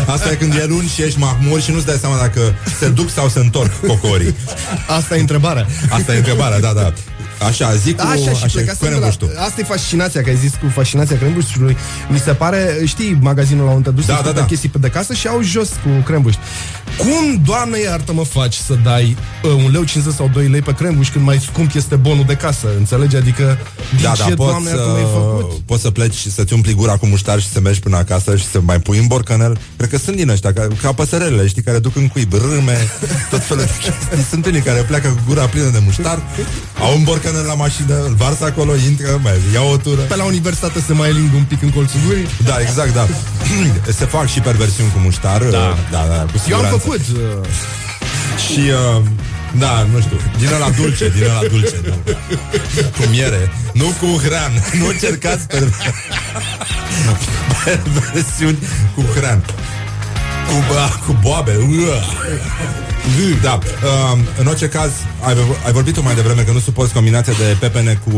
Asta 0.07 0.31
e 0.31 0.35
când 0.35 0.53
e 0.53 0.65
luni 0.67 0.87
și 0.87 1.01
ești 1.01 1.19
mahmur 1.19 1.61
și 1.61 1.71
nu-ți 1.71 1.85
dai 1.85 1.97
seama 1.99 2.17
dacă 2.17 2.41
se 2.79 2.89
duc 2.89 3.09
sau 3.09 3.27
se 3.27 3.39
întorc 3.39 3.71
cocorii. 3.87 4.35
Asta 4.87 5.15
e 5.15 5.19
întrebarea. 5.19 5.65
Asta 5.89 6.13
e 6.13 6.17
întrebarea, 6.17 6.59
da, 6.59 6.73
da. 6.73 6.93
Așa, 7.47 7.75
zic 7.75 7.95
cu... 7.95 8.07
Așa, 8.07 8.15
și 8.21 8.29
așa, 8.29 8.45
plecasem 8.51 8.75
cu 8.77 8.83
de 8.85 8.89
la, 8.89 8.95
rembuștul. 8.97 9.29
Asta 9.37 9.61
e 9.61 9.63
fascinația, 9.63 10.21
că 10.21 10.29
ai 10.29 10.35
zis 10.35 10.51
cu 10.51 10.67
fascinația 10.73 11.17
crembuștului. 11.17 11.77
Mi 12.09 12.19
se 12.19 12.31
pare, 12.31 12.81
știi, 12.85 13.17
magazinul 13.21 13.65
la 13.65 13.71
unde 13.71 13.89
te 13.89 13.95
duci 13.95 14.05
Da, 14.05 14.15
să 14.15 14.21
da, 14.23 14.31
da, 14.31 14.39
da. 14.39 14.45
chestii 14.45 14.69
pe 14.69 14.77
de 14.77 14.87
casă 14.89 15.13
și 15.13 15.27
au 15.27 15.41
jos 15.41 15.69
cu 15.69 15.89
crembuști. 16.05 16.39
Cum, 16.97 17.41
doamne 17.45 17.79
iartă 17.79 18.13
mă 18.13 18.23
faci 18.23 18.53
să 18.55 18.73
dai 18.83 19.17
uh, 19.43 19.51
un 19.51 19.71
leu 19.71 19.83
50 19.83 20.13
sau 20.13 20.29
2 20.33 20.47
lei 20.47 20.61
pe 20.61 20.73
crembuș 20.73 21.09
când 21.09 21.25
mai 21.25 21.39
scump 21.51 21.75
este 21.75 21.95
bonul 21.95 22.23
de 22.27 22.35
casă? 22.35 22.67
Înțelegi? 22.77 23.15
Adică, 23.15 23.57
din 23.95 24.03
Da, 24.03 24.11
ce, 24.11 24.21
da, 24.21 24.25
poți 24.35 24.49
doamne 24.49 24.69
să, 24.69 24.75
iartă 24.75 24.91
m-ai 24.91 25.07
făcut? 25.13 25.51
poți 25.65 25.81
să 25.81 25.91
pleci 25.91 26.13
și 26.15 26.31
să-ți 26.31 26.53
umpli 26.53 26.73
gura 26.73 26.97
cu 26.97 27.05
muștar 27.05 27.39
și 27.39 27.49
să 27.49 27.59
mergi 27.59 27.79
până 27.79 27.97
acasă 27.97 28.35
și 28.35 28.45
să 28.45 28.59
mai 28.61 28.79
pui 28.79 28.97
în 28.97 29.07
borcanel. 29.07 29.57
Cred 29.77 29.89
că 29.89 29.97
sunt 29.97 30.15
din 30.15 30.29
ăștia, 30.29 30.53
ca, 30.53 30.67
ca 30.81 30.91
păsărelele, 30.93 31.47
știi, 31.47 31.61
care 31.61 31.79
duc 31.79 31.95
în 31.95 32.07
cuib 32.07 32.33
râme, 32.33 32.77
tot 33.29 33.43
felul 33.43 33.63
de 33.63 33.69
chestii. 33.81 34.27
Sunt 34.29 34.45
unii 34.45 34.61
care 34.61 34.79
pleacă 34.81 35.07
cu 35.07 35.19
gura 35.27 35.45
plină 35.45 35.69
de 35.69 35.81
muștar, 35.85 36.19
au 36.79 36.95
un 36.97 37.03
borcanel 37.03 37.23
la 37.29 37.53
mașină, 37.53 37.95
îl 38.07 38.13
varsă 38.17 38.43
acolo, 38.45 38.75
intră, 38.75 39.19
mai 39.23 39.33
ia 39.53 39.61
o 39.61 39.77
tură. 39.77 40.01
Pe 40.01 40.15
la 40.15 40.23
universitate 40.23 40.79
se 40.87 40.93
mai 40.93 41.13
lingă 41.13 41.35
un 41.35 41.43
pic 41.43 41.61
în 41.61 41.69
colțul 41.69 41.99
gurii. 42.05 42.27
Da, 42.45 42.55
exact, 42.61 42.93
da. 42.93 43.07
Se 43.99 44.05
fac 44.05 44.27
și 44.27 44.39
perversiuni 44.39 44.91
cu 44.91 44.99
muștar. 44.99 45.43
Da, 45.43 45.77
da, 45.91 46.05
da 46.09 46.25
cu 46.31 46.41
Eu 46.49 46.57
am 46.57 46.65
siguranță. 46.65 46.77
făcut. 46.77 46.99
Uh, 46.99 47.47
Și, 48.47 48.59
uh, 48.59 49.01
da, 49.57 49.87
nu 49.93 49.99
știu, 50.01 50.17
din 50.37 50.49
la 50.59 50.69
dulce, 50.69 51.09
din 51.09 51.23
la 51.25 51.47
dulce, 51.49 51.75
da. 51.87 52.11
Cu 52.97 53.03
miere, 53.09 53.51
nu 53.73 53.85
cu 53.99 54.21
hran. 54.23 54.51
Nu 54.79 54.87
încercați 54.87 55.47
per... 55.47 55.63
perversiuni 57.65 58.57
cu 58.95 59.03
hran. 59.15 59.43
Cu, 60.47 60.73
ba, 60.73 60.99
cu 61.05 61.17
boabe. 61.21 61.51
Ua. 61.51 61.99
Da, 63.41 63.59
uh, 63.63 64.19
în 64.39 64.45
orice 64.47 64.67
caz, 64.67 64.91
ai, 65.21 65.33
ai 65.65 65.71
vorbit 65.71 66.03
mai 66.03 66.15
devreme 66.15 66.41
că 66.41 66.51
nu 66.51 66.59
suporți 66.59 66.93
combinația 66.93 67.33
de 67.37 67.57
pepene 67.59 67.99
cu 68.03 68.11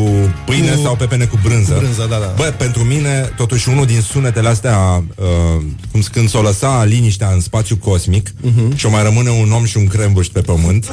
pâine 0.45 0.71
Cu- 0.71 0.81
sau 0.83 0.95
pepene 0.95 1.25
cu 1.25 1.39
brânză. 1.43 1.73
cu 1.73 1.79
brânză, 1.79 2.07
da, 2.09 2.17
da. 2.17 2.33
Bă, 2.35 2.43
pentru 2.57 2.83
mine, 2.83 3.31
totuși, 3.35 3.69
unul 3.69 3.85
din 3.85 4.01
sunetele 4.01 4.47
astea, 4.49 5.03
uh, 5.15 5.61
cum 5.91 6.01
s- 6.01 6.07
când 6.07 6.29
s-o 6.29 6.41
lăsa 6.41 6.83
liniștea 6.83 7.29
în 7.29 7.39
spațiu 7.41 7.75
cosmic 7.75 8.29
Mhm. 8.41 8.75
și 8.75 8.85
o 8.85 8.89
mai 8.89 9.03
rămâne 9.03 9.29
un 9.29 9.51
om 9.51 9.65
și 9.65 9.77
un 9.77 9.87
crembuș 9.87 10.27
pe 10.27 10.41
pământ, 10.41 10.91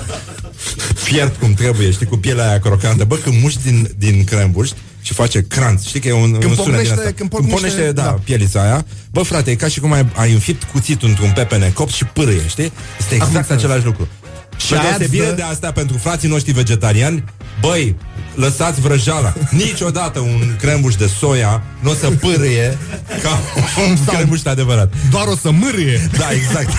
fiert 1.06 1.36
cum 1.36 1.52
trebuie, 1.54 1.90
știi, 1.90 2.06
cu 2.06 2.16
pielea 2.16 2.48
aia 2.48 2.58
crocantă. 2.60 3.04
Bă, 3.04 3.16
când 3.16 3.40
muști 3.42 3.62
din, 3.62 3.90
din 3.98 4.24
crembuș 4.24 4.70
și 5.06 5.12
face 5.14 5.42
cranț, 5.48 5.86
știi 5.86 6.00
că 6.00 6.08
e 6.08 6.12
un, 6.12 6.20
un 6.20 6.28
sunet 6.30 6.42
din 6.54 6.54
pornește- 6.64 6.92
asta. 6.92 7.10
când 7.16 7.30
pornește- 7.30 7.54
pornește, 7.60 7.92
da, 7.92 8.02
da. 8.02 8.10
pielița 8.10 8.62
aia. 8.62 8.84
Bă, 9.10 9.22
frate, 9.22 9.50
e 9.50 9.54
ca 9.54 9.68
și 9.68 9.80
cum 9.80 9.92
ai, 9.92 10.06
ai 10.14 10.32
înfipt 10.32 10.62
cuțitul 10.72 11.08
într-un 11.08 11.30
pepene 11.34 11.70
copt 11.74 11.92
și 11.92 12.04
pârâie, 12.04 12.46
știi? 12.48 12.72
Este 12.98 13.14
exact 13.14 13.34
înțeles. 13.34 13.62
același 13.62 13.84
lucru. 13.84 14.08
Și 14.56 14.74
aia 14.74 14.82
deosebire 14.82 15.22
îți 15.24 15.32
dă- 15.32 15.36
de 15.36 15.42
asta 15.42 15.72
pentru 15.72 15.96
frații 15.98 16.28
noștri 16.28 16.52
vegetariani, 16.52 17.24
băi, 17.60 17.96
lăsați 18.34 18.80
vrăjala. 18.80 19.32
Niciodată 19.50 20.18
un 20.18 20.56
crembuș 20.58 20.94
de 20.94 21.06
soia 21.18 21.62
nu 21.80 21.90
o 21.90 21.94
să 21.94 22.10
pârâie 22.10 22.78
ca 23.22 23.40
un 23.88 24.04
crembuș 24.04 24.40
adevărat. 24.44 24.92
doar 25.10 25.26
o 25.26 25.36
să 25.36 25.50
mârie. 25.50 26.08
Da, 26.18 26.26
exact. 26.32 26.70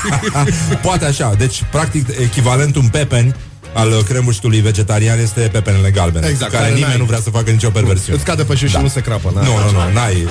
Poate 0.86 1.05
așa. 1.05 1.34
Deci, 1.38 1.63
practic, 1.71 2.07
echivalentul 2.21 2.82
în 2.82 2.88
pepeni 2.88 3.36
al 3.76 4.03
crembuștului 4.03 4.59
vegetarian 4.59 5.19
este 5.19 5.39
pepenele 5.51 5.91
galbene. 5.91 6.28
Exact, 6.28 6.51
Care 6.51 6.63
care 6.63 6.73
nimeni 6.73 6.89
n-ai- 6.91 6.99
nu 6.99 7.05
vrea 7.05 7.19
să 7.23 7.30
facă 7.30 7.51
nicio 7.51 7.69
perversiune. 7.69 8.15
Îți 8.17 8.26
cade 8.26 8.43
pe 8.43 8.55
jos 8.55 8.69
și 8.69 8.78
nu 8.82 8.88
se 8.88 8.99
crapă. 9.01 9.32
Nu, 9.34 9.41
nu, 9.41 9.71
nu, 9.71 9.93
n-ai. 9.93 10.28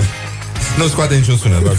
Nu 0.78 0.86
scoate 0.86 1.14
niciun 1.14 1.36
sunet, 1.36 1.62
doar. 1.62 1.74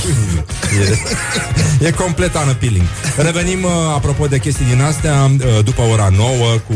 E, 1.82 1.86
e 1.86 1.92
complet 1.92 2.36
unappealing. 2.44 2.86
Revenim, 3.18 3.64
uh, 3.64 3.72
apropo 3.96 4.26
de 4.28 4.38
chestii 4.40 4.66
din 4.66 4.82
astea, 4.82 5.32
uh, 5.32 5.64
după 5.64 5.82
ora 5.82 6.10
9 6.18 6.30
cu 6.68 6.74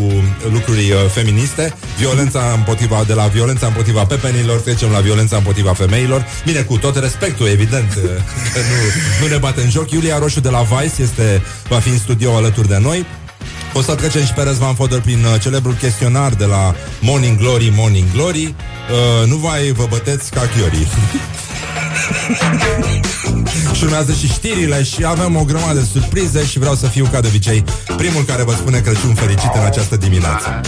lucruri 0.51 0.91
uh, 0.91 0.97
feministe, 1.11 1.73
violența 1.97 2.53
împotriva, 2.55 3.03
de 3.07 3.13
la 3.13 3.23
violența 3.27 3.67
împotriva 3.67 4.03
pepenilor, 4.03 4.59
trecem 4.59 4.89
la 4.91 4.99
violența 4.99 5.35
împotriva 5.37 5.73
femeilor. 5.73 6.25
Bine, 6.45 6.59
cu 6.61 6.77
tot 6.77 6.95
respectul, 6.97 7.47
evident, 7.47 7.95
uh, 7.95 8.03
că 8.53 8.59
nu, 8.69 8.75
nu 9.21 9.27
ne 9.33 9.37
bate 9.37 9.61
în 9.61 9.69
joc. 9.69 9.91
Iulia 9.91 10.17
Roșu 10.19 10.39
de 10.39 10.49
la 10.49 10.61
Vice 10.61 11.01
este, 11.01 11.41
va 11.67 11.79
fi 11.79 11.89
în 11.89 11.97
studio 11.97 12.35
alături 12.35 12.67
de 12.67 12.77
noi. 12.81 13.05
O 13.73 13.81
să 13.81 13.95
trecem 13.95 14.25
și 14.25 14.33
pe 14.33 14.41
Răzvan 14.41 14.75
Fodor 14.75 15.01
prin 15.01 15.23
uh, 15.23 15.41
celebrul 15.41 15.73
chestionar 15.73 16.33
de 16.33 16.45
la 16.45 16.75
Morning 17.01 17.37
Glory, 17.37 17.73
Morning 17.75 18.11
Glory. 18.13 18.43
Uh, 18.43 19.27
nu 19.27 19.35
vai 19.35 19.71
vă 19.71 19.85
băteți 19.89 20.31
ca 20.31 20.41
chiorii. 20.55 20.87
și 23.73 23.83
urmează 23.83 24.13
și 24.13 24.27
știrile 24.27 24.83
și 24.83 25.05
avem 25.05 25.35
o 25.35 25.43
grămadă 25.43 25.79
de 25.79 25.87
surprize 25.93 26.45
și 26.45 26.59
vreau 26.59 26.75
să 26.75 26.87
fiu 26.87 27.07
ca 27.11 27.19
de 27.19 27.27
obicei 27.27 27.63
primul 27.97 28.23
care 28.23 28.43
vă 28.43 28.51
spune 28.51 28.79
Crăciun 28.79 29.13
fericit 29.13 29.51
în 29.53 29.65
această 29.65 29.95
dimineață. 29.97 30.61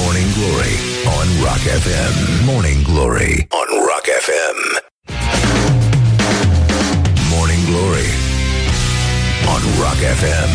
Morning 0.00 0.30
Glory 0.36 0.74
on 1.18 1.28
Rock 1.42 1.64
FM. 1.82 2.44
Morning 2.44 2.82
Glory 2.92 3.46
on 3.50 3.68
Rock 3.88 4.06
FM. 4.26 4.58
Rock 9.78 10.00
FM. 10.20 10.52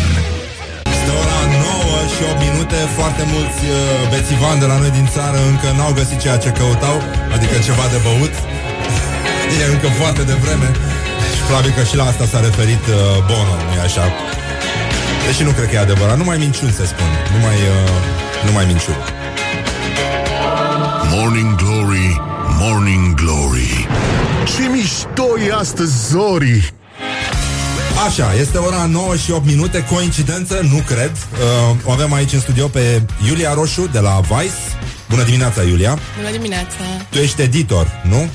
Este 0.94 1.10
ora 1.22 1.40
9 1.50 1.98
și 2.14 2.22
8 2.32 2.40
minute. 2.46 2.78
Foarte 2.98 3.22
mulți 3.34 3.60
uh, 3.68 3.78
bețivani 4.14 4.60
de 4.62 4.66
la 4.72 4.76
noi 4.82 4.92
din 4.98 5.06
țară 5.16 5.38
Încă 5.52 5.68
n-au 5.76 5.92
găsit 6.00 6.18
ceea 6.24 6.38
ce 6.44 6.50
căutau 6.58 6.96
Adică 7.34 7.54
ceva 7.68 7.86
de 7.94 7.98
băut. 8.06 8.34
E 9.60 9.64
încă 9.74 9.88
foarte 10.00 10.22
devreme. 10.32 10.68
Și 11.34 11.42
probabil 11.46 11.72
că 11.76 11.82
și 11.90 11.96
la 12.00 12.04
asta 12.12 12.24
s-a 12.32 12.40
referit 12.48 12.84
uh, 12.86 12.96
Bono, 13.28 13.54
nu-i 13.66 13.82
așa? 13.88 14.04
Deși 15.26 15.42
nu 15.48 15.52
cred 15.56 15.68
că 15.68 15.74
e 15.76 15.88
adevărat. 15.88 16.16
Numai 16.22 16.36
minciuni 16.44 16.72
se 16.78 16.84
spun. 16.92 17.10
Numai, 17.34 17.58
uh, 17.74 18.46
numai 18.46 18.64
minciuni. 18.72 19.02
Morning 21.14 21.50
Glory, 21.62 22.08
Morning 22.62 23.14
Glory. 23.22 23.72
Ce 24.52 24.64
mișto 24.74 25.28
e 25.48 25.52
astăzi, 25.64 25.94
Zori 26.10 26.74
Așa, 28.04 28.34
este 28.34 28.58
ora 28.58 28.86
9 28.86 29.16
și 29.16 29.30
8 29.30 29.46
minute 29.46 29.84
Coincidență? 29.84 30.60
Nu 30.70 30.82
cred 30.86 31.10
uh, 31.10 31.76
O 31.84 31.90
avem 31.90 32.12
aici 32.12 32.32
în 32.32 32.40
studio 32.40 32.68
pe 32.68 33.02
Iulia 33.26 33.52
Roșu 33.54 33.88
De 33.92 33.98
la 33.98 34.20
Vice 34.20 34.54
Bună 35.08 35.22
dimineața, 35.22 35.62
Iulia 35.62 35.98
Bună 36.16 36.30
dimineața! 36.30 36.74
Tu 37.10 37.18
ești 37.18 37.42
editor, 37.42 38.02
nu? 38.08 38.28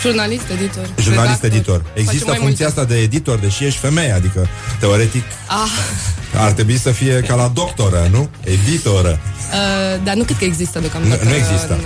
Jurnalist, 0.00 0.42
editor. 0.58 0.88
Jurnalist, 1.00 1.42
redactor. 1.42 1.50
editor 1.58 1.76
Facem 1.82 2.02
Există 2.02 2.28
mai 2.28 2.36
funcția 2.38 2.66
multe. 2.66 2.80
asta 2.80 2.94
de 2.94 3.00
editor 3.00 3.38
Deși 3.38 3.64
ești 3.64 3.78
femeie, 3.78 4.10
adică 4.12 4.48
Teoretic 4.80 5.22
Ah, 5.48 6.40
ar 6.40 6.52
trebui 6.52 6.78
să 6.78 6.90
fie 6.90 7.20
ca 7.20 7.34
la 7.34 7.50
doctoră, 7.54 8.08
nu? 8.10 8.28
Editoră 8.44 9.18
uh, 9.52 10.04
dar 10.04 10.14
nu 10.14 10.22
cred 10.24 10.36
că 10.38 10.44
există 10.44 10.78
Nu, 10.78 10.86
deocamdată. 10.88 11.24
nu 11.24 11.34
există 11.34 11.78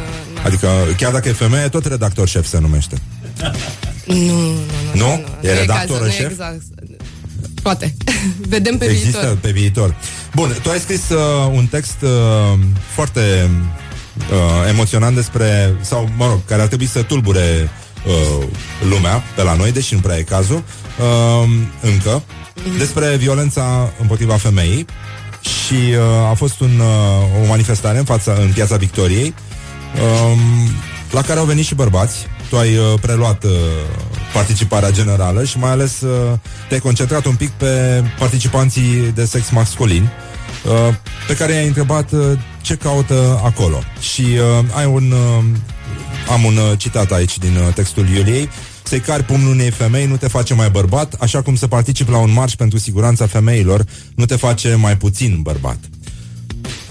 Adică 0.44 0.68
chiar 0.96 1.12
dacă 1.12 1.28
e 1.28 1.32
femeie 1.32 1.68
Tot 1.68 1.86
redactor 1.86 2.28
șef 2.28 2.46
se 2.46 2.58
numește 2.58 2.96
Nu, 4.06 4.14
nu, 4.14 4.40
nu. 4.40 4.58
Nu? 4.94 5.04
E 5.06 5.24
Nu 5.42 5.48
e 5.48 5.52
redactoră 5.54 5.98
cazul, 5.98 6.06
nu 6.06 6.12
e 6.12 6.16
șef? 6.16 6.30
Exact. 6.30 6.62
Poate. 7.68 7.94
Vedem 8.54 8.76
pe 8.78 8.84
Există 8.84 9.18
viitor. 9.18 9.36
pe 9.36 9.50
viitor. 9.50 9.96
Bun, 10.34 10.56
tu 10.62 10.70
ai 10.70 10.78
scris 10.78 11.08
uh, 11.08 11.18
un 11.52 11.66
text 11.66 11.96
uh, 12.02 12.58
foarte 12.94 13.50
uh, 14.18 14.68
emoționant 14.68 15.14
despre, 15.14 15.76
sau 15.80 16.08
mă 16.16 16.26
rog, 16.26 16.40
care 16.44 16.60
ar 16.62 16.66
trebui 16.66 16.86
să 16.86 17.02
tulbure 17.02 17.70
uh, 18.06 18.46
lumea 18.88 19.22
pe 19.34 19.42
la 19.42 19.54
noi, 19.54 19.72
deși 19.72 19.94
nu 19.94 20.00
prea 20.00 20.16
e 20.16 20.22
cazul, 20.22 20.62
uh, 20.98 21.48
încă, 21.80 22.22
despre 22.78 23.16
violența 23.16 23.92
împotriva 24.00 24.34
femeii 24.34 24.86
și 25.40 25.74
uh, 25.74 26.30
a 26.30 26.34
fost 26.34 26.60
un, 26.60 26.80
uh, 26.80 27.42
o 27.42 27.46
manifestare 27.46 27.98
în 27.98 28.04
fața, 28.04 28.32
în 28.40 28.52
piața 28.52 28.76
Victoriei, 28.76 29.34
um, 30.24 30.70
la 31.10 31.22
care 31.22 31.38
au 31.38 31.44
venit 31.44 31.64
și 31.64 31.74
bărbați. 31.74 32.26
Tu 32.48 32.56
ai 32.56 32.76
uh, 32.76 32.84
preluat 33.00 33.44
uh, 33.44 33.50
participarea 34.32 34.90
generală 34.90 35.44
și 35.44 35.58
mai 35.58 35.70
ales 35.70 36.00
uh, 36.00 36.38
te-ai 36.68 36.80
concentrat 36.80 37.24
un 37.24 37.34
pic 37.34 37.50
pe 37.50 38.02
participanții 38.18 39.12
de 39.14 39.24
sex 39.24 39.50
masculin, 39.50 40.02
uh, 40.64 40.94
pe 41.26 41.34
care 41.34 41.52
i-ai 41.52 41.66
întrebat 41.66 42.12
uh, 42.12 42.38
ce 42.60 42.74
caută 42.74 43.40
acolo. 43.44 43.82
Și 44.00 44.22
uh, 44.22 44.64
ai 44.76 44.86
un, 44.86 45.10
uh, 45.10 45.44
am 46.30 46.44
un 46.44 46.56
uh, 46.56 46.78
citat 46.78 47.12
aici 47.12 47.38
din 47.38 47.56
uh, 47.56 47.74
textul 47.74 48.08
Iuliei. 48.08 48.48
Să-i 48.82 49.00
cari 49.00 49.22
pumnul 49.22 49.50
unei 49.50 49.70
femei 49.70 50.06
nu 50.06 50.16
te 50.16 50.28
face 50.28 50.54
mai 50.54 50.70
bărbat, 50.70 51.14
așa 51.20 51.42
cum 51.42 51.56
să 51.56 51.66
participi 51.66 52.10
la 52.10 52.18
un 52.18 52.32
marș 52.32 52.54
pentru 52.54 52.78
siguranța 52.78 53.26
femeilor 53.26 53.84
nu 54.14 54.24
te 54.24 54.36
face 54.36 54.74
mai 54.74 54.96
puțin 54.96 55.38
bărbat. 55.42 55.78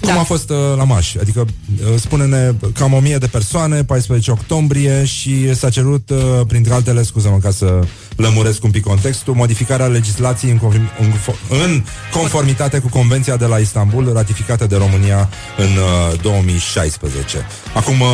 Cum 0.00 0.18
a 0.18 0.22
fost 0.22 0.50
uh, 0.50 0.56
la 0.76 0.84
Maș? 0.84 1.14
Adică, 1.20 1.40
uh, 1.40 2.00
spune-ne, 2.00 2.52
cam 2.74 2.92
o 2.92 2.98
mie 2.98 3.16
de 3.16 3.26
persoane, 3.26 3.84
14 3.84 4.30
octombrie 4.30 5.04
și 5.04 5.54
s-a 5.54 5.70
cerut, 5.70 6.10
uh, 6.10 6.18
printre 6.46 6.72
altele, 6.74 7.02
scuză-mă 7.02 7.38
ca 7.42 7.50
să 7.50 7.80
lămuresc 8.16 8.64
un 8.64 8.70
pic 8.70 8.82
contextul, 8.82 9.34
modificarea 9.34 9.86
legislației 9.86 10.50
în, 10.50 10.58
conform- 10.58 10.98
în, 11.00 11.12
fo- 11.12 11.48
în 11.64 11.82
conformitate 12.12 12.78
cu 12.78 12.88
Convenția 12.88 13.36
de 13.36 13.44
la 13.44 13.58
Istanbul, 13.58 14.12
ratificată 14.12 14.66
de 14.66 14.76
România 14.76 15.28
în 15.56 15.64
uh, 16.12 16.20
2016. 16.22 17.46
Acum, 17.74 18.00
uh, 18.00 18.06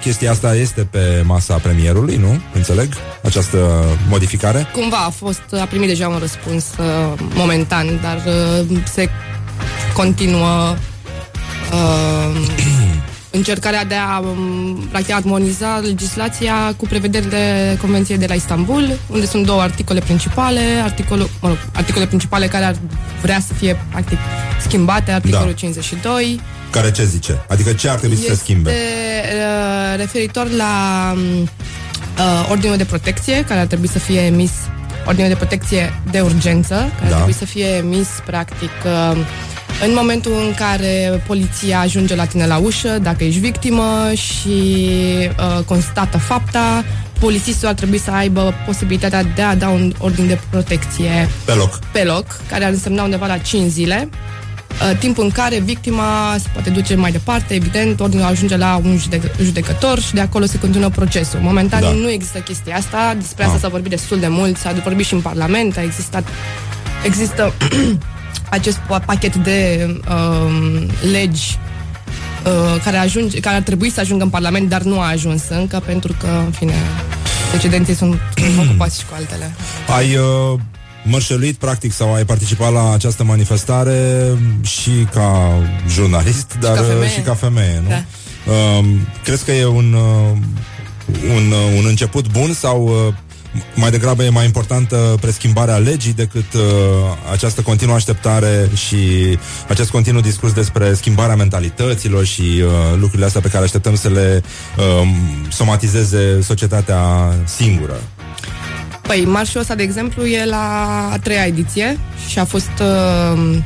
chestia 0.00 0.30
asta 0.30 0.54
este 0.54 0.80
pe 0.80 1.22
masa 1.24 1.54
premierului, 1.54 2.16
nu? 2.16 2.40
Înțeleg? 2.54 2.92
Această 3.24 3.84
modificare? 4.08 4.66
Cumva 4.72 4.96
a 4.96 5.10
fost, 5.10 5.42
a 5.60 5.64
primit 5.64 5.88
deja 5.88 6.08
un 6.08 6.18
răspuns 6.18 6.64
uh, 6.78 7.18
momentan, 7.34 8.00
dar 8.02 8.22
uh, 8.26 8.78
se 8.92 9.08
continuă 9.94 10.76
uh, 11.72 12.36
încercarea 13.30 13.84
de 13.84 13.94
a 13.94 14.18
um, 14.18 14.76
practic 14.90 15.14
armoniza 15.14 15.76
legislația 15.82 16.74
cu 16.76 16.86
prevederile 16.86 17.76
Convenției 17.80 18.18
de 18.18 18.26
la 18.26 18.34
Istanbul, 18.34 18.98
unde 19.06 19.26
sunt 19.26 19.46
două 19.46 19.60
articole 19.60 20.00
principale, 20.00 20.60
articolul, 20.82 21.30
mă 21.40 21.48
rog, 21.48 21.58
articole 21.74 22.06
principale 22.06 22.46
care 22.46 22.64
ar 22.64 22.76
vrea 23.22 23.40
să 23.46 23.52
fie 23.54 23.84
practic 23.90 24.18
schimbate, 24.60 25.10
articolul 25.10 25.46
Da. 25.46 25.52
52, 25.52 26.40
Care 26.70 26.90
ce 26.90 27.04
zice? 27.04 27.44
Adică 27.48 27.72
ce 27.72 27.88
ar 27.88 27.98
trebui 27.98 28.16
să 28.16 28.22
se 28.28 28.34
schimbe? 28.34 28.70
uh, 28.70 29.98
referitor 29.98 30.50
la 30.50 31.12
um, 31.14 31.42
uh, 31.42 32.48
ordinul 32.50 32.76
de 32.76 32.84
protecție, 32.84 33.44
care 33.44 33.60
ar 33.60 33.66
trebui 33.66 33.88
să 33.88 33.98
fie 33.98 34.20
emis 34.20 34.50
ordinul 35.06 35.28
de 35.28 35.34
protecție 35.36 36.00
de 36.10 36.20
urgență, 36.20 36.74
care 36.74 36.90
Da. 37.00 37.06
ar 37.06 37.12
trebui 37.12 37.32
să 37.32 37.44
fie 37.44 37.66
emis 37.66 38.08
practic 38.26 38.70
uh, 38.84 39.16
în 39.84 39.92
momentul 39.94 40.32
în 40.46 40.54
care 40.54 41.22
poliția 41.26 41.80
ajunge 41.80 42.14
la 42.14 42.24
tine 42.24 42.46
la 42.46 42.56
ușă, 42.56 42.98
dacă 43.02 43.24
ești 43.24 43.40
victimă 43.40 44.10
și 44.14 44.48
uh, 45.38 45.64
constată 45.64 46.18
fapta, 46.18 46.84
polițistul 47.20 47.68
ar 47.68 47.74
trebui 47.74 47.98
să 47.98 48.10
aibă 48.10 48.54
posibilitatea 48.66 49.22
de 49.22 49.42
a 49.42 49.54
da 49.56 49.68
un 49.68 49.92
ordin 49.98 50.26
de 50.26 50.38
protecție 50.50 51.28
Pe 51.44 51.52
loc. 51.52 51.78
pe 51.92 52.04
loc, 52.04 52.26
care 52.48 52.64
ar 52.64 52.70
însemna 52.70 53.02
undeva 53.02 53.26
la 53.26 53.38
5 53.38 53.70
zile, 53.70 54.08
uh, 54.10 54.18
timp 54.98 55.18
în 55.18 55.30
care 55.30 55.58
victima 55.58 56.34
se 56.38 56.48
poate 56.52 56.70
duce 56.70 56.94
mai 56.94 57.10
departe, 57.12 57.54
evident, 57.54 58.00
ordinul 58.00 58.24
ajunge 58.24 58.56
la 58.56 58.80
un 58.84 58.98
judec- 58.98 59.40
judecător 59.42 60.00
și 60.00 60.14
de 60.14 60.20
acolo 60.20 60.44
se 60.44 60.58
continuă 60.58 60.88
procesul. 60.88 61.38
Momentan 61.42 61.80
Da. 61.80 61.90
nu 61.90 62.10
există 62.10 62.38
chestia 62.38 62.76
asta, 62.76 63.14
despre 63.20 63.42
asta 63.42 63.54
Ah. 63.56 63.60
s-a 63.62 63.68
vorbit 63.68 63.90
destul 63.90 64.18
de 64.18 64.28
mult, 64.28 64.56
s-a 64.56 64.72
vorbit 64.84 65.06
și 65.06 65.14
în 65.14 65.20
Parlament, 65.20 65.76
a 65.76 65.82
existat, 65.82 66.28
există 67.04 67.52
acest 68.50 68.76
pa- 68.76 69.04
pachet 69.06 69.34
de 69.36 69.88
um, 70.08 70.86
legi 71.12 71.58
uh, 72.44 72.80
care, 72.84 72.96
ajunge, 72.96 73.40
care 73.40 73.56
ar 73.56 73.62
trebui 73.62 73.90
să 73.90 74.00
ajungă 74.00 74.24
în 74.24 74.30
Parlament, 74.30 74.68
dar 74.68 74.82
nu 74.82 75.00
a 75.00 75.08
ajuns 75.08 75.42
încă, 75.48 75.82
pentru 75.86 76.14
că, 76.20 76.26
în 76.44 76.50
fine, 76.50 76.74
decidenții 77.52 77.94
sunt 77.94 78.14
ocupați 78.66 78.98
și 78.98 79.04
cu 79.06 79.12
altele. 79.16 79.54
Ai 79.96 80.16
uh, 80.16 80.58
mărșăluit, 81.06 81.56
practic, 81.56 81.92
sau 81.92 82.14
ai 82.14 82.24
participat 82.24 82.72
la 82.72 82.92
această 82.92 83.24
manifestare 83.24 84.30
și 84.62 84.90
ca 85.12 85.52
jurnalist, 85.88 86.56
dar 86.60 86.74
ca 86.74 86.80
uh, 86.80 86.86
femeie. 86.86 87.10
și 87.10 87.20
ca 87.20 87.34
femeie, 87.34 87.80
nu? 87.82 87.88
Da. 87.88 88.04
Uh, 88.52 88.84
crezi 89.24 89.44
că 89.44 89.52
e 89.52 89.66
un, 89.66 89.92
uh, 89.92 90.36
un, 91.36 91.50
uh, 91.50 91.78
un 91.78 91.84
început 91.86 92.30
bun 92.30 92.52
sau 92.52 92.86
uh, 92.86 93.14
mai 93.74 93.90
degrabă 93.90 94.24
e 94.24 94.28
mai 94.28 94.44
importantă 94.44 95.16
preschimbarea 95.20 95.76
legii 95.76 96.12
decât 96.12 96.52
uh, 96.54 96.62
această 97.32 97.60
continuă 97.60 97.94
așteptare 97.94 98.70
și 98.74 98.96
acest 99.68 99.90
continuu 99.90 100.20
discurs 100.20 100.52
despre 100.52 100.94
schimbarea 100.94 101.36
mentalităților 101.36 102.24
și 102.24 102.40
uh, 102.40 102.70
lucrurile 102.98 103.26
astea 103.26 103.40
pe 103.40 103.48
care 103.48 103.64
așteptăm 103.64 103.94
să 103.94 104.08
le 104.08 104.42
uh, 104.78 105.08
somatizeze 105.48 106.40
societatea 106.42 107.32
singură. 107.44 108.00
Păi, 109.06 109.24
marșul 109.24 109.60
ăsta, 109.60 109.74
de 109.74 109.82
exemplu, 109.82 110.24
e 110.26 110.44
la 110.44 110.86
a 111.12 111.18
treia 111.18 111.44
ediție 111.46 111.98
și 112.28 112.38
a 112.38 112.44
fost 112.44 112.70
uh, 112.80 113.56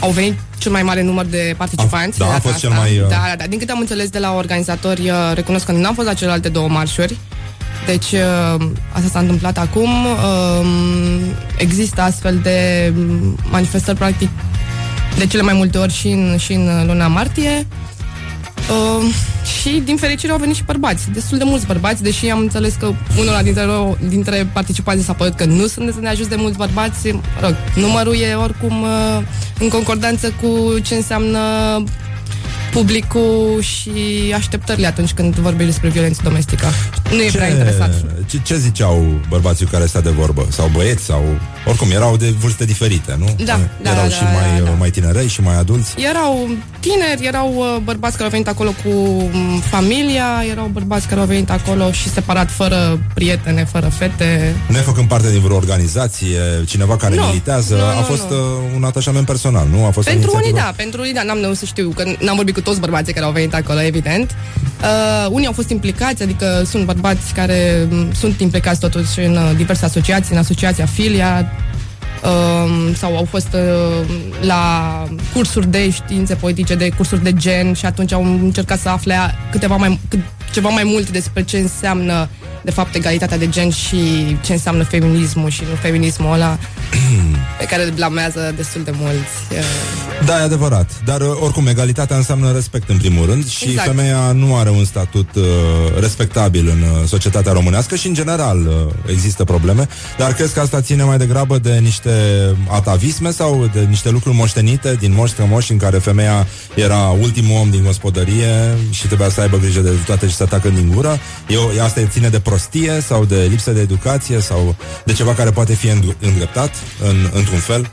au 0.00 0.10
venit 0.10 0.38
cel 0.58 0.72
mai 0.72 0.82
mare 0.82 1.02
număr 1.02 1.24
de 1.24 1.54
participanți. 1.56 2.22
A- 2.22 2.24
da, 2.24 2.30
de 2.30 2.30
a 2.30 2.34
data 2.36 2.48
fost 2.48 2.58
cel 2.60 2.70
asta. 2.70 2.82
mai, 2.82 2.98
uh, 2.98 3.08
Da, 3.08 3.22
da, 3.28 3.34
da. 3.36 3.46
Din 3.46 3.58
câte 3.58 3.72
am 3.72 3.78
înțeles 3.78 4.08
de 4.08 4.18
la 4.18 4.34
organizatori, 4.34 5.00
uh, 5.10 5.16
recunosc 5.34 5.64
că 5.64 5.72
n-am 5.72 5.94
fost 5.94 6.06
la 6.06 6.14
celelalte 6.14 6.48
două 6.48 6.68
marșuri. 6.68 7.16
Deci, 7.86 8.12
uh, 8.12 8.66
asta 8.92 9.08
s-a 9.12 9.18
întâmplat 9.18 9.58
acum. 9.58 9.90
Um, 10.04 10.66
Există 11.56 12.00
astfel 12.00 12.38
de 12.42 12.92
mm, 12.96 13.38
manifestări, 13.50 13.98
practic, 13.98 14.28
de 15.18 15.26
cele 15.26 15.42
mai 15.42 15.54
multe 15.54 15.78
ori 15.78 15.92
și 15.92 16.06
în, 16.08 16.36
și 16.38 16.52
în 16.52 16.86
luna 16.86 17.06
martie. 17.06 17.66
Uh, 18.72 19.14
și 19.60 19.82
din 19.84 19.96
fericire 19.96 20.32
au 20.32 20.38
venit 20.38 20.54
și 20.54 20.64
bărbați, 20.64 21.10
destul 21.12 21.38
de 21.38 21.44
mulți 21.44 21.66
bărbați, 21.66 22.02
deși 22.02 22.30
am 22.30 22.38
înțeles 22.38 22.74
că 22.74 22.86
unul 23.18 23.40
dintre, 23.42 23.66
dintre 24.08 24.48
participanți 24.52 25.04
s-a 25.04 25.12
părut 25.12 25.34
că 25.34 25.44
nu 25.44 25.66
sunt 25.66 25.84
destul 25.84 26.02
de 26.02 26.08
ajuns 26.08 26.28
de 26.28 26.36
mulți 26.38 26.56
bărbați. 26.56 27.12
Mă 27.12 27.20
rog, 27.40 27.54
numărul 27.74 28.14
e 28.14 28.34
oricum 28.34 28.82
uh, 28.82 29.22
în 29.58 29.68
concordanță 29.68 30.32
cu 30.40 30.78
ce 30.78 30.94
înseamnă 30.94 31.38
publicul 32.72 33.58
și 33.60 33.90
așteptările 34.34 34.86
atunci 34.86 35.12
când 35.12 35.34
vorbim 35.34 35.66
despre 35.66 35.88
violență 35.88 36.20
domestică. 36.24 36.66
Nu 37.10 37.22
e 37.22 37.28
prea 37.32 37.48
interesat. 37.50 38.04
Ce, 38.26 38.40
ce 38.44 38.56
ziceau 38.56 39.20
bărbații 39.28 39.64
cu 39.64 39.70
care 39.70 39.86
sta 39.86 40.00
de 40.00 40.10
vorbă? 40.10 40.46
Sau 40.50 40.70
băieți? 40.72 41.04
Sau... 41.04 41.24
Oricum, 41.66 41.90
erau 41.90 42.16
de 42.16 42.34
vârste 42.38 42.64
diferite, 42.64 43.16
nu? 43.18 43.36
Da, 43.44 43.60
da, 43.82 43.90
Erau 43.90 44.02
da, 44.02 44.08
și 44.08 44.20
da, 44.22 44.28
mai, 44.30 44.58
da, 44.58 44.64
da. 44.64 44.70
mai 44.70 44.90
tinerei 44.90 45.28
și 45.28 45.40
mai 45.40 45.56
adulți. 45.58 45.94
Erau 46.10 46.48
tineri, 46.80 47.26
erau 47.26 47.54
uh, 47.56 47.76
bărbați 47.84 48.12
care 48.12 48.24
au 48.24 48.30
venit 48.30 48.48
acolo 48.48 48.70
cu 48.84 48.88
mm, 49.32 49.58
familia, 49.60 50.44
erau 50.50 50.66
bărbați 50.72 51.06
care 51.06 51.20
au 51.20 51.26
venit 51.26 51.50
acolo 51.50 51.92
și 51.92 52.08
separat, 52.08 52.50
fără 52.50 52.98
prietene, 53.14 53.64
fără 53.64 53.88
fete. 53.88 54.54
Nefăcând 54.68 55.08
parte 55.08 55.30
din 55.30 55.40
vreo 55.40 55.56
organizație, 55.56 56.38
cineva 56.66 56.96
care 56.96 57.14
Nu, 57.14 57.22
militează, 57.26 57.74
nu, 57.74 57.84
a 57.84 57.94
nu, 57.94 58.00
fost 58.00 58.28
nu. 58.30 58.36
uh, 58.36 58.72
un 58.76 58.84
atașament 58.84 59.26
personal, 59.26 59.66
nu? 59.70 59.84
A 59.86 59.90
fost 59.90 60.08
o 60.08 60.10
Pentru 60.10 60.30
unii 60.34 60.48
inițiativă? 60.48 60.74
da, 60.76 60.82
pentru 60.82 61.00
unii 61.00 61.12
da, 61.12 61.22
n-am 61.22 61.38
nu 61.38 61.54
să 61.54 61.64
știu, 61.64 61.92
că 61.96 62.04
n-am 62.18 62.36
vorbit 62.36 62.54
cu 62.54 62.60
toți 62.62 62.80
bărbații 62.80 63.12
care 63.12 63.24
au 63.24 63.32
venit 63.32 63.54
acolo, 63.54 63.82
evident. 63.82 64.36
Uh, 64.80 65.26
unii 65.30 65.46
au 65.46 65.52
fost 65.52 65.70
implicați, 65.70 66.22
adică 66.22 66.62
sunt 66.66 66.84
bărbați 66.84 67.34
care 67.34 67.86
m, 67.90 68.12
sunt 68.14 68.40
implicați 68.40 68.80
totuși 68.80 69.20
în 69.20 69.36
uh, 69.36 69.50
diverse 69.56 69.84
asociații, 69.84 70.34
în 70.34 70.40
asociația 70.40 70.86
Filia, 70.86 71.52
uh, 72.22 72.94
sau 72.96 73.16
au 73.16 73.24
fost 73.24 73.48
uh, 73.52 74.06
la 74.40 75.04
cursuri 75.34 75.70
de 75.70 75.90
științe 75.90 76.34
politice, 76.34 76.74
de 76.74 76.88
cursuri 76.88 77.22
de 77.22 77.32
gen 77.32 77.72
și 77.72 77.86
atunci 77.86 78.12
au 78.12 78.24
încercat 78.24 78.80
să 78.80 78.88
afle 78.88 79.16
câteva 79.50 79.76
mai, 79.76 80.00
cât, 80.08 80.20
ceva 80.52 80.68
mai 80.68 80.84
mult 80.84 81.10
despre 81.10 81.42
ce 81.42 81.58
înseamnă 81.58 82.28
de 82.62 82.70
fapt 82.70 82.94
egalitatea 82.94 83.38
de 83.38 83.48
gen 83.48 83.70
și 83.70 83.96
ce 84.44 84.52
înseamnă 84.52 84.82
feminismul 84.82 85.50
și 85.50 85.62
nu 85.68 85.74
feminismul 85.74 86.32
ăla 86.32 86.58
pe 87.58 87.64
care 87.64 87.84
îl 87.84 87.90
blamează 87.90 88.52
destul 88.56 88.82
de 88.84 88.92
mulți. 88.94 89.36
Uh, 89.50 90.11
Da, 90.26 90.40
e 90.40 90.42
adevărat. 90.42 90.90
Dar 91.04 91.20
uh, 91.20 91.26
oricum, 91.40 91.66
egalitatea 91.66 92.16
înseamnă 92.16 92.52
respect 92.52 92.88
în 92.88 92.96
primul 92.96 93.26
rând 93.26 93.48
și 93.48 93.68
Exact. 93.68 93.86
femeia 93.86 94.32
nu 94.32 94.56
are 94.56 94.70
un 94.70 94.84
statut 94.84 95.28
uh, 95.34 95.42
respectabil 96.00 96.68
în 96.68 96.82
uh, 96.82 97.08
societatea 97.08 97.52
românească 97.52 97.94
și 97.94 98.06
în 98.06 98.14
general 98.14 98.66
uh, 98.66 98.92
există 99.06 99.44
probleme. 99.44 99.88
Dar 100.18 100.32
crezi 100.32 100.54
că 100.54 100.60
asta 100.60 100.80
ține 100.80 101.02
mai 101.02 101.18
degrabă 101.18 101.58
de 101.58 101.72
niște 101.72 102.10
atavisme 102.68 103.30
sau 103.30 103.68
de 103.72 103.80
niște 103.80 104.10
lucruri 104.10 104.36
moștenite 104.36 104.96
din 105.00 105.12
moși 105.14 105.32
strămoși 105.32 105.72
în 105.72 105.78
care 105.78 105.98
femeia 105.98 106.46
era 106.74 107.08
ultimul 107.20 107.56
om 107.60 107.70
din 107.70 107.82
gospodărie 107.82 108.76
și 108.90 109.06
trebuia 109.06 109.28
să 109.28 109.40
aibă 109.40 109.56
grijă 109.56 109.80
de 109.80 109.90
toate 110.06 110.28
și 110.28 110.34
să 110.34 110.42
atacă 110.42 110.68
din 110.68 110.90
gură? 110.94 111.18
Eu, 111.48 111.70
asta 111.84 112.00
ține 112.10 112.28
de 112.28 112.38
prostie 112.40 113.02
sau 113.06 113.24
de 113.24 113.46
lipsă 113.50 113.70
de 113.70 113.80
educație 113.80 114.40
sau 114.40 114.76
de 115.04 115.12
ceva 115.12 115.34
care 115.34 115.50
poate 115.50 115.74
fi 115.74 115.86
îndru- 115.88 116.16
îndreptat 116.20 116.70
în, 117.08 117.30
într-un 117.32 117.58
fel? 117.58 117.90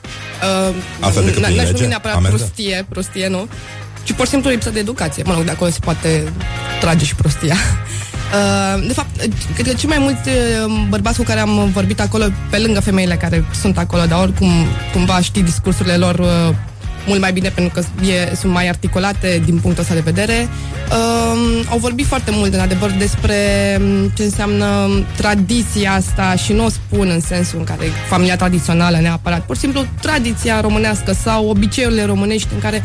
Uh, 0.69 0.75
Altfel 0.99 1.23
decât 1.23 1.41
n- 1.41 1.43
prin 1.43 1.55
N-aș 1.55 1.65
lege? 1.65 1.77
numi 1.77 1.87
neapărat 1.87 2.15
Amendă? 2.17 2.35
prostie, 2.37 2.85
prostie 2.89 3.27
nu, 3.27 3.47
ci 4.03 4.11
pur 4.13 4.25
și 4.25 4.31
simplu 4.31 4.49
lipsă 4.49 4.69
de 4.69 4.79
educație. 4.79 5.23
Mă 5.25 5.33
rog, 5.33 5.43
de 5.43 5.51
acolo 5.51 5.69
se 5.69 5.79
poate 5.81 6.33
trage 6.79 7.05
și 7.05 7.15
prostia. 7.15 7.55
Uh, 8.75 8.83
de 8.87 8.93
fapt, 8.93 9.09
cred 9.53 9.67
că 9.67 9.73
cei 9.73 9.89
mai 9.89 9.97
mulți 9.99 10.29
uh, 10.29 10.85
bărbați 10.89 11.17
cu 11.17 11.23
care 11.23 11.39
am 11.39 11.69
vorbit 11.73 11.99
acolo, 11.99 12.25
pe 12.49 12.57
lângă 12.57 12.79
femeile 12.79 13.15
care 13.15 13.45
sunt 13.61 13.77
acolo, 13.77 14.05
dar 14.05 14.19
oricum 14.21 14.51
cumva 14.93 15.19
știi 15.21 15.41
discursurile 15.43 15.95
lor 15.95 16.19
uh, 16.19 16.55
mult 17.08 17.20
mai 17.22 17.32
bine 17.32 17.50
pentru 17.50 17.74
că 17.74 18.06
e, 18.06 18.36
sunt 18.36 18.52
mai 18.54 18.68
articulate 18.68 19.41
din 19.45 19.58
punctul 19.58 19.84
ăsta 19.84 19.93
de 19.93 20.00
vedere. 20.00 20.47
Uh, 20.89 21.66
au 21.70 21.78
vorbit 21.78 22.06
foarte 22.06 22.32
mult, 22.34 22.54
în 22.54 22.60
adevăr, 22.60 22.91
despre 22.91 23.36
um, 23.80 24.10
ce 24.14 24.24
înseamnă 24.24 24.89
tradiția 25.18 25.93
asta 25.93 26.36
și 26.36 26.54
nu 26.54 26.66
o 26.66 26.70
spun 26.70 27.10
în 27.10 27.20
sensul 27.20 27.60
în 27.60 27.66
care 27.66 27.86
e 27.86 27.89
familia 28.08 28.36
tradițională 28.36 28.97
neapărat, 28.97 29.45
pur 29.45 29.56
și 29.56 29.62
simplu 29.62 29.86
tradiția 30.02 30.62
românească 30.62 31.14
sau 31.14 31.50
obiceiurile 31.50 32.06
românești 32.06 32.47
în 32.54 32.60
care 32.60 32.84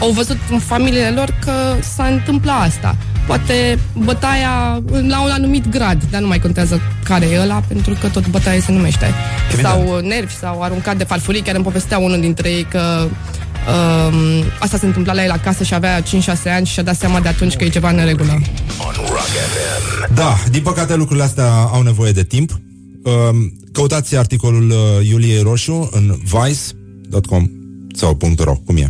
au 0.00 0.10
văzut 0.10 0.38
în 0.50 0.58
familiile 0.58 1.10
lor 1.10 1.34
că 1.44 1.52
s-a 1.94 2.06
întâmplat 2.06 2.66
asta. 2.66 2.96
Poate 3.26 3.78
bătaia 3.92 4.82
la 5.06 5.20
un 5.20 5.30
anumit 5.30 5.68
grad, 5.68 6.02
dar 6.10 6.20
nu 6.20 6.26
mai 6.26 6.38
contează 6.38 6.80
care 7.04 7.26
e 7.26 7.40
ăla, 7.40 7.62
pentru 7.68 7.96
că 8.00 8.08
tot 8.08 8.28
bătaia 8.28 8.60
se 8.60 8.72
numește. 8.72 9.14
Evident. 9.52 9.74
Sau 9.74 10.00
nervi, 10.00 10.34
sau 10.34 10.62
aruncat 10.62 10.96
de 10.96 11.04
farfurii, 11.04 11.40
chiar 11.40 11.54
îmi 11.54 11.64
povestea 11.64 11.98
unul 11.98 12.20
dintre 12.20 12.48
ei 12.48 12.66
că 12.70 13.08
um, 13.66 14.44
asta 14.58 14.78
se 14.78 14.86
întâmpla 14.86 15.12
la 15.12 15.24
el 15.24 15.30
acasă 15.30 15.64
și 15.64 15.74
avea 15.74 16.02
5-6 16.02 16.04
ani 16.44 16.66
și 16.66 16.72
și-a 16.72 16.82
dat 16.82 16.96
seama 16.96 17.20
de 17.20 17.28
atunci 17.28 17.54
că 17.54 17.64
e 17.64 17.68
ceva 17.68 17.88
în 17.90 17.96
neregulă. 17.96 18.40
Da, 20.14 20.36
din 20.50 20.62
păcate 20.62 20.94
lucrurile 20.96 21.24
astea 21.24 21.50
au 21.52 21.82
nevoie 21.82 22.12
de 22.12 22.22
timp. 22.24 22.60
Um, 23.02 23.52
Căutați 23.72 24.16
articolul 24.16 24.70
uh, 24.70 25.08
Iuliei 25.08 25.42
Roșu 25.42 25.88
în 25.92 26.18
vice.com 26.22 27.50
sau 27.94 28.18
.ro, 28.38 28.54
cum 28.64 28.76
e? 28.76 28.88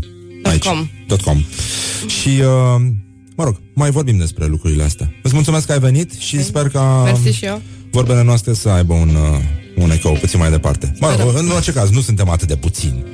.com. 0.58 0.88
.com. 1.24 1.44
Și, 2.06 2.28
uh, 2.28 2.80
mă 3.36 3.44
rog, 3.44 3.60
mai 3.74 3.90
vorbim 3.90 4.16
despre 4.16 4.46
lucrurile 4.46 4.82
astea. 4.82 5.12
Îți 5.22 5.34
mulțumesc 5.34 5.66
că 5.66 5.72
ai 5.72 5.78
venit 5.78 6.12
și 6.12 6.44
sper 6.44 6.68
ca 6.68 7.02
Mersi 7.04 7.36
și 7.38 7.44
eu. 7.44 7.62
vorbele 7.90 8.22
noastre 8.22 8.52
să 8.54 8.68
aibă 8.68 8.92
un, 8.92 9.08
uh, 9.08 9.38
un 9.76 9.90
ecou 9.90 10.12
puțin 10.12 10.38
mai 10.38 10.50
departe. 10.50 10.92
Mă 11.00 11.16
rog, 11.18 11.34
în 11.36 11.50
orice 11.50 11.72
caz, 11.72 11.90
nu 11.90 12.00
suntem 12.00 12.28
atât 12.28 12.48
de 12.48 12.56
puțini. 12.56 13.04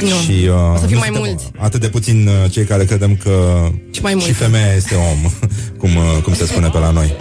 Nu. 0.00 0.06
Și, 0.06 0.46
uh, 0.48 0.74
O 0.74 0.76
să 0.78 0.86
fim 0.86 0.92
nu 0.94 0.98
mai 0.98 1.08
suntem 1.12 1.22
mulți. 1.22 1.50
Atât 1.58 1.80
de 1.80 1.88
puțin 1.88 2.28
uh, 2.28 2.50
cei 2.50 2.64
care 2.64 2.84
credem 2.84 3.16
că 3.16 3.66
Și 3.90 4.00
mai 4.00 4.10
și 4.12 4.16
mulți. 4.18 4.32
femeia 4.32 4.72
este 4.76 4.94
om, 4.94 5.30
cum, 5.80 5.96
uh, 5.96 6.22
cum 6.22 6.34
se 6.34 6.46
spune 6.46 6.68
pe 6.68 6.78
la 6.78 6.90
noi. 6.90 7.14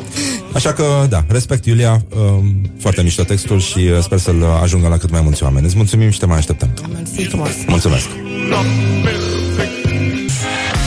Așa 0.53 0.74
că, 0.74 1.05
da, 1.09 1.24
respect 1.28 1.65
Iulia, 1.65 2.05
uh, 2.15 2.43
foarte 2.80 3.01
mișto 3.01 3.24
textul 3.24 3.59
și 3.59 3.78
uh, 3.80 3.99
sper 4.01 4.17
să-l 4.17 4.43
ajungă 4.61 4.88
la 4.88 4.97
cât 4.97 5.09
mai 5.11 5.22
mulți 5.22 5.43
oameni. 5.43 5.65
Îți 5.65 5.76
mulțumim 5.76 6.09
și 6.09 6.20
te 6.20 6.26
mai 6.26 6.38
așteptăm. 6.38 6.70
Mersi 6.93 7.22
frumos. 7.28 7.49
Mulțumesc! 7.67 8.05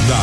Da, 0.09 0.18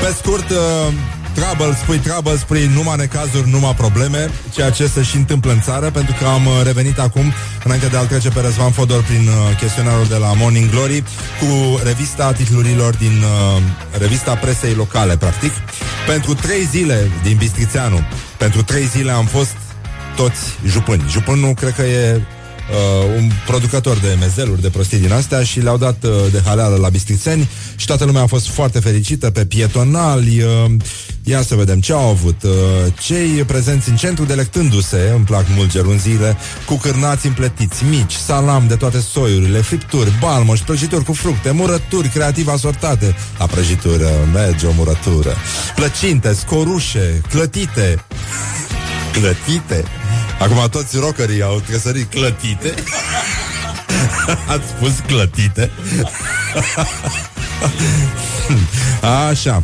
pe 0.00 0.14
scurt, 0.22 0.50
uh, 0.50 0.92
trouble, 1.34 1.76
spui 1.82 1.98
trouble, 1.98 2.36
spui 2.36 2.70
numai 2.74 2.96
necazuri, 2.96 3.50
numai 3.50 3.74
probleme, 3.74 4.30
ceea 4.54 4.70
ce 4.70 4.86
se 4.86 5.02
și 5.02 5.16
întâmplă 5.16 5.52
în 5.52 5.60
țară, 5.60 5.90
pentru 5.90 6.14
că 6.18 6.24
am 6.26 6.46
uh, 6.46 6.52
revenit 6.64 6.98
acum, 6.98 7.32
înainte 7.64 7.86
de 7.86 7.96
a-l 7.96 8.06
trece 8.06 8.28
pe 8.28 8.40
Răzvan 8.40 8.70
Fodor 8.70 9.02
prin 9.02 9.26
uh, 9.28 9.56
chestionarul 9.58 10.06
de 10.06 10.16
la 10.16 10.32
Morning 10.32 10.70
Glory, 10.70 11.02
cu 11.40 11.80
revista 11.84 12.32
titlurilor 12.32 12.96
din 12.96 13.22
uh, 13.22 13.62
revista 13.98 14.34
presei 14.34 14.74
locale, 14.74 15.16
practic. 15.16 15.52
Pentru 16.06 16.34
trei 16.34 16.64
zile 16.64 17.10
din 17.22 17.36
Bistrițeanu, 17.36 18.00
pentru 18.38 18.62
trei 18.62 18.86
zile 18.86 19.10
am 19.10 19.26
fost 19.26 19.56
toți 20.16 20.40
jupâni. 20.66 21.04
Jupânul 21.10 21.54
cred 21.54 21.74
că 21.74 21.82
e 21.82 22.14
uh, 22.14 23.16
un 23.16 23.30
producător 23.46 23.98
de 23.98 24.16
mezeluri, 24.20 24.60
de 24.60 24.70
prostii 24.70 24.98
din 24.98 25.12
astea 25.12 25.42
și 25.42 25.60
le-au 25.60 25.76
dat 25.76 26.04
uh, 26.04 26.10
de 26.30 26.42
haleală 26.44 26.76
la 26.76 26.88
bistrițeni 26.88 27.48
și 27.76 27.86
toată 27.86 28.04
lumea 28.04 28.22
a 28.22 28.26
fost 28.26 28.48
foarte 28.48 28.80
fericită 28.80 29.30
pe 29.30 29.44
pietonali. 29.44 30.42
Uh, 30.42 30.72
ia 31.24 31.42
să 31.42 31.54
vedem 31.54 31.80
ce 31.80 31.92
au 31.92 32.08
avut. 32.08 32.42
Uh, 32.42 32.50
cei 33.00 33.28
prezenți 33.28 33.88
în 33.88 33.96
centru 33.96 34.24
delectându-se, 34.24 35.12
îmi 35.14 35.24
plac 35.24 35.44
mult 35.56 35.70
gerunziile, 35.70 36.36
cu 36.66 36.74
cârnați 36.74 37.26
împletiți, 37.26 37.84
mici, 37.84 38.12
salam 38.12 38.66
de 38.66 38.74
toate 38.74 39.00
soiurile, 39.00 39.60
fripturi, 39.60 40.12
balmoși, 40.20 40.62
prăjituri 40.62 41.04
cu 41.04 41.12
fructe, 41.12 41.50
murături 41.50 42.08
creativ 42.08 42.48
asortate. 42.48 43.16
La 43.38 43.46
prăjitură 43.46 44.10
merge 44.32 44.66
o 44.66 44.72
murătură. 44.72 45.34
Plăcinte, 45.74 46.32
scorușe, 46.32 47.20
clătite, 47.28 48.04
Clătite? 49.12 49.84
Acum 50.38 50.68
toți 50.70 50.98
rockerii 50.98 51.42
au 51.42 51.60
tresărit 51.66 52.10
clătite 52.10 52.74
Ați 54.54 54.68
spus 54.76 54.92
clătite 55.06 55.70
Așa 59.30 59.62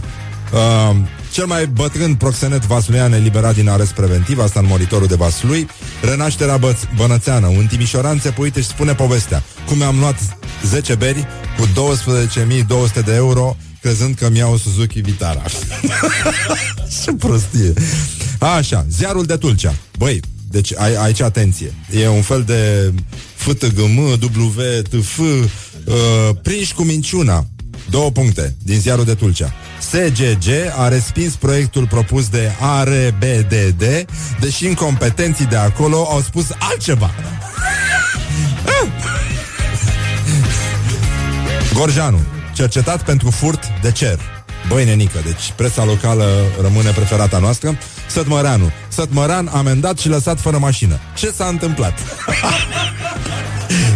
uh, 0.52 0.96
Cel 1.30 1.46
mai 1.46 1.66
bătrân 1.66 2.14
proxenet 2.14 2.66
vasluian 2.66 3.12
eliberat 3.12 3.54
din 3.54 3.68
arest 3.68 3.92
preventiv 3.92 4.38
Asta 4.38 4.60
în 4.60 4.66
monitorul 4.68 5.06
de 5.06 5.14
Vaslui 5.14 5.68
Renașterea 6.02 6.58
băț- 6.58 6.96
bănățeană. 6.96 7.46
Un 7.46 7.66
timișoran 7.66 8.18
țepuit 8.20 8.56
își 8.56 8.66
spune 8.66 8.94
povestea. 8.94 9.42
Cum 9.66 9.76
mi-am 9.76 9.98
luat 9.98 10.38
10 10.64 10.94
beri 10.94 11.26
Cu 11.58 11.66
12.200 12.98 13.04
de 13.04 13.14
euro 13.14 13.56
Crezând 13.80 14.14
că 14.14 14.28
mi-au 14.30 14.56
Suzuki 14.56 15.00
Vitara. 15.00 15.42
Ce 17.04 17.12
prostie. 17.12 17.72
Așa, 18.38 18.86
ziarul 18.90 19.24
de 19.24 19.36
Tulcea. 19.36 19.74
Băi, 19.98 20.20
deci 20.50 20.72
ai, 20.76 20.94
aici 20.94 21.20
atenție. 21.20 21.74
E 22.00 22.08
un 22.08 22.22
fel 22.22 22.42
de 22.42 22.92
FTGM, 23.34 23.98
WTF 23.98 25.18
uh, 25.18 25.34
Prinși 26.42 26.74
cu 26.74 26.82
minciuna 26.82 27.46
Două 27.90 28.10
puncte 28.10 28.56
din 28.62 28.80
ziarul 28.80 29.04
de 29.04 29.14
Tulcea. 29.14 29.52
SGG 29.80 30.48
a 30.76 30.88
respins 30.88 31.34
proiectul 31.34 31.86
propus 31.86 32.28
de 32.28 32.52
ARBDD, 32.60 33.84
deși 34.40 34.66
incompetenții 34.66 35.46
de 35.46 35.56
acolo 35.56 36.06
au 36.10 36.20
spus 36.20 36.46
altceva. 36.58 37.10
Gorjanu, 41.74 42.20
cercetat 42.54 43.04
pentru 43.04 43.30
furt 43.30 43.62
de 43.82 43.92
cer. 43.92 44.18
Băi, 44.68 44.84
nenică, 44.84 45.18
deci 45.24 45.52
presa 45.56 45.84
locală 45.84 46.24
rămâne 46.60 46.90
preferata 46.90 47.38
noastră. 47.38 47.78
Sătmăreanu. 48.08 48.70
Sătmăran 48.88 49.46
amendat 49.46 49.98
și 49.98 50.08
lăsat 50.08 50.40
fără 50.40 50.58
mașină. 50.58 50.98
Ce 51.16 51.30
s-a 51.30 51.46
întâmplat? 51.46 51.98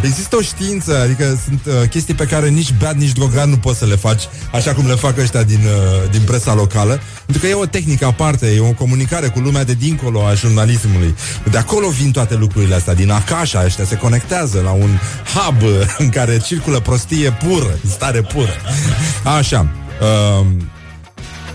Există 0.05 0.36
o 0.36 0.40
știință, 0.40 1.00
adică 1.00 1.38
sunt 1.44 1.61
uh, 1.66 1.88
chestii 1.88 2.14
pe 2.14 2.24
care 2.24 2.48
nici 2.48 2.72
beat, 2.78 2.96
nici 2.96 3.12
drogat 3.12 3.48
nu 3.48 3.57
poți 3.57 3.78
să 3.78 3.86
le 3.86 3.96
faci, 3.96 4.22
așa 4.52 4.74
cum 4.74 4.86
le 4.86 4.94
fac 4.94 5.18
ăștia 5.18 5.42
din, 5.42 5.61
uh, 5.64 6.11
din 6.11 6.20
presa 6.20 6.55
locală, 6.55 7.00
pentru 7.26 7.44
că 7.44 7.46
e 7.50 7.55
o 7.55 7.66
tehnică 7.66 8.07
aparte, 8.07 8.46
e 8.46 8.61
o 8.61 8.72
comunicare 8.72 9.28
cu 9.28 9.38
lumea 9.38 9.64
de 9.64 9.72
dincolo 9.72 10.26
a 10.26 10.34
jurnalismului. 10.34 11.14
De 11.50 11.59
acolo 11.59 11.88
vin 11.88 12.11
toate 12.11 12.34
lucrurile 12.34 12.74
astea, 12.74 12.94
din 12.94 13.11
Acașa, 13.11 13.62
ăștia 13.64 13.84
se 13.84 13.96
conectează 13.96 14.61
la 14.64 14.70
un 14.70 14.98
hub 15.34 15.62
uh, 15.62 15.70
în 16.05 16.09
care 16.09 16.38
circulă 16.38 16.80
prostie 16.80 17.30
pură, 17.30 17.78
stare 17.90 18.20
pură. 18.20 18.52
Așa, 19.36 19.66
uh, 20.00 20.46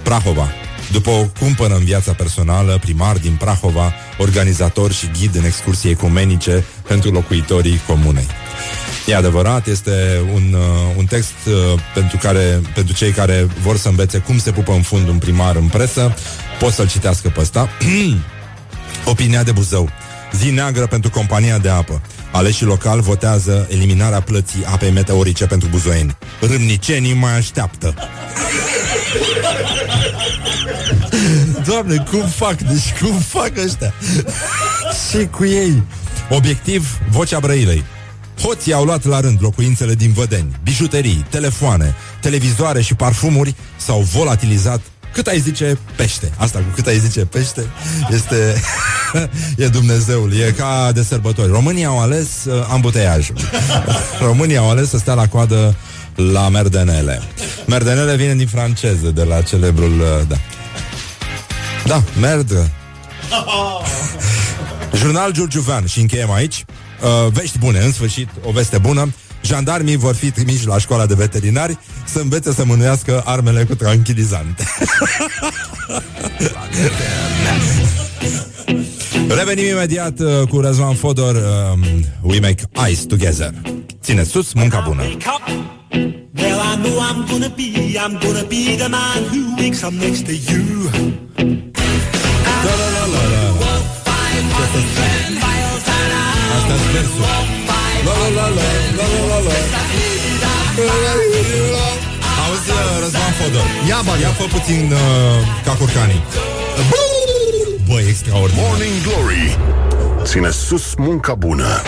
Prahova. 0.03 0.49
După 0.91 1.09
o 1.09 1.25
cumpănă 1.39 1.75
în 1.75 1.83
viața 1.83 2.13
personală, 2.13 2.77
primar 2.81 3.17
din 3.17 3.35
Prahova, 3.35 3.93
organizator 4.17 4.91
și 4.91 5.09
ghid 5.19 5.35
în 5.35 5.43
excursii 5.45 5.89
ecumenice 5.89 6.65
pentru 6.87 7.11
locuitorii 7.11 7.81
comunei. 7.87 8.27
E 9.05 9.15
adevărat, 9.15 9.67
este 9.67 10.21
un, 10.33 10.53
uh, 10.53 10.95
un 10.97 11.05
text 11.05 11.33
uh, 11.47 11.79
pentru, 11.93 12.17
care, 12.17 12.61
pentru 12.73 12.93
cei 12.93 13.11
care 13.11 13.47
vor 13.61 13.77
să 13.77 13.87
învețe 13.87 14.17
cum 14.17 14.37
se 14.37 14.51
pupă 14.51 14.71
în 14.71 14.81
fund 14.81 15.07
un 15.07 15.17
primar 15.17 15.55
în 15.55 15.67
presă. 15.67 16.13
Pot 16.59 16.73
să-l 16.73 16.87
citească 16.87 17.29
pe 17.29 17.39
ăsta. 17.39 17.69
Opinia 19.11 19.43
de 19.43 19.51
Buzău. 19.51 19.89
Zi 20.33 20.49
neagră 20.49 20.87
pentru 20.87 21.09
compania 21.09 21.57
de 21.57 21.69
apă. 21.69 22.01
Aleșii 22.32 22.65
local 22.65 23.01
votează 23.01 23.67
eliminarea 23.69 24.21
plății 24.21 24.65
apei 24.65 24.91
meteorice 24.91 25.45
pentru 25.45 25.67
buzoieni. 25.67 26.17
Râmnicenii 26.41 27.13
mai 27.13 27.38
așteaptă. 27.38 27.93
Doamne, 31.65 32.05
cum 32.11 32.27
fac? 32.27 32.57
Deci 32.57 32.93
cum 33.01 33.19
fac 33.19 33.51
ăștia? 33.65 33.93
Și 35.09 35.25
cu 35.25 35.45
ei. 35.45 35.84
Obiectiv, 36.30 36.97
vocea 37.09 37.39
Brăilei. 37.39 37.84
Hoții 38.41 38.73
au 38.73 38.84
luat 38.84 39.05
la 39.05 39.19
rând 39.19 39.38
locuințele 39.41 39.93
din 39.93 40.11
Vădeni, 40.11 40.59
bijuterii, 40.63 41.25
telefoane, 41.30 41.95
televizoare 42.21 42.82
și 42.82 42.95
parfumuri 42.95 43.55
s-au 43.77 43.99
volatilizat 43.99 44.82
cât 45.20 45.28
ai 45.28 45.39
zice 45.39 45.78
pește. 45.95 46.32
Asta 46.36 46.59
cu 46.59 46.65
cât 46.76 46.88
ai 46.88 46.99
zice 46.99 47.26
pește 47.26 47.65
este 48.09 48.61
e 49.63 49.67
Dumnezeul, 49.67 50.34
e 50.34 50.51
ca 50.57 50.91
de 50.93 51.03
sărbători. 51.03 51.51
Românii 51.51 51.86
au 51.86 51.99
ales 51.99 52.28
uh, 52.45 52.67
ambuteiajul. 52.70 53.36
Românii 54.28 54.57
au 54.57 54.70
ales 54.70 54.89
să 54.89 54.97
stea 54.97 55.13
la 55.13 55.28
coadă 55.28 55.76
la 56.15 56.49
merdenele. 56.49 57.22
Merdenele 57.65 58.15
vine 58.15 58.36
din 58.36 58.47
franceză, 58.47 59.07
de 59.07 59.24
la 59.24 59.41
celebrul, 59.41 59.99
uh, 59.99 60.28
da. 60.28 60.36
Da, 61.86 62.03
merdă. 62.20 62.70
Jurnal 64.99 65.32
Giurgiuvean 65.32 65.86
și 65.86 65.99
încheiem 65.99 66.32
aici. 66.32 66.65
Uh, 67.01 67.32
vești 67.32 67.57
bune, 67.57 67.80
în 67.80 67.91
sfârșit, 67.91 68.30
o 68.43 68.51
veste 68.51 68.78
bună. 68.78 69.13
Jandarmii 69.41 69.95
vor 69.95 70.15
fi 70.15 70.31
trimiși 70.31 70.67
la 70.67 70.77
școala 70.77 71.05
de 71.05 71.13
veterinari 71.13 71.77
să 72.05 72.19
învețe 72.19 72.53
să 72.53 72.65
mânuiască 72.65 73.21
armele 73.25 73.63
cu 73.63 73.75
tranquilizante. 73.75 74.63
Revenim 79.37 79.65
imediat 79.65 80.19
uh, 80.19 80.47
cu 80.49 80.59
Răzvan 80.59 80.93
Fodor 80.95 81.35
um, 81.35 81.81
We 82.21 82.39
Make 82.39 82.63
Ice 82.91 83.05
Together 83.05 83.53
Ține 84.01 84.23
sus, 84.23 84.53
munca 84.53 84.83
bună 84.87 85.03
Well, 86.41 86.59
I 86.59 86.75
know 86.81 86.99
I'm 86.99 87.27
gonna 87.29 87.49
be, 87.55 87.97
I'm 87.97 88.17
gonna 88.19 88.43
be 88.43 88.75
the 88.77 88.87
man 88.87 89.23
who 89.29 89.55
wakes 89.57 89.81
up 89.83 89.91
next 89.91 90.25
to 90.25 90.31
you. 90.31 90.89
Da, 92.63 92.71
da, 92.79 92.87
da, 92.95 93.03
da, 93.13 93.21
da. 93.31 93.69
Asta 96.55 96.73
e 96.73 96.91
versul. 96.93 97.21
La, 98.05 98.13
la, 98.13 98.27
la, 98.35 98.47
la, 98.55 98.78
la, 98.99 99.05
la, 99.11 99.37
la, 99.37 99.53
la. 101.75 101.85
Auzi, 102.45 102.69
uh, 102.69 102.99
Răzvan 103.03 103.31
Fodor 103.39 103.67
Ia, 103.87 103.99
bă, 104.05 104.11
ia 104.21 104.29
fă 104.37 104.43
puțin 104.43 104.91
uh, 104.91 104.99
ca 105.65 105.71
curcanii 105.71 106.23
Băi, 107.87 108.05
extraordinar 108.07 108.65
Morning 108.65 109.01
Glory 109.03 109.57
Ține 110.23 110.49
sus 110.49 110.93
munca 110.97 111.33
bună 111.33 111.81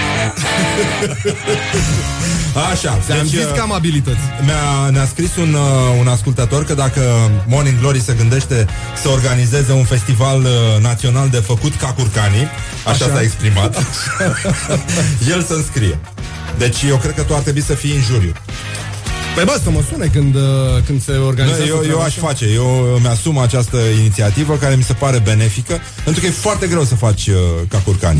Așa, 2.72 3.00
Ți-am 3.06 3.26
zis 3.26 3.40
uh, 3.44 3.52
că 3.56 3.62
am 3.62 3.74
abilități. 3.74 4.20
mi-a, 4.46 4.90
ne-a 4.90 5.06
scris 5.06 5.36
un, 5.36 5.54
uh, 5.54 6.00
un 6.00 6.08
ascultător 6.08 6.66
că 6.66 6.74
dacă 6.74 7.02
Morning 7.48 7.80
Glory 7.80 8.02
se 8.02 8.14
gândește 8.18 8.66
să 9.02 9.10
organizeze 9.10 9.72
un 9.72 9.84
festival 9.84 10.42
uh, 10.42 10.82
național 10.82 11.30
de 11.30 11.38
făcut 11.38 11.76
ca 11.76 11.94
curcanii, 11.94 12.48
așa, 12.86 13.06
Așa. 13.06 13.16
s-a 13.16 13.22
exprimat, 13.22 13.76
el 15.34 15.44
să 15.44 15.54
înscrie. 15.54 16.00
Deci 16.62 16.82
eu 16.88 16.98
cred 16.98 17.14
că 17.14 17.22
tu 17.24 17.36
ar 17.36 17.42
trebui 17.42 17.62
să 17.62 17.74
fii 17.74 17.92
în 17.96 18.02
juriu. 18.02 18.34
Păi 19.36 19.44
bă, 19.46 19.60
să 19.64 19.70
mă 19.70 19.82
sune 19.92 20.06
când, 20.06 20.36
uh, 20.36 20.42
când 20.86 21.04
se 21.04 21.12
Nu, 21.14 21.26
organizează 21.26 21.64
eu, 21.68 21.76
eu 21.76 21.82
treaba 21.82 22.04
aș 22.04 22.18
așa. 22.18 22.26
face, 22.28 22.46
eu 22.46 22.94
îmi 22.96 23.08
asum 23.08 23.38
această 23.38 23.78
inițiativă 24.00 24.56
care 24.56 24.76
mi 24.76 24.84
se 24.84 24.94
pare 24.94 25.20
benefică, 25.20 25.80
pentru 26.04 26.22
că 26.22 26.28
e 26.28 26.32
foarte 26.32 26.68
greu 26.68 26.84
să 26.84 26.96
faci 26.96 27.28
uh, 27.28 27.36
ca 27.70 27.78
curcani. 27.78 28.20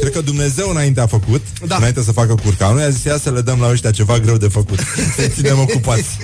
Cred 0.00 0.12
că 0.12 0.20
Dumnezeu 0.20 0.70
înainte 0.70 1.00
a 1.00 1.06
făcut, 1.06 1.42
da. 1.66 1.76
înainte 1.76 2.02
să 2.02 2.12
facă 2.12 2.34
curcanul, 2.34 2.80
i-a 2.80 2.88
zis 2.88 3.04
ia 3.04 3.18
să 3.18 3.30
le 3.30 3.40
dăm 3.40 3.60
la 3.60 3.70
ăștia 3.70 3.90
ceva 3.90 4.18
greu 4.18 4.36
de 4.36 4.48
făcut. 4.48 4.78
Să 5.16 5.26
ținem 5.26 5.58
ocupați. 5.58 6.16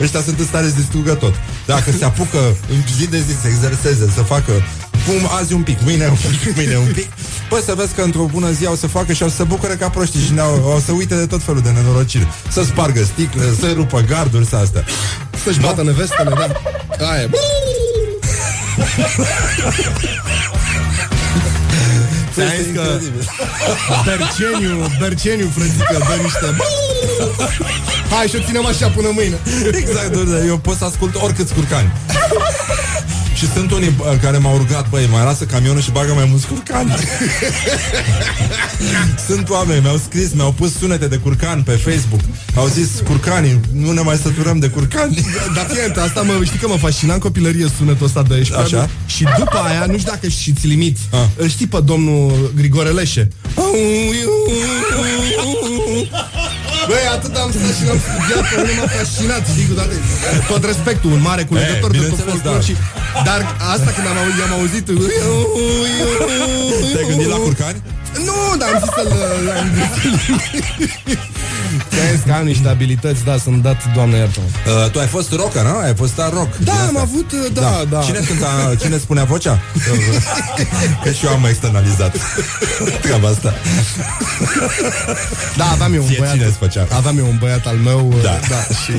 Ăștia 0.00 0.22
sunt 0.22 0.38
în 0.38 0.44
stare 0.44 0.66
să 0.66 0.74
distrugă 0.76 1.14
tot. 1.14 1.34
Dacă 1.66 1.90
se 1.98 2.04
apucă 2.04 2.38
în 2.70 2.76
zi 2.98 3.06
de 3.06 3.18
zi 3.18 3.40
să 3.40 3.46
exerseze, 3.48 4.10
să 4.14 4.22
facă 4.22 4.52
cum 5.06 5.28
azi 5.38 5.52
un 5.52 5.62
pic, 5.62 5.78
mâine 5.84 6.06
un 6.06 6.16
pic, 6.30 6.54
mâine 6.56 6.76
un 6.76 6.92
pic, 6.92 7.06
Păi 7.48 7.62
să 7.64 7.74
vezi 7.74 7.94
că 7.94 8.02
într-o 8.02 8.24
bună 8.24 8.50
zi 8.50 8.66
au 8.66 8.74
să 8.74 8.86
facă 8.86 9.12
și 9.12 9.22
au 9.22 9.28
să 9.28 9.34
se 9.34 9.42
bucure 9.42 9.74
ca 9.74 9.88
proștii 9.88 10.20
și 10.20 10.32
ne-au, 10.32 10.70
au 10.72 10.82
să 10.84 10.92
uite 10.92 11.14
de 11.14 11.26
tot 11.26 11.42
felul 11.42 11.60
de 11.60 11.70
nenorociri. 11.70 12.28
Să 12.50 12.62
spargă 12.62 13.04
sticle, 13.04 13.42
să 13.60 13.72
rupă 13.74 14.00
garduri, 14.00 14.46
să 14.46 14.56
astea. 14.56 14.84
Să-și 15.44 15.60
bată 15.60 15.82
nevestele, 15.82 16.32
da. 16.98 17.10
Aia. 17.10 17.28
Ți-am 22.34 22.48
zis 22.62 22.74
că 22.74 22.98
Berceniu, 24.04 24.86
Berceniu, 25.00 25.50
frățică, 25.54 25.96
dă 25.98 26.22
niște 26.22 26.56
Hai 28.10 28.26
și 28.26 28.36
o 28.36 28.44
ținem 28.46 28.66
așa 28.66 28.88
până 28.88 29.08
mâine 29.12 29.38
Exact, 29.80 30.12
doamne, 30.12 30.44
eu 30.46 30.58
pot 30.58 30.76
să 30.76 30.84
ascult 30.84 31.14
oricâți 31.14 31.54
curcani. 31.54 31.92
Și 33.36 33.52
sunt 33.52 33.70
unii 33.72 33.90
bă, 33.90 34.18
care 34.22 34.38
m-au 34.38 34.56
rugat, 34.56 34.88
băi, 34.88 35.08
mai 35.10 35.24
lasă 35.24 35.44
camionul 35.44 35.80
și 35.80 35.90
bagă 35.90 36.12
mai 36.14 36.26
mulți 36.30 36.46
curcani. 36.46 36.94
sunt 39.28 39.48
oameni, 39.48 39.80
mi-au 39.80 39.96
scris, 39.96 40.32
mi-au 40.32 40.52
pus 40.52 40.76
sunete 40.78 41.06
de 41.06 41.16
curcan 41.16 41.62
pe 41.62 41.72
Facebook. 41.72 42.20
Au 42.54 42.66
zis, 42.66 42.88
curcanii, 43.06 43.60
nu 43.72 43.92
ne 43.92 44.00
mai 44.00 44.16
săturăm 44.16 44.58
de 44.58 44.68
curcani. 44.68 45.14
Dar 45.54 45.66
fii 45.70 45.80
atent, 45.80 45.96
asta 45.96 46.22
mă, 46.22 46.44
știi 46.44 46.58
că 46.58 46.68
mă 46.68 46.76
fascina 46.76 47.12
în 47.12 47.18
copilărie 47.18 47.66
sunetul 47.76 48.06
ăsta 48.06 48.22
de 48.22 48.34
aici 48.34 48.52
Așa? 48.52 48.88
Și 49.06 49.26
după 49.38 49.56
aia, 49.68 49.86
nu 49.86 49.98
știu 49.98 50.10
dacă 50.10 50.28
și 50.28 50.52
ți 50.52 50.66
limit 50.66 50.96
Ah. 51.10 51.26
Îl 51.36 51.48
știi 51.48 51.66
pe 51.66 51.80
domnul 51.84 52.52
Grigore 52.56 52.88
Leșe 52.88 53.28
Băi, 56.90 57.04
atât 57.16 57.34
am 57.42 57.50
stat 57.56 57.74
și 57.78 57.84
l-am 57.88 58.00
studiat 58.06 58.44
Pe 58.50 58.56
mine 58.60 58.74
m-a 58.78 58.86
fascinat, 58.96 59.42
știi, 59.52 59.66
cu 59.68 59.74
toate 59.78 59.94
Tot 60.52 60.62
respectul, 60.72 61.10
un 61.16 61.22
mare 61.28 61.42
culegător 61.50 61.74
de 61.80 61.84
tot 61.86 61.90
bineînțeles, 61.96 62.30
folclor 62.30 62.58
da. 62.60 62.66
și, 62.66 62.74
Dar 63.28 63.40
asta 63.74 63.90
când 63.96 64.06
am 64.12 64.18
auzit, 64.22 64.42
am 64.46 64.52
auzit 64.58 64.84
Te-ai 66.92 67.06
gândit 67.10 67.30
la 67.34 67.38
curcani? 67.46 67.78
Nu, 68.24 68.56
dar 68.58 68.68
am 68.74 68.78
zis 68.80 68.90
să-l 68.96 69.10
am 69.60 69.68
zis 69.74 70.02
să-l- 70.02 70.44
Ți-am 71.90 72.14
zis 72.14 72.22
că 72.26 72.32
am 72.32 72.44
niște 72.44 72.68
abilități, 72.68 73.24
da, 73.24 73.36
sunt 73.38 73.62
dat, 73.62 73.76
doamne 73.94 74.16
iartă 74.16 74.40
Uh, 74.40 74.90
tu 74.90 74.98
ai 74.98 75.06
fost 75.06 75.32
rocker, 75.32 75.62
nu? 75.62 75.78
Ai 75.78 75.94
fost 75.94 76.12
star 76.12 76.32
rock. 76.32 76.56
Da, 76.56 76.72
din 76.72 76.80
am 76.80 76.86
asta. 76.86 77.00
avut, 77.00 77.32
uh, 77.32 77.38
da, 77.52 77.82
da. 77.90 77.98
Cine, 78.00 78.18
cânta, 78.18 78.74
cine 78.80 78.98
spunea 78.98 79.24
vocea? 79.24 79.60
Că 81.04 81.10
și 81.10 81.24
eu 81.26 81.32
am 81.32 81.44
externalizat 81.44 82.16
treaba 83.00 83.28
asta. 83.28 83.54
Da, 85.56 85.64
aveam 85.70 85.94
eu 85.94 86.02
un 86.02 86.08
Ție 86.08 86.16
băiat. 86.18 86.32
cine 86.34 86.44
îți 86.46 86.56
făcea? 86.56 86.86
Aveam 86.96 87.18
eu 87.18 87.26
un 87.26 87.36
băiat 87.40 87.66
al 87.66 87.76
meu, 87.84 88.14
Da. 88.22 88.38
da, 88.48 88.60
și 88.82 88.92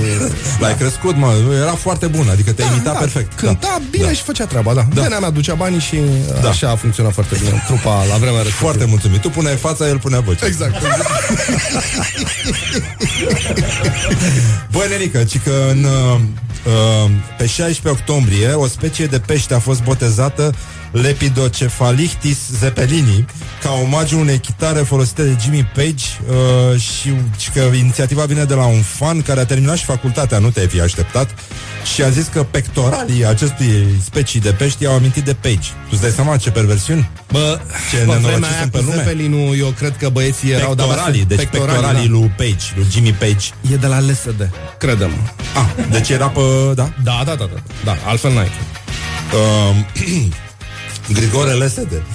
L-ai 0.59 0.75
crescut, 0.75 1.15
mă, 1.15 1.33
era 1.61 1.71
foarte 1.75 2.07
bun, 2.07 2.27
adică 2.31 2.51
te 2.51 2.63
imita 2.63 2.91
da, 2.91 2.99
perfect. 2.99 3.33
Cânta 3.39 3.81
bine 3.91 4.03
Da. 4.05 4.11
și 4.11 4.21
făcea 4.23 4.45
treaba, 4.45 4.73
da. 4.73 4.81
Da. 4.89 4.95
da. 4.95 5.01
Venea 5.01 5.19
mea 5.19 5.29
ducea 5.29 5.53
banii 5.53 5.79
și 5.79 5.95
Da. 6.33 6.39
da. 6.41 6.49
așa 6.49 6.69
a 6.69 6.75
funcționat 6.75 7.13
foarte 7.13 7.35
bine 7.43 7.63
trupa 7.67 7.95
la 8.09 8.15
vremea 8.15 8.41
respectivă. 8.41 8.67
Foarte 8.69 8.85
mulțumit. 9.07 9.21
Tu 9.21 9.29
puneai 9.29 9.55
fața, 9.55 9.87
el 9.87 9.99
punea 9.99 10.19
vocea. 10.19 10.45
Exact. 10.45 10.75
exact. 10.75 11.01
Băi, 14.71 14.87
Nerică, 14.89 15.23
ci 15.23 15.39
că 15.43 15.67
în, 15.69 15.83
uh, 15.83 16.19
uh, 16.65 17.11
pe 17.37 17.45
16 17.45 18.01
octombrie 18.01 18.53
o 18.53 18.67
specie 18.67 19.05
de 19.05 19.19
pește 19.19 19.53
a 19.53 19.59
fost 19.59 19.83
botezată 19.83 20.53
Lepidocefalichtis 20.91 22.37
zeppelini 22.59 23.25
ca 23.61 23.69
omagiu 23.83 24.19
unei 24.19 24.37
chitare 24.37 24.79
folosite 24.79 25.23
de 25.23 25.35
Jimmy 25.41 25.71
Page 25.73 26.05
uh, 26.29 26.79
și, 26.79 27.13
și 27.37 27.51
că 27.51 27.59
inițiativa 27.59 28.25
vine 28.25 28.43
de 28.43 28.53
la 28.53 28.65
un 28.65 28.81
fan 28.81 29.21
care 29.21 29.39
a 29.39 29.45
terminat 29.45 29.77
și 29.77 29.85
facultatea, 29.85 30.39
nu 30.39 30.49
te-ai 30.49 30.67
fi 30.67 30.81
așteptat 30.81 31.29
și 31.93 32.03
a 32.03 32.09
zis 32.09 32.27
că 32.27 32.43
pectoralii 32.43 33.25
acestui 33.25 34.01
specii 34.03 34.39
de 34.39 34.51
pești 34.51 34.85
au 34.85 34.93
amintit 34.95 35.23
de 35.23 35.33
Page. 35.33 35.55
Tu 35.55 35.89
îți 35.91 36.01
dai 36.01 36.09
seama 36.09 36.37
ce 36.37 36.51
perversiuni? 36.51 37.09
Bă, 37.31 37.59
ce 37.91 37.97
pe 37.97 38.03
nenorociți 38.03 38.29
vremea 38.29 38.49
aia 38.49 38.59
sunt 38.59 38.71
pe 38.71 38.77
cu 38.77 38.83
lume? 38.83 38.95
Zeppelinul, 38.95 39.57
eu 39.57 39.67
cred 39.67 39.97
că 39.97 40.09
băieții 40.09 40.51
erau... 40.51 40.75
dar 40.75 40.87
Pectoralii, 40.87 41.25
deci 41.25 41.37
pectoralii, 41.37 41.73
pectoralii 41.73 42.09
da. 42.09 42.13
lui 42.17 42.31
Page, 42.37 42.65
lui 42.75 42.87
Jimmy 42.91 43.11
Page. 43.11 43.47
E 43.71 43.75
de 43.75 43.87
la 43.87 43.99
LSD, 43.99 44.49
credem. 44.77 45.11
Ah, 45.55 45.69
deci 45.91 46.09
era 46.09 46.27
pe... 46.27 46.39
da? 46.75 46.89
Da, 47.03 47.21
da, 47.25 47.35
da, 47.35 47.45
da. 47.53 47.61
Da, 47.83 47.97
altfel 48.05 48.33
n-ai. 48.33 48.51
Um, 49.69 49.85
Grigore 51.17 51.51
Lesede. 51.51 52.03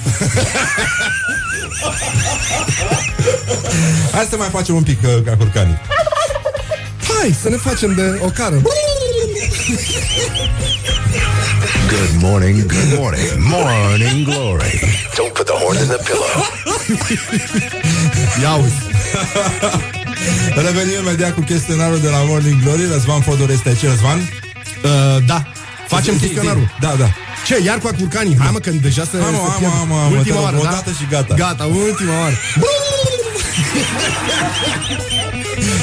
Hai 4.11 4.27
să 4.29 4.35
mai 4.37 4.47
facem 4.51 4.75
un 4.75 4.83
pic 4.83 4.99
uh, 5.03 5.23
ca 5.25 5.37
curcanii. 5.37 5.77
Hai, 7.19 7.35
să 7.41 7.49
ne 7.49 7.55
facem 7.55 7.93
de 7.93 8.19
o 8.21 8.27
cară. 8.27 8.61
Good 9.63 9.79
morning, 12.19 12.67
good 12.67 12.99
morning, 12.99 13.39
morning 13.39 14.25
glory. 14.25 14.75
Don't 15.15 15.33
put 15.33 15.47
the 15.47 15.55
horn 15.55 15.77
in 15.77 15.87
the 15.87 15.99
pillow. 16.03 16.33
Ia 18.41 18.53
uzi. 18.63 18.81
Revenim 20.55 20.99
imediat 21.01 21.33
cu 21.33 21.41
chestionarul 21.41 21.99
de 21.99 22.09
la 22.09 22.17
Morning 22.23 22.61
Glory. 22.63 22.87
Răzvan 22.91 23.21
Fodor 23.21 23.49
este 23.49 23.69
aici. 23.69 23.83
Răzvan? 23.83 24.17
Uh, 24.17 25.25
da. 25.25 25.43
Facem 25.87 26.13
Zi, 26.13 26.19
zi, 26.19 26.25
chestionarul. 26.25 26.61
zi. 26.61 26.79
Da, 26.79 26.95
da. 26.97 27.09
Ce, 27.45 27.61
iar 27.65 27.77
cu 27.77 27.89
curcanii? 27.97 28.37
Hai 28.39 28.49
mă, 28.51 28.59
că 28.59 28.69
deja 28.69 29.03
să... 29.11 29.17
Hai, 29.21 29.31
mă, 29.31 29.37
să 29.37 29.49
hai, 29.49 29.57
pierd. 29.59 29.73
mă, 29.73 29.77
hai, 29.77 29.87
mă, 29.87 29.95
mă, 30.09 30.17
Ultima 30.17 30.23
te 30.23 30.31
rog, 30.31 30.43
oară, 30.43 30.57
o 30.57 30.63
da? 30.63 30.69
dată 30.69 30.91
și 30.99 31.05
gata. 31.09 31.33
Gata, 31.35 31.65
ultima 31.65 32.19
oară. 32.19 32.35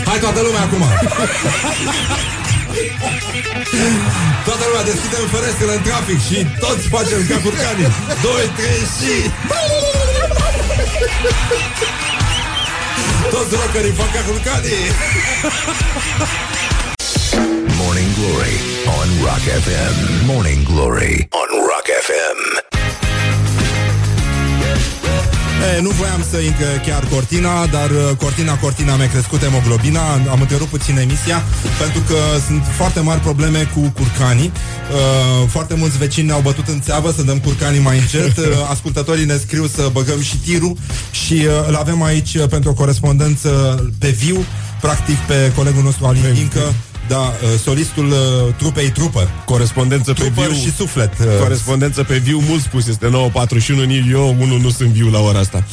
Hai 0.04 0.18
toată 0.18 0.40
lumea 0.40 0.62
acum. 0.62 0.82
Toată 4.46 4.64
lumea 4.68 4.84
deschidem 4.90 5.24
ferestrele 5.34 5.74
în 5.78 5.82
trafic 5.88 6.18
și 6.28 6.38
toți 6.64 6.84
facem 6.94 7.20
ca 7.30 7.36
curcanii. 7.44 7.88
2, 8.22 8.32
3 8.56 8.70
și... 8.96 9.14
Toți 13.34 13.54
rockerii 13.60 13.94
fac 14.00 14.10
ca 14.12 14.22
curcanii. 14.28 14.84
Morning 17.80 18.10
Glory 18.18 18.56
on 18.98 19.08
Rock 19.26 19.44
FM. 19.64 19.94
Morning 20.26 20.62
Glory 20.72 21.28
on 21.30 21.48
Rock 21.70 21.86
FM. 22.06 22.79
E, 25.60 25.80
nu 25.80 25.90
voiam 25.90 26.24
să 26.30 26.38
intre 26.38 26.82
chiar 26.86 27.04
cortina, 27.10 27.66
dar 27.66 27.90
uh, 27.90 28.16
cortina, 28.16 28.58
cortina 28.58 28.96
mi-a 28.96 29.08
crescut 29.08 29.40
hemoglobina, 29.42 30.12
am 30.30 30.40
întrerupt 30.40 30.70
puțin 30.70 30.98
emisia, 30.98 31.42
pentru 31.78 32.00
că 32.00 32.14
sunt 32.46 32.62
foarte 32.76 33.00
mari 33.00 33.20
probleme 33.20 33.70
cu 33.74 33.80
curcanii. 33.80 34.52
Uh, 34.52 35.48
foarte 35.48 35.74
mulți 35.74 35.98
vecini 35.98 36.26
ne-au 36.26 36.40
bătut 36.40 36.68
în 36.68 36.80
țeavă 36.80 37.12
să 37.12 37.22
dăm 37.22 37.38
curcanii 37.38 37.80
mai 37.80 37.98
încet. 37.98 38.36
Uh, 38.36 38.44
ascultătorii 38.74 39.24
ne 39.24 39.36
scriu 39.36 39.66
să 39.66 39.88
băgăm 39.92 40.20
și 40.20 40.36
tirul 40.36 40.76
și 41.10 41.34
uh, 41.34 41.68
îl 41.68 41.74
avem 41.74 42.02
aici 42.02 42.34
uh, 42.34 42.48
pentru 42.48 42.70
o 42.70 42.74
corespondență 42.74 43.48
pe 43.98 44.08
viu, 44.08 44.44
practic 44.80 45.16
pe 45.16 45.52
colegul 45.56 45.82
nostru 45.82 46.06
Alin 46.06 46.34
Dincă, 46.34 46.74
da, 47.10 47.18
uh, 47.18 47.58
solistul 47.62 48.06
uh, 48.06 48.54
trupei 48.56 48.90
Trooper. 48.90 49.28
Corespondență 49.44 50.12
pe 50.12 50.20
Trooper 50.20 50.46
viu 50.46 50.60
și 50.62 50.72
suflet. 50.72 51.12
uh, 51.18 51.26
Corespondență 51.40 52.02
pe 52.04 52.16
viu, 52.18 52.42
mult 52.48 52.62
spus, 52.62 52.86
este 52.86 53.06
9.41, 53.06 53.86
nici 53.86 54.10
eu, 54.10 54.36
unul 54.40 54.60
nu 54.60 54.70
sunt 54.70 54.88
viu 54.88 55.08
la 55.10 55.20
ora 55.20 55.38
asta. 55.38 55.64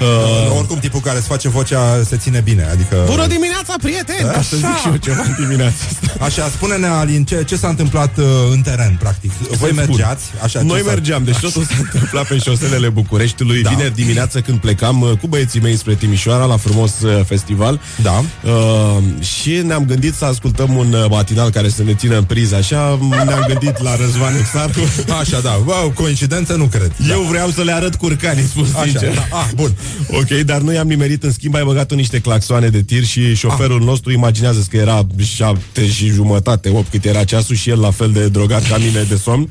Uh, 0.00 0.56
oricum, 0.58 0.78
tipul 0.78 1.00
care 1.00 1.18
îți 1.18 1.26
face 1.26 1.48
vocea 1.48 2.02
se 2.08 2.16
ține 2.16 2.40
bine, 2.44 2.66
adică... 2.70 3.02
Bună 3.06 3.26
dimineața, 3.26 3.74
prieteni! 3.82 4.18
Ca 4.32 4.42
să 4.42 4.56
zic 4.56 4.66
și 4.82 4.88
eu 4.88 4.96
ceva 4.96 5.22
în 5.22 5.34
dimineața 5.38 5.74
asta. 5.90 6.24
Așa, 6.24 6.48
spune-ne, 6.48 6.86
Alin, 6.86 7.24
ce, 7.24 7.44
ce 7.44 7.56
s-a 7.56 7.68
întâmplat 7.68 8.16
uh, 8.18 8.24
în 8.52 8.60
teren, 8.60 8.96
practic? 9.00 9.32
Voi 9.32 9.46
Să-ți 9.50 9.58
spun. 9.66 9.74
mergeați? 9.76 10.24
Așa, 10.42 10.60
Noi 10.62 10.78
ce 10.78 10.84
s-a- 10.84 10.90
mergeam, 10.90 11.24
deci 11.24 11.38
totul 11.38 11.64
s-a 11.64 11.74
întâmplat 11.78 12.26
pe 12.26 12.38
șoselele 12.38 12.88
Bucureștiului 12.88 13.62
da. 13.62 13.70
Vineri 13.70 13.94
dimineață 13.94 14.40
când 14.40 14.58
plecam 14.58 15.00
uh, 15.00 15.10
cu 15.20 15.26
băieții 15.26 15.60
mei 15.60 15.76
spre 15.76 15.94
Timișoara 15.94 16.44
La 16.44 16.56
frumos 16.56 17.00
uh, 17.00 17.24
festival 17.24 17.80
Da 18.02 18.24
uh, 18.44 19.02
Și 19.22 19.50
ne-am 19.50 19.84
gândit 19.84 20.14
să 20.14 20.24
ascultăm 20.24 20.76
un 20.76 20.92
uh, 20.92 21.04
matinal 21.10 21.50
care 21.50 21.68
să 21.68 21.82
ne 21.82 21.94
țină 21.94 22.16
în 22.16 22.24
priză 22.24 22.54
Așa 22.56 22.98
ne-am 23.24 23.44
gândit 23.48 23.82
la 23.82 23.96
Răzvan 23.96 24.36
Exarcu 24.36 24.80
Așa, 25.20 25.40
da, 25.40 25.60
wow, 25.66 25.90
coincidență 25.94 26.54
nu 26.54 26.64
cred 26.64 26.92
Eu 27.10 27.20
vreau 27.20 27.48
să 27.50 27.62
le 27.62 27.72
arăt 27.72 27.94
curcanii, 27.94 28.44
spun 28.44 28.66
Așa, 28.74 28.82
sincer 28.82 29.14
da. 29.14 29.36
Ah, 29.36 29.46
bun 29.54 29.74
Ok, 30.10 30.28
dar 30.28 30.60
noi 30.60 30.78
am 30.78 30.86
nimerit 30.86 31.22
în 31.22 31.32
schimb 31.32 31.54
Ai 31.54 31.64
băgat 31.64 31.90
în 31.90 31.96
niște 31.96 32.18
claxoane 32.18 32.68
de 32.68 32.82
tir 32.82 33.04
Și 33.04 33.34
șoferul 33.34 33.80
Ah. 33.80 33.86
nostru 33.86 34.12
imaginează 34.12 34.66
că 34.70 34.76
era 34.76 35.06
șapte 35.34 35.86
și 35.88 36.06
jumătate 36.08 36.68
Opt 36.70 36.90
cât 36.90 37.04
era 37.04 37.24
ceasul 37.24 37.56
Și 37.56 37.70
el 37.70 37.80
la 37.80 37.90
fel 37.90 38.10
de 38.12 38.28
drogat 38.28 38.68
ca 38.68 38.76
mine 38.78 39.02
de 39.08 39.16
somn 39.16 39.48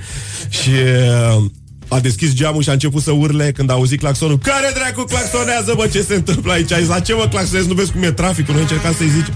Și 0.49 0.69
uh, 1.38 1.43
a 1.88 1.99
deschis 1.99 2.33
geamul 2.33 2.61
și 2.63 2.69
a 2.69 2.71
început 2.71 3.01
să 3.03 3.11
urle 3.11 3.51
când 3.51 3.69
a 3.69 3.73
auzit 3.73 3.99
claxonul. 3.99 4.38
Care 4.38 4.71
dracu 4.73 5.01
claxonează, 5.03 5.73
bă, 5.75 5.88
ce 5.91 6.01
se 6.01 6.13
întâmplă 6.15 6.51
aici? 6.51 6.71
A 6.71 6.79
zis, 6.79 6.88
la 6.88 6.99
ce 6.99 7.13
mă 7.13 7.27
claxonezi? 7.29 7.67
Nu 7.67 7.73
vezi 7.73 7.91
cum 7.91 8.03
e 8.03 8.11
traficul? 8.11 8.53
Noi 8.53 8.61
încercam 8.63 8.93
să-i 8.97 9.09
zice. 9.09 9.33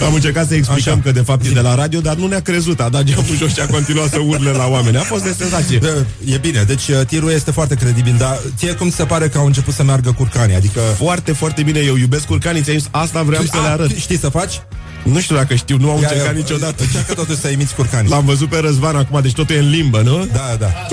Eh. 0.00 0.06
Am 0.06 0.14
încercat 0.14 0.48
să 0.48 0.54
explicăm 0.54 0.92
Așa. 0.92 1.02
că 1.02 1.12
de 1.12 1.20
fapt 1.20 1.44
e 1.44 1.48
de 1.48 1.60
la 1.60 1.74
radio, 1.74 2.00
dar 2.00 2.14
nu 2.14 2.26
ne-a 2.26 2.40
crezut. 2.40 2.80
A 2.80 2.88
dat 2.88 3.04
geamul 3.04 3.36
jos 3.36 3.52
și 3.52 3.60
a 3.60 3.66
continuat 3.66 4.08
să 4.08 4.18
urle 4.18 4.50
la 4.50 4.66
oameni. 4.66 4.96
A 4.96 5.00
fost 5.00 5.22
de 5.22 5.34
senzație. 5.38 5.80
E 6.24 6.36
bine, 6.36 6.62
deci 6.62 6.88
uh, 6.88 7.00
tirul 7.06 7.30
este 7.30 7.50
foarte 7.50 7.74
credibil 7.74 8.14
Dar 8.18 8.40
ție 8.56 8.72
cum 8.72 8.88
ți 8.88 8.96
se 8.96 9.04
pare 9.04 9.28
că 9.28 9.38
au 9.38 9.46
început 9.46 9.74
să 9.74 9.82
meargă 9.82 10.12
curcanii? 10.12 10.54
Adică... 10.54 10.80
Foarte, 10.96 11.32
foarte 11.32 11.62
bine. 11.62 11.78
Eu 11.78 11.96
iubesc 11.96 12.24
curcanii. 12.24 12.62
Ți-am 12.62 12.78
zis, 12.78 12.88
asta 12.90 13.22
vreau 13.22 13.42
să 13.42 13.56
le 13.62 13.68
A, 13.68 13.70
arăt. 13.70 13.96
Știi 13.96 14.18
să 14.18 14.28
faci? 14.28 14.60
Nu 15.02 15.20
știu 15.20 15.36
dacă 15.36 15.54
știu, 15.54 15.76
nu 15.76 15.90
am 15.90 16.00
Ia, 16.00 16.08
încercat 16.08 16.34
ia, 16.34 16.40
niciodată. 16.40 16.82
Încearcă 16.82 17.14
totuși 17.14 17.38
să 17.38 17.48
imiți 17.48 17.74
curcanii 17.74 18.10
L-am 18.10 18.24
văzut 18.24 18.48
pe 18.48 18.58
Răzvan 18.58 18.96
acum, 18.96 19.20
deci 19.20 19.32
totul 19.32 19.54
e 19.54 19.58
în 19.58 19.70
limbă, 19.70 20.00
nu? 20.00 20.28
Da, 20.32 20.56
da 20.58 20.66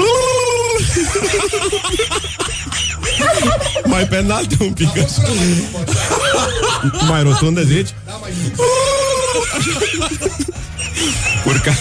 Mai 3.91 4.07
pe 4.07 4.17
înalte 4.17 4.55
un 4.59 4.73
pic 4.73 4.89
așa. 4.97 5.21
Mai 7.07 7.23
rotundă, 7.23 7.63
zici? 7.63 7.89
Urca. 11.45 11.73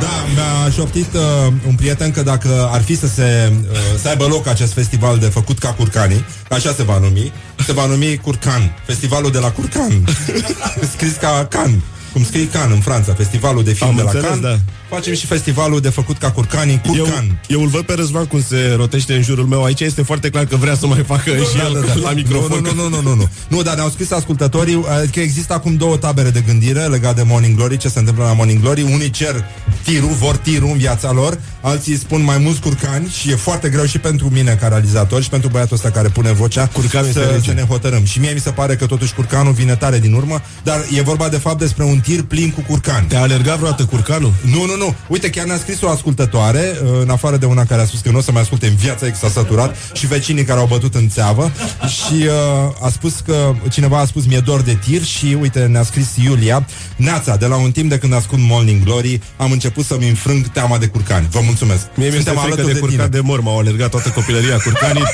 Da, 0.00 0.24
mi-a 0.34 0.70
șoptit 0.74 1.14
uh, 1.14 1.52
un 1.66 1.74
prieten 1.74 2.10
că 2.10 2.22
dacă 2.22 2.68
ar 2.72 2.82
fi 2.82 2.96
să 2.96 3.06
se 3.06 3.52
uh, 3.70 3.76
să 4.02 4.08
aibă 4.08 4.24
loc 4.24 4.46
acest 4.46 4.72
festival 4.72 5.18
de 5.18 5.26
făcut 5.26 5.58
ca 5.58 5.72
curcanii, 5.72 6.24
așa 6.50 6.72
se 6.76 6.82
va 6.82 6.98
numi, 6.98 7.32
se 7.66 7.72
va 7.72 7.86
numi 7.86 8.16
Curcan, 8.16 8.76
festivalul 8.86 9.30
de 9.30 9.38
la 9.38 9.50
Curcan. 9.50 10.04
Scris 10.92 11.14
ca 11.20 11.46
Can, 11.50 11.82
cum 12.12 12.24
scrie 12.24 12.48
Can 12.48 12.70
în 12.72 12.80
Franța, 12.80 13.14
festivalul 13.14 13.64
de 13.64 13.72
film 13.72 13.88
Am 13.88 13.96
de 13.96 14.02
la 14.02 14.10
înțeles, 14.10 14.30
Can. 14.30 14.40
da. 14.40 14.58
Facem 14.88 15.14
și 15.14 15.26
festivalul 15.26 15.80
de 15.80 15.88
făcut 15.88 16.18
ca 16.18 16.30
curcanii, 16.30 16.80
Curcan. 16.86 17.40
Eu, 17.48 17.56
eu 17.56 17.62
îl 17.62 17.68
văd 17.68 17.82
pe 17.82 17.94
Răzvan 17.94 18.24
cum 18.24 18.42
se 18.42 18.74
rotește 18.76 19.14
în 19.14 19.22
jurul 19.22 19.46
meu. 19.46 19.64
Aici 19.64 19.80
este 19.80 20.02
foarte 20.02 20.30
clar 20.30 20.44
că 20.44 20.56
vrea 20.56 20.74
să 20.74 20.86
mai 20.86 21.04
facă 21.06 21.30
și 21.30 21.58
el 21.64 22.00
la 22.02 22.10
microfon. 22.10 22.62
Da, 22.62 22.70
Nu, 22.70 22.82
nu, 22.82 22.88
nu, 22.88 22.88
nu, 22.88 23.02
nu, 23.02 23.14
nu. 23.14 23.28
Nu, 23.48 23.62
dar 23.62 23.74
ne-au 23.74 23.88
scris 23.88 24.10
ascultătorii 24.10 24.84
că 25.12 25.20
există 25.20 25.52
acum 25.52 25.76
două 25.76 25.96
tabere 25.96 26.30
de 26.30 26.40
gândire 26.46 26.80
legate 26.86 27.14
de 27.14 27.22
Morning 27.26 27.56
Glory, 27.56 27.76
ce 27.76 27.88
se 27.88 27.98
întâmplă 27.98 28.24
la 28.24 28.32
Morning 28.32 28.60
Glory. 28.60 28.82
Unii 28.82 29.10
cer 29.10 29.44
tirul, 29.84 30.10
vor 30.18 30.36
tirul 30.36 30.68
în 30.70 30.78
viața 30.78 31.12
lor, 31.12 31.38
alții 31.60 31.98
spun 31.98 32.22
mai 32.22 32.38
mulți 32.38 32.60
curcani 32.60 33.08
și 33.08 33.30
e 33.30 33.34
foarte 33.34 33.68
greu 33.68 33.84
și 33.84 33.98
pentru 33.98 34.28
mine 34.28 34.56
ca 34.60 34.68
realizator 34.68 35.22
și 35.22 35.28
pentru 35.28 35.48
băiatul 35.48 35.76
ăsta 35.76 35.90
care 35.90 36.08
pune 36.08 36.32
vocea 36.32 36.66
Curcanul 36.66 37.08
este 37.08 37.20
să, 37.20 37.26
rege. 37.30 37.48
să 37.48 37.52
ne 37.52 37.62
hotărâm. 37.62 38.04
Și 38.04 38.18
mie 38.18 38.30
mi 38.30 38.40
se 38.40 38.50
pare 38.50 38.76
că 38.76 38.86
totuși 38.86 39.14
curcanul 39.14 39.52
vine 39.52 39.76
tare 39.76 39.98
din 39.98 40.12
urmă, 40.12 40.42
dar 40.62 40.84
e 40.96 41.02
vorba 41.02 41.28
de 41.28 41.36
fapt 41.36 41.58
despre 41.58 41.84
un 41.84 42.00
tir 42.00 42.22
plin 42.22 42.50
cu 42.50 42.60
curcani. 42.60 43.06
Te-a 43.06 43.20
alergat 43.20 43.56
vreodată 43.56 43.84
curcanul? 43.84 44.32
Nu, 44.40 44.64
nu, 44.64 44.76
nu. 44.76 44.94
Uite, 45.08 45.30
chiar 45.30 45.46
ne-a 45.46 45.58
scris 45.58 45.82
o 45.82 45.88
ascultătoare, 45.88 46.72
uh, 46.82 46.88
în 47.02 47.10
afară 47.10 47.36
de 47.36 47.46
una 47.46 47.64
care 47.64 47.80
a 47.80 47.84
spus 47.84 48.00
că 48.00 48.10
nu 48.10 48.18
o 48.18 48.20
să 48.20 48.32
mai 48.32 48.42
asculte 48.42 48.66
în 48.66 48.74
viața 48.74 49.06
ei, 49.06 49.12
că 49.12 49.18
s-a 49.20 49.28
săturat, 49.28 49.76
și 49.92 50.06
vecinii 50.06 50.44
care 50.44 50.60
au 50.60 50.66
bătut 50.66 50.94
în 50.94 51.08
țeavă. 51.08 51.52
Și 51.86 52.14
uh, 52.14 52.84
a 52.86 52.88
spus 52.88 53.20
că 53.26 53.54
cineva 53.70 53.98
a 53.98 54.04
spus 54.04 54.26
mi-e 54.26 54.40
dor 54.40 54.60
de 54.60 54.78
tir 54.86 55.02
și 55.02 55.36
uite, 55.40 55.60
ne-a 55.60 55.82
scris 55.82 56.06
Iulia. 56.24 56.66
Neața, 56.96 57.36
de 57.36 57.46
la 57.46 57.56
un 57.56 57.70
timp 57.70 57.88
de 57.88 57.98
când 57.98 58.14
ascult 58.14 58.40
Morning 58.44 58.84
Glory, 58.84 59.20
am 59.36 59.50
început 59.50 59.84
să-mi 59.84 60.08
înfrâng 60.08 60.46
teama 60.46 60.78
de 60.78 60.86
curcani. 60.86 61.28
Vă 61.30 61.40
mulțumesc. 61.50 61.82
Mie 62.00 62.08
mi-este 62.12 62.16
Suntem 62.30 62.36
frică 62.42 62.52
alături 62.54 62.72
de 62.74 62.80
curcan 62.84 63.06
tine. 63.08 63.16
de 63.16 63.26
mor, 63.28 63.40
m-au 63.46 63.58
alergat 63.62 63.90
toată 63.96 64.08
copilăria 64.18 64.56
curcanii. 64.66 65.06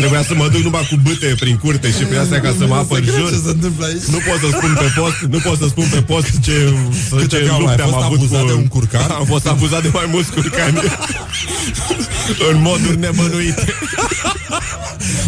Trebuia 0.00 0.22
să 0.30 0.34
mă 0.40 0.46
duc 0.54 0.62
numai 0.68 0.84
cu 0.90 0.96
bâte 1.06 1.28
prin 1.42 1.56
curte 1.64 1.88
și 1.96 2.02
prin 2.08 2.18
astea 2.24 2.40
ca 2.46 2.50
să 2.58 2.64
mă 2.70 2.74
apăr 2.82 3.00
Să 3.04 3.10
jur. 3.18 3.28
ce 3.34 3.40
se 3.48 3.52
întâmplă 3.56 3.84
aici? 3.88 4.06
Nu 4.14 4.18
pot 4.26 4.38
să 4.44 4.48
spun 4.56 4.72
pe 4.82 4.88
post, 5.00 5.18
nu 5.34 5.38
pot 5.46 5.56
să 5.62 5.66
spun 5.72 5.86
pe 5.94 6.00
post 6.12 6.30
ce, 6.46 6.56
Câte 7.20 7.36
ce 7.36 7.44
trauma, 7.44 7.58
lupte 7.64 7.82
ai 7.82 7.86
am 7.88 7.92
fost 7.92 8.04
avut 8.08 8.18
abuzat 8.20 8.40
cu... 8.42 8.46
de 8.50 8.52
un 8.62 8.66
curcan? 8.74 9.08
Am 9.20 9.26
fost 9.34 9.46
abuzat 9.54 9.82
de 9.86 9.90
mai 9.98 10.06
mulți 10.14 10.30
curcani. 10.36 10.76
În 12.50 12.56
moduri 12.68 12.98
nemănuite. 12.98 13.66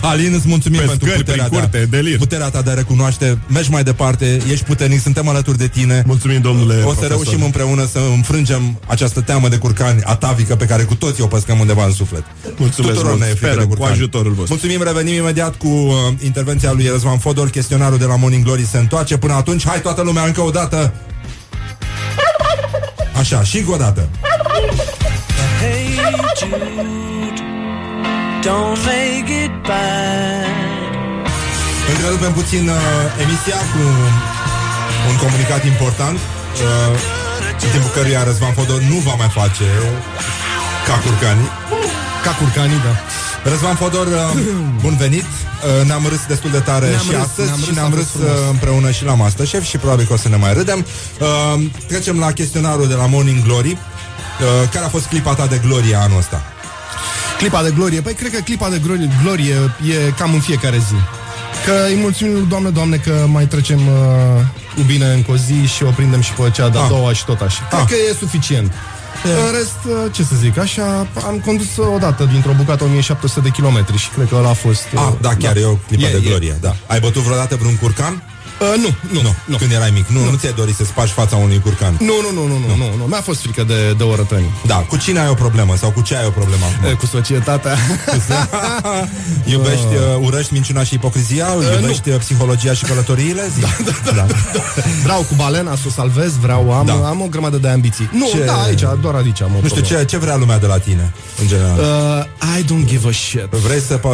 Alin, 0.02 0.32
îți 0.34 0.48
mulțumim 0.48 0.78
Pe 0.80 0.84
pentru 0.86 1.06
scări, 1.06 1.22
puterea, 1.22 1.44
prin 1.44 1.58
curte, 1.58 1.78
ta, 1.78 1.84
delir. 1.96 2.18
puterea 2.18 2.48
ta 2.48 2.62
de 2.62 2.70
a 2.70 2.74
recunoaște. 2.74 3.38
Mergi 3.46 3.70
mai 3.70 3.82
departe, 3.82 4.38
ești 4.50 4.64
puternic, 4.64 5.00
suntem 5.00 5.28
alături 5.28 5.58
de 5.58 5.66
tine. 5.68 6.02
Mulțumim, 6.06 6.40
domnule 6.40 6.74
O 6.74 6.78
să 6.78 6.82
profesor. 6.82 7.08
reușim 7.08 7.42
împreună 7.42 7.88
să 7.92 7.98
înfrângem 8.14 8.80
această 8.86 9.20
teamă 9.20 9.48
de 9.48 9.56
curcani 9.56 10.02
atavică 10.10 10.56
pe 10.56 10.64
care 10.64 10.82
cu 10.82 10.94
toții 10.94 11.22
o 11.22 11.26
păscăm 11.26 11.58
undeva 11.58 11.84
în 11.84 11.92
suflet. 11.92 12.24
Mulțumesc 12.56 12.92
Tuturor 12.94 13.04
mult. 13.16 13.20
ne 13.20 13.26
e 13.26 13.30
frică 13.30 13.46
Sperăm, 13.46 13.58
de 13.58 13.64
cu 13.64 13.68
curcani. 13.74 13.92
ajutorul 13.92 14.32
vostru. 14.32 14.54
Mulțumim, 14.54 14.82
revenim 14.82 15.14
imediat 15.14 15.54
cu 15.56 15.68
uh, 15.68 15.94
intervenția 16.24 16.72
lui 16.72 16.88
Răzvan 16.88 17.18
Fodor. 17.18 17.48
Chestionarul 17.50 17.98
de 17.98 18.04
la 18.04 18.16
Morning 18.16 18.44
Glory 18.44 18.66
se 18.66 18.78
întoarce. 18.78 19.16
Până 19.16 19.32
atunci, 19.34 19.66
hai 19.66 19.80
toată 19.80 20.02
lumea 20.02 20.24
încă 20.24 20.40
o 20.40 20.50
dată. 20.50 20.92
Așa, 23.18 23.42
și 23.42 23.58
încă 23.58 23.72
o 23.72 23.76
dată. 23.76 24.08
Hey 25.60 25.98
Jude, 26.38 27.42
don't 28.44 28.78
make 28.84 29.44
it 29.44 29.52
bad. 29.66 30.58
Întrerupem 31.92 32.32
puțin 32.32 32.68
uh, 32.68 32.76
emisia 33.24 33.56
cu 33.72 33.82
un 35.10 35.16
comunicat 35.22 35.64
important 35.64 36.18
uh, 36.18 36.98
în 37.64 37.70
timpul 37.70 37.90
căruia 37.94 38.22
Răzvan 38.24 38.52
Fodor 38.52 38.80
nu 38.80 38.96
va 39.06 39.14
mai 39.22 39.30
face 39.40 39.64
ca 40.86 40.94
curcanii. 41.04 41.50
Ca 42.24 42.30
curcanii, 42.40 42.80
da. 42.86 42.94
Răzvan 43.50 43.74
Fodor, 43.74 44.06
uh, 44.06 44.40
bun 44.84 44.96
venit 44.96 45.24
uh, 45.24 45.86
Ne-am 45.86 46.06
râs 46.08 46.22
destul 46.28 46.50
de 46.50 46.58
tare 46.58 46.86
Ne-am 46.88 47.00
și 47.06 47.10
râs, 47.10 47.20
astăzi 47.20 47.46
ne-am 47.48 47.58
Și 47.60 47.66
râs, 47.66 47.74
ne-am 47.74 47.92
a 47.92 47.94
râs 47.94 48.06
fost 48.10 48.24
frumos. 48.24 48.38
uh, 48.38 48.48
împreună 48.50 48.90
și 48.90 49.04
la 49.04 49.14
Masterchef 49.14 49.64
Și 49.64 49.76
probabil 49.78 50.06
că 50.06 50.12
o 50.12 50.16
să 50.16 50.28
ne 50.28 50.36
mai 50.36 50.52
râdem 50.52 50.86
uh, 51.20 51.62
Trecem 51.86 52.18
la 52.18 52.32
chestionarul 52.32 52.88
de 52.88 52.94
la 52.94 53.06
Morning 53.06 53.42
Glory 53.44 53.70
uh, 53.70 54.68
Care 54.72 54.84
a 54.84 54.88
fost 54.88 55.06
clipa 55.06 55.34
ta 55.34 55.46
de 55.46 55.60
glorie 55.66 55.94
anul 55.94 56.18
ăsta? 56.18 56.42
Clipa 57.38 57.62
de 57.62 57.70
glorie. 57.70 58.00
Păi 58.00 58.12
cred 58.14 58.32
că 58.32 58.40
clipa 58.40 58.68
de 58.68 58.78
glorie, 58.84 59.08
glorie 59.22 59.54
e 59.90 60.10
cam 60.18 60.34
în 60.34 60.40
fiecare 60.40 60.76
zi. 60.78 60.94
Că 61.64 61.72
îi 61.88 61.96
mulțumim 61.96 62.32
lui 62.32 62.46
Doamne, 62.48 62.70
Doamne, 62.70 62.96
că 62.96 63.26
mai 63.32 63.44
trecem 63.46 63.78
uh, 63.86 63.94
cu 64.74 64.82
bine 64.82 65.06
încă 65.12 65.30
o 65.30 65.36
zi 65.36 65.66
și 65.66 65.82
o 65.82 65.90
prindem 65.90 66.20
și 66.20 66.32
pe 66.32 66.50
cea 66.50 66.68
de-a 66.68 66.80
Ah. 66.80 66.88
doua 66.88 67.12
și 67.12 67.24
tot 67.24 67.40
așa. 67.40 67.66
Cred 67.68 67.80
Ah. 67.80 67.86
că 67.88 67.94
e 68.10 68.14
suficient. 68.18 68.72
În 69.24 69.52
rest, 69.58 69.80
uh, 70.04 70.12
ce 70.12 70.22
să 70.22 70.34
zic, 70.36 70.58
așa, 70.58 71.06
am 71.26 71.42
condus 71.44 71.76
uh, 71.76 71.86
odată 71.94 72.24
dintr-o 72.32 72.52
bucată 72.56 72.84
1700 72.84 73.40
de 73.40 73.48
kilometri 73.48 73.96
și 73.96 74.08
cred 74.08 74.28
că 74.28 74.34
ăla 74.36 74.48
a 74.48 74.52
fost... 74.52 74.86
uh, 74.94 75.00
Ah, 75.00 75.12
da, 75.20 75.34
chiar 75.38 75.56
e 75.56 75.64
o 75.64 75.74
clipă 75.74 76.06
E, 76.06 76.10
de 76.10 76.16
e. 76.16 76.28
glorie 76.28 76.56
da. 76.60 76.76
Ai 76.86 77.00
bătut 77.00 77.22
vreodată 77.22 77.56
vreun 77.56 77.76
curcan? 77.76 78.22
Uh, 78.60 78.66
nu, 78.76 78.94
nu, 79.12 79.20
nu, 79.22 79.34
nu. 79.44 79.56
Când 79.56 79.72
erai 79.72 79.90
mic 79.90 80.06
Nu, 80.08 80.24
nu. 80.30 80.36
ți-ai 80.36 80.52
dorit 80.52 80.74
să 80.76 80.84
spargi 80.84 81.12
fața 81.12 81.36
unui 81.36 81.60
curcan 81.60 81.96
Nu, 82.00 82.12
nu, 82.24 82.30
nu, 82.40 82.46
nu, 82.46 82.58
nu, 82.66 82.76
nu, 82.76 82.96
nu. 82.96 83.04
Mi-a 83.04 83.20
fost 83.20 83.40
frică 83.40 83.62
de, 83.64 83.92
de 83.98 84.02
orătăni. 84.02 84.50
Da, 84.66 84.74
cu 84.74 84.96
cine 84.96 85.18
ai 85.20 85.28
o 85.28 85.34
problemă? 85.34 85.76
Sau 85.76 85.90
cu 85.90 86.00
ce 86.00 86.16
ai 86.16 86.26
o 86.26 86.30
problemă 86.30 86.64
acum? 86.78 86.94
Cu 86.96 87.06
societatea. 87.06 87.76
Iubești, 89.44 89.84
uh, 90.18 90.24
urăști 90.26 90.52
minciuna 90.52 90.82
și 90.84 90.94
ipocrizia? 90.94 91.46
Iubești 91.80 92.08
uh, 92.10 92.16
psihologia 92.18 92.72
și 92.72 92.84
călătoriile? 92.84 93.42
Zi. 93.54 93.60
Da, 94.04 94.10
da, 94.12 94.12
da. 94.26 94.26
Vreau 95.02 95.20
cu 95.20 95.34
balena 95.36 95.74
să 95.74 95.82
o 95.86 95.90
salvez, 95.90 96.32
vreau, 96.36 96.72
am, 96.72 96.86
Da. 96.86 96.92
am 96.92 97.20
o 97.20 97.26
grămadă 97.26 97.56
de 97.56 97.68
ambiții. 97.68 98.10
Nu, 98.12 98.26
Ce- 98.32 98.44
da, 98.44 98.62
aici, 98.62 98.80
doar 99.00 99.14
aici 99.14 99.42
am 99.42 99.48
o 99.56 99.60
Nu 99.60 99.66
știu, 99.68 99.80
problemă. 99.80 100.00
ce, 100.02 100.04
ce 100.08 100.16
vrea 100.16 100.36
lumea 100.36 100.58
de 100.58 100.66
la 100.66 100.78
tine, 100.78 101.12
în 101.40 101.46
general? 101.46 101.78
Uh, 101.78 102.58
I 102.58 102.64
don't 102.64 102.86
give 102.86 103.08
a 103.08 103.12
shit. 103.12 103.40
Vrei 103.50 103.80
să 103.80 104.00
uh, 104.02 104.10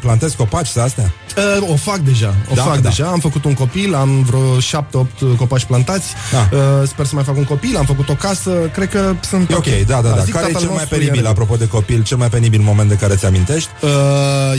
plantezi 0.00 0.36
copaci 0.36 0.66
să 0.66 0.80
astea? 0.80 1.12
Uh, 1.60 1.70
o 1.72 1.76
fac 1.76 1.98
deja, 1.98 2.34
o 2.50 2.54
Da, 2.54 2.62
fac 2.62 2.74
da. 2.80 2.88
deja. 2.88 3.06
Am 3.06 3.18
făcut 3.18 3.44
un 3.44 3.54
copil, 3.54 3.85
am 3.94 4.22
vreo 4.22 4.56
7-8 4.58 5.36
copaci 5.36 5.64
plantați. 5.64 6.12
Da. 6.32 6.56
Uh, 6.56 6.88
sper 6.88 7.06
să 7.06 7.14
mai 7.14 7.24
fac 7.24 7.36
un 7.36 7.44
copil, 7.44 7.76
am 7.76 7.84
făcut 7.84 8.08
o 8.08 8.12
casă, 8.14 8.50
cred 8.72 8.88
că 8.88 9.12
sunt 9.20 9.50
E 9.50 9.54
ok, 9.54 9.66
da, 9.86 10.00
da, 10.00 10.08
da. 10.08 10.22
Zic 10.22 10.34
Care 10.34 10.44
e 10.44 10.52
tatăl 10.52 10.60
cel 10.60 10.68
mai 10.70 10.78
nostru, 10.78 10.98
penibil, 10.98 11.22
iar- 11.22 11.30
apropo 11.30 11.56
de 11.56 11.68
copil, 11.68 12.02
cel 12.02 12.16
mai 12.16 12.28
penibil 12.28 12.60
moment 12.60 12.88
de 12.88 12.94
care 12.94 13.14
ți 13.14 13.26
amintești? 13.26 13.68
Uh, 13.82 13.90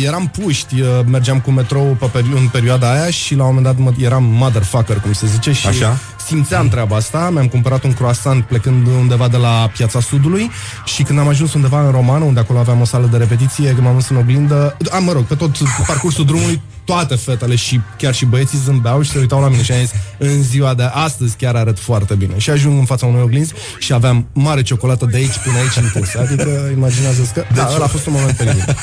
eram 0.05 0.27
puști, 0.43 0.81
uh, 0.81 0.87
mergeam 1.05 1.39
cu 1.39 1.51
metrou 1.51 1.97
pe 1.99 2.05
peri- 2.19 2.35
în 2.35 2.47
perioada 2.51 2.91
aia 2.91 3.09
și 3.09 3.35
la 3.35 3.43
un 3.43 3.53
moment 3.55 3.65
dat 3.65 3.85
mă, 3.85 3.91
eram 4.05 4.23
motherfucker, 4.23 4.99
cum 4.99 5.13
se 5.13 5.27
zice, 5.27 5.51
și 5.51 5.67
Așa. 5.67 5.97
Simțeam 6.27 6.67
treaba 6.67 6.95
asta. 6.95 7.29
Mi-am 7.33 7.47
cumpărat 7.47 7.83
un 7.83 7.93
croissant 7.93 8.45
plecând 8.45 8.87
undeva 8.87 9.27
de 9.27 9.37
la 9.37 9.69
Piața 9.77 9.99
Sudului 9.99 10.51
și 10.85 11.03
când 11.03 11.19
am 11.19 11.27
ajuns 11.27 11.53
undeva 11.53 11.85
în 11.85 11.91
Romană, 11.91 12.23
unde 12.23 12.39
acolo 12.39 12.59
aveam 12.59 12.81
o 12.81 12.85
sală 12.85 13.07
de 13.11 13.17
repetiție, 13.17 13.65
când 13.67 13.79
m-am 13.83 13.93
dus 13.93 14.09
în 14.09 14.17
oglindă, 14.17 14.77
am, 14.91 15.03
mă 15.03 15.11
rog, 15.11 15.23
pe 15.23 15.35
tot 15.35 15.51
parcursul 15.87 16.25
drumului, 16.25 16.61
toate 16.85 17.15
fetele 17.15 17.55
și 17.55 17.81
chiar 17.97 18.13
și 18.13 18.25
băieții 18.25 18.57
zâmbeau 18.65 19.01
și 19.01 19.09
se 19.11 19.19
uitau 19.19 19.41
la 19.41 19.47
mine 19.49 19.63
și 19.63 19.71
am 19.71 19.77
zis, 19.79 19.91
în 20.17 20.43
ziua 20.43 20.73
de 20.73 20.83
astăzi 20.83 21.35
chiar 21.35 21.55
arăt 21.55 21.79
foarte 21.79 22.15
bine. 22.15 22.33
Și 22.37 22.49
ajung 22.49 22.79
în 22.79 22.85
fața 22.85 23.05
unui 23.05 23.21
oglinzi 23.21 23.53
și 23.79 23.93
aveam 23.93 24.27
mare 24.33 24.61
ciocolată 24.61 25.05
de 25.05 25.17
aici 25.17 25.37
până 25.43 25.57
aici 25.57 25.75
întins. 25.83 26.15
Adică 26.15 26.49
imaginează 26.75 27.21
că... 27.33 27.43
Da, 27.55 27.63
Deci- 27.63 27.73
ăla 27.75 27.83
a 27.85 27.87
fost 27.87 28.05
un 28.05 28.13
moment 28.13 28.37
penibil. 28.37 28.75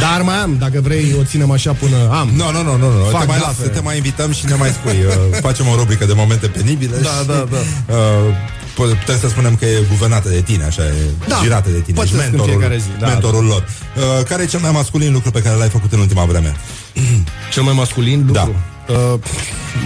Dar 0.00 0.22
mai 0.22 0.34
am, 0.34 0.56
dacă 0.58 0.80
vrei, 0.80 1.14
o 1.20 1.22
ținem 1.24 1.50
așa 1.50 1.72
până 1.72 1.96
am. 2.12 2.30
Nu, 2.36 2.50
nu, 2.50 2.62
nu, 2.62 2.76
nu, 2.76 2.98
nu. 2.98 3.04
Fac 3.04 3.20
Te 3.20 3.26
mai 3.26 3.38
gafe. 3.38 3.46
las, 3.46 3.56
să 3.56 3.68
te 3.68 3.80
mai 3.80 3.96
invităm 3.96 4.32
și 4.32 4.46
ne 4.46 4.54
mai 4.54 4.68
spui. 4.68 4.98
Uh, 5.06 5.38
facem 5.40 5.66
o 5.68 5.74
rubrică 5.76 6.04
de 6.04 6.12
momente 6.30 6.46
penibile 6.58 6.96
Da, 6.96 7.08
și, 7.20 7.26
da, 7.26 7.46
da. 7.50 7.56
Uh, 7.94 8.34
pu- 8.74 8.96
putem 8.98 9.18
să 9.18 9.28
spunem 9.28 9.56
că 9.56 9.64
e 9.64 9.84
guvernată 9.88 10.28
de 10.28 10.40
tine, 10.40 10.64
așa, 10.64 10.82
e 10.84 10.92
Da. 11.28 11.38
girată 11.42 11.70
de 11.70 11.80
tine. 11.80 11.96
Pățesc 11.96 12.14
Ești 12.14 12.24
în 12.26 12.30
mentorul, 12.30 12.52
fiecare 12.58 12.78
zi, 12.78 12.88
da, 13.00 13.06
mentorul 13.06 13.44
lor. 13.44 13.62
Uh, 13.96 14.24
care 14.28 14.42
e 14.42 14.46
cel 14.46 14.60
mai 14.60 14.70
masculin 14.70 15.12
lucru 15.12 15.30
pe 15.30 15.42
care 15.42 15.56
l-ai 15.56 15.68
făcut 15.68 15.92
în 15.92 15.98
ultima 16.00 16.24
vreme? 16.24 16.56
Cel 17.52 17.62
mai 17.62 17.74
masculin 17.74 18.18
lucru? 18.26 18.54
Da. 18.86 18.94
Uh, 18.94 19.18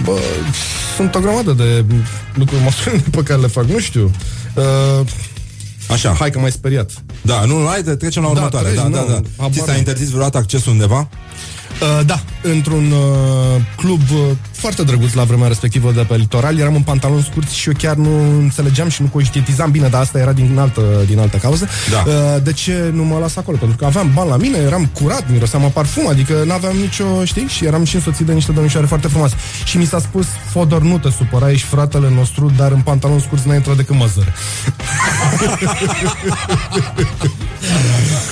bă, 0.03 0.19
sunt 0.95 1.15
o 1.15 1.19
grămadă 1.19 1.51
de 1.51 1.85
lucruri 2.33 2.61
masculine 2.63 3.03
pe 3.11 3.23
care 3.23 3.39
le 3.41 3.47
fac, 3.47 3.63
nu 3.63 3.79
știu. 3.79 4.11
Uh, 4.53 5.07
Așa. 5.89 6.15
hai 6.19 6.29
că 6.31 6.39
m-ai 6.39 6.51
speriat. 6.51 6.91
Da, 7.21 7.45
nu, 7.45 7.57
nu, 7.59 7.67
hai, 7.67 7.83
de- 7.83 7.95
trecem 7.95 8.21
la 8.21 8.27
Da, 8.27 8.33
următoarea. 8.35 8.69
treci, 8.71 8.83
Da, 8.83 8.89
da, 8.89 9.01
nu, 9.01 9.07
da. 9.07 9.21
habar 9.37 9.51
Ți 9.53 9.59
s-a 9.65 9.71
nu. 9.71 9.77
interzis 9.77 10.09
vreodată 10.09 10.37
accesul 10.37 10.71
undeva? 10.71 11.07
Uh, 11.81 12.05
da, 12.05 12.19
într-un 12.41 12.91
uh, 12.91 13.61
club 13.75 14.01
uh, 14.11 14.17
foarte 14.51 14.83
drăguț 14.83 15.13
la 15.13 15.23
vremea 15.23 15.47
respectivă 15.47 15.91
de 15.91 16.01
pe 16.01 16.15
litoral, 16.15 16.59
eram 16.59 16.75
în 16.75 16.81
pantaloni 16.81 17.27
scurți 17.29 17.57
și 17.57 17.67
eu 17.67 17.73
chiar 17.77 17.95
nu 17.95 18.39
înțelegeam 18.39 18.89
și 18.89 19.01
nu 19.01 19.07
conștientizam 19.07 19.71
bine, 19.71 19.87
dar 19.87 20.01
asta 20.01 20.19
era 20.19 20.31
din 20.31 20.57
altă, 20.59 20.81
din 21.07 21.19
altă 21.19 21.37
cauză. 21.37 21.67
Da. 21.91 22.03
Uh, 22.07 22.13
de 22.43 22.53
ce 22.53 22.91
nu 22.93 23.03
mă 23.03 23.17
las 23.19 23.35
acolo? 23.35 23.57
Pentru 23.57 23.77
că 23.77 23.85
aveam 23.85 24.11
bani 24.13 24.29
la 24.29 24.37
mine, 24.37 24.57
eram 24.57 24.85
curat, 24.85 25.31
miroseam 25.31 25.63
a 25.63 25.67
parfum, 25.67 26.07
adică 26.07 26.43
n-aveam 26.45 26.75
nicio, 26.75 27.23
știi? 27.23 27.47
Și 27.47 27.65
eram 27.65 27.83
și 27.83 27.95
însoțit 27.95 28.25
de 28.25 28.33
niște 28.33 28.51
domnișoare 28.51 28.87
foarte 28.87 29.07
frumoase. 29.07 29.35
Și 29.65 29.77
mi 29.77 29.85
s-a 29.85 29.99
spus, 29.99 30.25
Fodor, 30.49 30.81
nu 30.81 30.97
te 30.97 31.09
supăra, 31.09 31.51
ești 31.51 31.67
fratele 31.67 32.09
nostru, 32.09 32.51
dar 32.57 32.71
în 32.71 32.81
pantaloni 32.81 33.21
scurți 33.21 33.47
n-ai 33.47 33.55
intrat 33.55 33.75
decât 33.75 33.95
măzăre. 33.95 34.33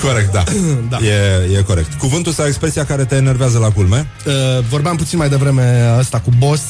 Corect, 0.02 0.32
da. 0.32 0.44
Da. 0.90 0.98
E, 1.06 1.56
e 1.58 1.62
corect. 1.62 1.94
Cuvântul 1.94 2.32
sau 2.32 2.46
expresia 2.46 2.84
care 2.84 3.04
te 3.04 3.14
enervează 3.14 3.58
la 3.58 3.70
culme? 3.70 4.06
Uh, 4.26 4.32
vorbeam 4.68 4.96
puțin 4.96 5.18
mai 5.18 5.28
devreme 5.28 5.94
asta 5.98 6.20
cu 6.20 6.30
boss, 6.38 6.62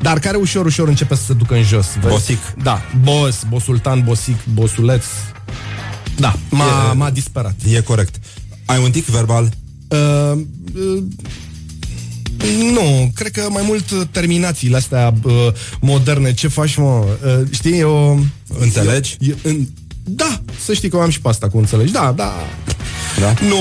dar 0.00 0.18
care 0.18 0.36
ușor, 0.36 0.64
ușor 0.66 0.88
începe 0.88 1.14
să 1.14 1.22
se 1.26 1.32
ducă 1.32 1.54
în 1.54 1.62
jos. 1.62 1.86
vezi? 2.00 2.12
Bosic. 2.12 2.38
Da, 2.62 2.82
boss, 3.02 3.42
bosultan, 3.48 4.02
bosic, 4.04 4.36
bosuleț. 4.54 5.04
Da, 6.16 6.34
m-a, 6.50 6.90
E- 6.92 6.94
m-a 6.94 7.10
disperat. 7.10 7.54
E 7.72 7.80
corect. 7.80 8.14
Ai 8.64 8.82
un 8.82 8.90
tic 8.90 9.04
verbal? 9.04 9.50
Uh, 9.88 10.38
uh, 10.74 11.02
nu, 12.72 13.10
cred 13.14 13.30
că 13.30 13.46
mai 13.50 13.62
mult 13.66 13.90
uh, 13.90 14.00
terminațiile 14.10 14.76
astea 14.76 15.14
uh, 15.22 15.32
moderne. 15.80 16.34
Ce 16.34 16.48
faci, 16.48 16.76
mă? 16.76 17.04
Uh, 17.24 17.46
știi, 17.50 17.78
eu... 17.78 18.24
Înțelegi? 18.58 19.16
Eu, 19.20 19.34
în, 19.42 19.66
da, 20.08 20.40
să 20.64 20.72
știi 20.72 20.88
că 20.88 20.96
eu 20.96 21.02
am 21.02 21.10
și 21.10 21.20
pe 21.20 21.28
asta 21.28 21.48
cu 21.48 21.58
înțelegi. 21.58 21.92
Da, 21.92 22.12
da. 22.16 22.32
Da? 23.20 23.34
Nu, 23.46 23.58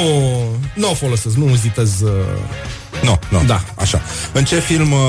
nu 0.75 0.89
o 0.89 0.93
folosesc, 0.93 1.35
nu 1.35 1.49
uzitez... 1.51 2.01
Uh, 2.01 2.09
Nu, 3.03 3.19
nu. 3.29 3.43
Da. 3.45 3.63
Așa. 3.75 4.01
În 4.33 4.45
ce 4.45 4.59
film, 4.59 4.91
uh, 4.91 4.99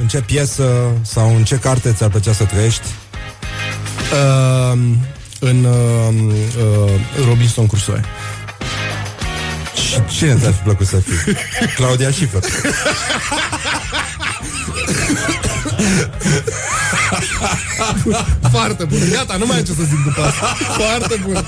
în 0.00 0.08
ce 0.08 0.20
piesă 0.20 0.72
sau 1.02 1.36
în 1.36 1.44
ce 1.44 1.56
carte 1.56 1.92
ți-ar 1.92 2.10
plăcea 2.10 2.32
să 2.32 2.44
trăiești? 2.44 2.82
uh, 4.12 4.78
în 5.40 5.64
uh, 5.64 6.14
uh, 6.58 6.90
Robinson 7.26 7.66
Crusoe. 7.66 8.04
Și 9.74 10.16
cine 10.16 10.36
ți-ar 10.40 10.52
fi 10.52 10.62
plăcut 10.62 10.86
să 10.86 10.96
fii? 10.96 11.34
Claudia 11.76 12.10
Schiffer. 12.10 12.42
Foarte 18.54 18.84
bun. 18.84 18.98
Gata, 19.12 19.36
nu 19.36 19.46
mai 19.46 19.56
am 19.56 19.62
ce 19.64 19.72
să 19.72 19.82
zic 19.82 20.04
după 20.04 20.22
asta. 20.22 20.46
Foarte 20.78 21.20
bun. 21.24 21.44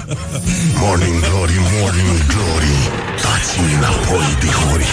Morning 0.80 1.20
Glory, 1.20 1.52
Morning 1.80 2.16
Glory 2.32 2.74
Dați-mi 3.22 3.74
înapoi, 3.74 4.26
dihori 4.40 4.86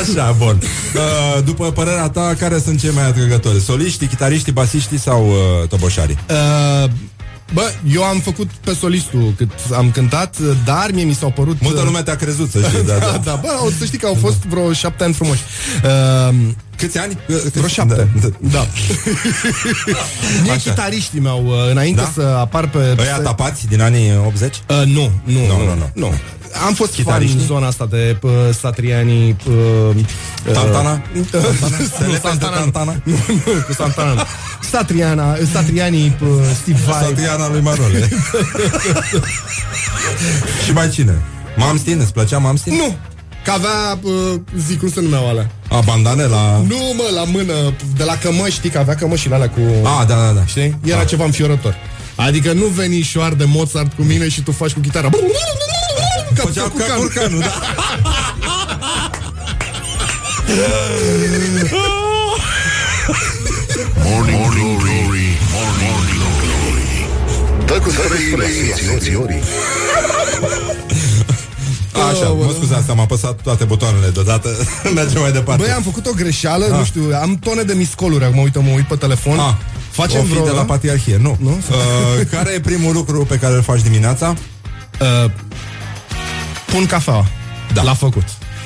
Așa, 0.00 0.34
bun. 0.38 0.58
Uh, 0.62 1.44
după 1.44 1.72
părerea 1.72 2.08
ta, 2.08 2.34
care 2.38 2.58
sunt 2.58 2.80
cei 2.80 2.90
mai 2.94 3.06
atrăgători? 3.06 3.60
Soliștii, 3.60 4.06
chitariștii, 4.06 4.52
basiștii 4.52 4.98
sau 4.98 5.28
uh, 5.28 5.68
toboșarii? 5.68 6.18
Uh, 6.30 6.90
Bă, 7.52 7.72
eu 7.92 8.02
am 8.02 8.18
făcut 8.20 8.50
pe 8.50 8.74
solistul 8.74 9.32
cât 9.36 9.50
am 9.72 9.90
cântat, 9.90 10.38
dar 10.64 10.90
mie 10.92 11.04
mi 11.04 11.14
s-au 11.14 11.30
părut... 11.30 11.56
Multă 11.60 11.82
lume 11.82 12.02
te-a 12.02 12.16
crezut, 12.16 12.50
să 12.50 12.58
știi. 12.68 12.84
Da, 12.92 12.98
da. 12.98 13.20
da, 13.24 13.34
bă, 13.34 13.60
o 13.66 13.70
să 13.78 13.84
știi 13.84 13.98
că 13.98 14.06
au 14.06 14.16
fost 14.20 14.44
vreo 14.44 14.72
șapte 14.72 15.04
ani 15.04 15.14
frumoși. 15.14 15.40
Uh, 15.84 16.34
Câți 16.76 16.98
ani? 16.98 17.18
Vreo 17.52 17.66
șapte. 17.66 18.08
Da. 18.20 18.28
Da. 18.40 18.66
Mie 20.42 20.50
Așa. 20.50 20.70
chitariștii 20.70 21.20
mi-au, 21.20 21.46
uh, 21.46 21.70
înainte 21.70 22.00
Da? 22.00 22.10
să 22.14 22.20
apar 22.20 22.68
pe... 22.68 22.94
Ăia 22.98 23.18
tapați 23.18 23.66
din 23.68 23.80
anii 23.80 24.12
80? 24.26 24.54
Uh, 24.68 24.82
nu, 24.86 25.10
nu, 25.24 25.46
nu, 25.46 25.56
nu, 25.56 25.74
nu, 25.74 25.90
nu. 25.94 26.14
Nu. 26.60 26.66
Am 26.66 26.74
fost 26.74 26.94
fan 26.94 27.04
Chitariștii? 27.04 27.40
în 27.40 27.46
zona 27.46 27.66
asta 27.66 27.86
de 27.90 28.16
uh, 28.22 28.30
Satriani 28.60 29.36
uh, 29.48 29.54
uh, 30.46 30.52
Tantana? 30.52 31.02
nu, 31.12 31.24
Santana, 32.22 32.56
Tantana? 32.56 32.96
nu, 33.04 33.16
nu, 33.28 33.52
cu 33.66 33.72
Santana 33.72 34.12
nu. 34.12 34.22
Satriana, 34.70 35.36
Satriani, 35.52 36.16
uh, 36.22 36.28
Steve 36.62 36.78
Vai 36.86 37.02
Satriana 37.02 37.48
lui 37.50 37.60
Marole. 37.60 38.08
Și 40.64 40.72
mai 40.72 40.88
cine? 40.90 41.22
Mamstin? 41.56 42.00
Îți 42.00 42.12
plăcea 42.12 42.38
Mamstin? 42.38 42.74
Nu, 42.74 42.96
că 43.44 43.50
avea, 43.50 43.98
uh, 44.02 44.40
zic, 44.66 44.78
cum 44.78 44.90
se 44.90 45.00
numeau 45.00 45.28
alea 45.28 45.50
A, 45.70 45.80
bandane 45.80 46.22
la... 46.22 46.62
Nu, 46.66 46.76
mă, 46.96 47.02
la 47.14 47.24
mână, 47.24 47.54
de 47.96 48.04
la 48.04 48.16
cămăși, 48.18 48.52
știi 48.52 48.70
că 48.70 48.78
avea 48.78 48.94
cămășile 48.94 49.34
alea 49.34 49.48
cu... 49.50 49.60
A, 50.00 50.04
da, 50.04 50.14
da, 50.14 50.32
da. 50.32 50.44
Știi? 50.46 50.78
Era 50.84 50.98
Da. 50.98 51.04
ceva 51.04 51.24
înfiorător. 51.24 51.76
Adică 52.16 52.52
nu 52.52 52.64
veni 52.64 53.00
șoar 53.00 53.32
de 53.32 53.44
Mozart 53.46 53.92
cu 53.92 54.02
mine 54.02 54.28
și 54.28 54.40
tu 54.42 54.52
faci 54.52 54.72
cu 54.72 54.80
chitara. 54.80 55.08
Ca, 56.34 56.42
Făcea 56.42 56.62
ca 56.62 56.68
cu 56.68 56.76
ca 56.76 56.84
canul. 56.84 57.00
curcanul, 57.06 57.38
da. 57.40 57.52
Morning 64.04 64.46
Glory, 64.48 65.38
Morning 65.52 66.00
Glory 66.40 67.66
Dă 67.66 67.72
cu 67.82 67.90
stările, 67.90 68.46
țiorii. 68.98 69.42
Așa, 72.10 72.28
mă 72.28 72.52
scuzați, 72.56 72.90
am 72.90 73.00
apăsat 73.00 73.40
toate 73.42 73.64
butoanele 73.64 74.08
deodată. 74.08 74.48
Mergem 74.94 75.20
mai 75.20 75.32
departe. 75.32 75.62
Băi, 75.62 75.72
am 75.72 75.82
făcut 75.82 76.06
o 76.06 76.10
greșeală, 76.16 76.64
Ah. 76.64 76.78
nu 76.78 76.84
știu, 76.84 77.02
am 77.22 77.36
tone 77.38 77.62
de 77.62 77.72
miscoluri, 77.74 78.24
acum 78.24 78.38
uite, 78.38 78.58
mă 78.58 78.70
uit 78.74 78.84
pe 78.86 78.94
telefon. 78.96 79.38
Ah, 79.38 79.54
Facem 79.90 80.20
o 80.20 80.22
fi 80.22 80.30
vreo... 80.30 80.44
de 80.44 80.50
la 80.50 80.62
patriarhie, 80.62 81.16
nu. 81.20 81.36
Nu? 81.40 81.50
Uh, 81.50 82.26
care 82.30 82.52
e 82.52 82.60
primul 82.60 82.92
lucru 82.92 83.24
pe 83.24 83.36
care 83.36 83.54
îl 83.54 83.62
faci 83.62 83.80
dimineața? 83.82 84.34
Uh, 85.00 85.30
pun 86.74 86.86
cafeaua. 86.86 87.26
Da. 87.72 87.82
L-a 87.82 87.94
făcut. 87.94 88.22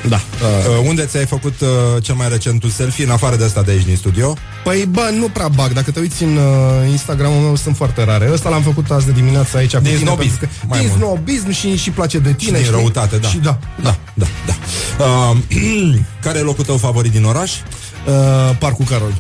Da. 0.09 0.17
Uh, 0.17 0.87
unde 0.87 1.05
ți-ai 1.05 1.27
făcut 1.27 1.61
uh, 1.61 1.69
cel 2.03 2.15
mai 2.15 2.29
recent 2.29 2.63
un 2.63 2.71
selfie, 2.71 3.05
în 3.05 3.11
afară 3.11 3.37
de 3.37 3.45
asta 3.45 3.63
de 3.63 3.71
aici 3.71 3.85
din 3.85 3.97
studio? 3.97 4.37
Păi, 4.65 4.85
bă, 4.89 5.11
nu 5.19 5.29
prea 5.29 5.49
bag. 5.49 5.73
Dacă 5.73 5.91
te 5.91 6.01
uiți 6.01 6.23
în 6.23 6.37
uh, 6.37 6.91
Instagramul 6.91 7.41
meu, 7.41 7.57
sunt 7.57 7.77
foarte 7.77 8.05
rare. 8.05 8.29
Ăsta 8.33 8.49
l-am 8.49 8.63
făcut 8.63 8.91
azi 8.91 9.07
de 9.07 9.13
dimineață 9.13 9.57
aici 9.57 9.75
cu 9.75 9.81
Din 9.81 9.97
tine, 9.97 10.05
snobism, 10.11 10.39
pentru 10.39 10.59
că- 10.61 10.67
mai 10.69 10.79
Din 10.79 10.89
mult. 10.89 11.01
snobism 11.01 11.51
și, 11.51 11.77
și 11.77 11.91
place 11.91 12.19
de 12.19 12.33
tine. 12.33 12.51
din 12.51 12.61
știi? 12.61 12.75
răutate, 12.77 13.17
da. 13.17 13.29
Și 13.29 13.37
da. 13.37 13.59
Da, 13.83 13.97
da, 14.15 14.27
da. 14.47 14.55
Uh, 15.05 15.37
care 16.25 16.39
e 16.39 16.43
locul 16.43 16.65
tău 16.65 16.77
favorit 16.77 17.13
din 17.13 17.25
oraș? 17.25 17.53
Uh, 18.07 18.57
Parcul 18.59 18.85
Carol. 18.85 19.13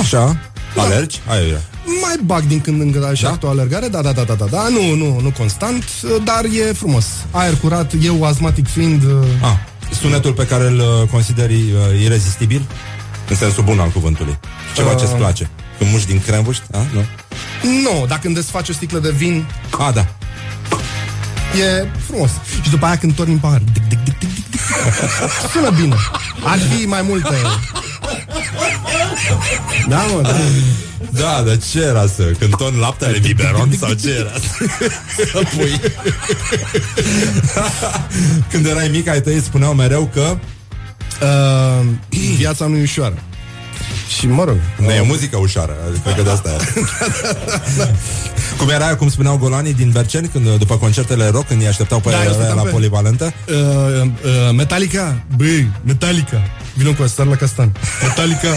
Așa. 0.00 0.36
Alergi? 0.76 1.20
Aia 1.28 1.40
e. 1.46 1.60
Mai 1.84 2.14
bag 2.24 2.42
din 2.42 2.60
când 2.60 2.80
în 2.80 2.92
când 2.92 3.04
așa 3.04 3.28
Da? 3.28 3.36
da? 3.40 3.46
o 3.46 3.50
alergare, 3.50 3.88
da, 3.88 4.02
da, 4.02 4.12
da, 4.12 4.22
da, 4.22 4.34
da, 4.34 4.44
da, 4.50 4.68
nu, 4.68 4.94
nu, 4.94 5.20
nu 5.20 5.30
constant, 5.38 5.84
dar 6.24 6.44
e 6.44 6.72
frumos. 6.72 7.06
Aer 7.30 7.56
curat, 7.56 7.92
eu 8.02 8.24
asmatic 8.24 8.68
fiind, 8.68 9.02
uh, 9.04 9.26
Ah, 9.42 9.56
sunetul 10.00 10.32
pe 10.32 10.46
care 10.46 10.64
îl 10.66 10.78
uh, 10.78 11.08
consideri 11.10 11.54
uh, 11.54 12.00
irezistibil? 12.02 12.62
În 13.28 13.36
sensul 13.36 13.62
bun 13.64 13.78
al 13.78 13.88
cuvântului. 13.88 14.38
Ceva 14.74 14.90
Uh. 14.90 14.96
ce-ți 14.98 15.12
place. 15.14 15.50
Când 15.78 15.90
muști 15.90 16.06
din 16.08 16.20
crembuști? 16.26 16.62
A, 16.72 16.78
nu? 16.92 17.04
nu, 17.82 18.06
dacă 18.06 18.20
îmi 18.24 18.34
desfaci 18.34 18.68
o 18.68 18.72
sticlă 18.72 18.98
de 18.98 19.10
vin, 19.10 19.46
A, 19.78 19.90
da. 19.92 20.00
e 21.58 21.86
frumos. 22.06 22.30
Și 22.62 22.70
după 22.70 22.86
aia 22.86 22.96
când 22.98 23.14
torni 23.14 23.32
în 23.32 23.38
pahar, 23.38 23.62
dic, 23.72 23.82
dic, 23.88 23.98
dic, 24.04 24.18
dic, 24.18 24.34
dic, 24.34 24.50
dic. 24.50 24.60
sună 25.52 25.70
bine. 25.70 25.94
Ar 26.44 26.58
fi 26.58 26.86
mai 26.86 27.02
multe. 27.02 27.34
Da, 29.88 29.96
mă, 30.14 30.20
da. 30.22 30.30
Da, 31.10 31.42
dar 31.46 31.58
ce 31.70 31.80
era 31.80 32.06
să... 32.06 32.22
Când 32.38 32.56
ton 32.56 32.76
laptele 32.78 33.18
biberon 33.18 33.72
sau 33.78 33.92
ce 33.92 34.10
era 34.10 34.30
să, 34.32 34.64
să 35.32 35.42
pui? 35.56 35.80
Când 38.50 38.66
erai 38.66 38.88
mic, 38.88 39.08
ai 39.08 39.20
tăi 39.20 39.34
îți 39.34 39.44
spuneau 39.44 39.74
mereu 39.74 40.10
că 40.14 40.36
Uh, 41.22 41.86
viața 42.36 42.66
nu 42.66 42.76
e 42.76 42.82
ușoară. 42.82 43.14
Și 44.18 44.26
mă 44.26 44.44
rog, 44.44 44.56
nu 44.78 44.90
e 44.90 45.00
muzică 45.00 45.36
ușoară. 45.36 45.76
Cred 46.04 46.14
că 46.16 46.22
de 46.22 46.30
asta 46.30 46.50
era. 46.50 46.64
cum 48.58 48.68
era 48.68 48.84
aia, 48.84 48.96
cum 48.96 49.08
spuneau 49.10 49.36
golanii 49.36 49.74
din 49.74 49.90
Berceni, 49.90 50.28
când, 50.28 50.56
după 50.58 50.76
concertele 50.76 51.28
rock, 51.28 51.46
când 51.46 51.60
îi 51.60 51.66
așteptau 51.66 52.00
pe 52.00 52.10
Da, 52.10 52.16
îi 52.18 52.24
da, 52.24 52.30
așteptam 52.30 52.56
la 52.56 52.62
pe- 52.62 52.68
polivalentă. 52.70 53.32
Uh, 53.48 53.54
uh, 54.04 54.10
Metallica? 54.56 55.22
Băi, 55.36 55.70
Metallica. 55.84 56.42
Vină 56.80 56.94
cu 56.94 57.06
star 57.06 57.26
la 57.26 57.36
castan. 57.36 57.72
Metallica. 58.02 58.48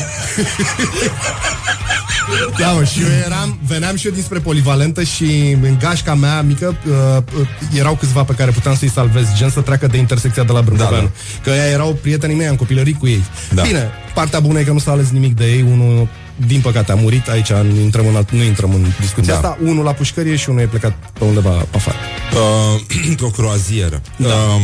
da, 2.60 2.72
mă, 2.72 2.84
și 2.84 3.02
eu 3.02 3.08
eram, 3.26 3.60
veneam 3.68 3.96
și 3.96 4.08
eu 4.08 4.14
dinspre 4.14 4.40
polivalentă 4.40 5.04
și 5.04 5.58
în 5.62 5.78
gașca 5.80 6.16
mea 6.16 6.42
mică 6.42 6.76
uh, 6.88 7.24
uh, 7.40 7.48
erau 7.78 7.96
câțiva 7.96 8.24
pe 8.24 8.34
care 8.34 8.52
puteam 8.52 8.76
să-i 8.76 8.90
salvez, 8.90 9.28
gen 9.36 9.50
să 9.50 9.62
treacă 9.62 9.88
de 9.88 9.98
intersecția 9.98 10.44
de 10.44 10.52
la 10.52 10.62
Brâncoveanu. 10.62 11.04
Da, 11.04 11.12
Că 11.44 11.50
ăia 11.50 11.66
erau 11.66 11.98
prietenii 12.02 12.36
mei, 12.36 12.48
am 12.48 12.56
copilărit 12.56 13.00
cu 13.00 13.08
ei. 13.08 13.24
Da. 13.54 13.62
Bine, 13.62 13.92
partea 14.14 14.40
bună 14.40 14.60
e 14.60 14.64
că 14.64 14.72
nu 14.72 14.80
s-a 14.80 14.92
ales 14.92 15.10
nimic 15.10 15.36
de 15.36 15.46
ei, 15.46 15.62
unul 15.62 16.08
din 16.48 16.62
păcate 16.62 16.92
a 16.92 16.96
murit, 16.96 17.30
aici 17.30 17.52
nu 17.52 17.80
intrăm 17.80 18.08
în, 18.08 18.16
alt, 18.16 18.32
nu 18.32 18.44
intrăm 18.44 18.74
în 18.74 18.86
discuția 19.00 19.34
Da. 19.34 19.40
asta, 19.40 19.58
unul 19.64 19.84
la 19.84 19.92
pușcărie 19.92 20.36
și 20.36 20.50
unul 20.50 20.62
e 20.62 20.66
plecat 20.66 20.94
pe 21.20 21.24
undeva 21.24 21.50
pe 21.50 21.76
afară. 21.78 21.98
Uh, 22.34 22.82
într-o 23.10 23.28
croazieră. 23.28 24.02
Da. 24.16 24.28
Uh, 24.28 24.62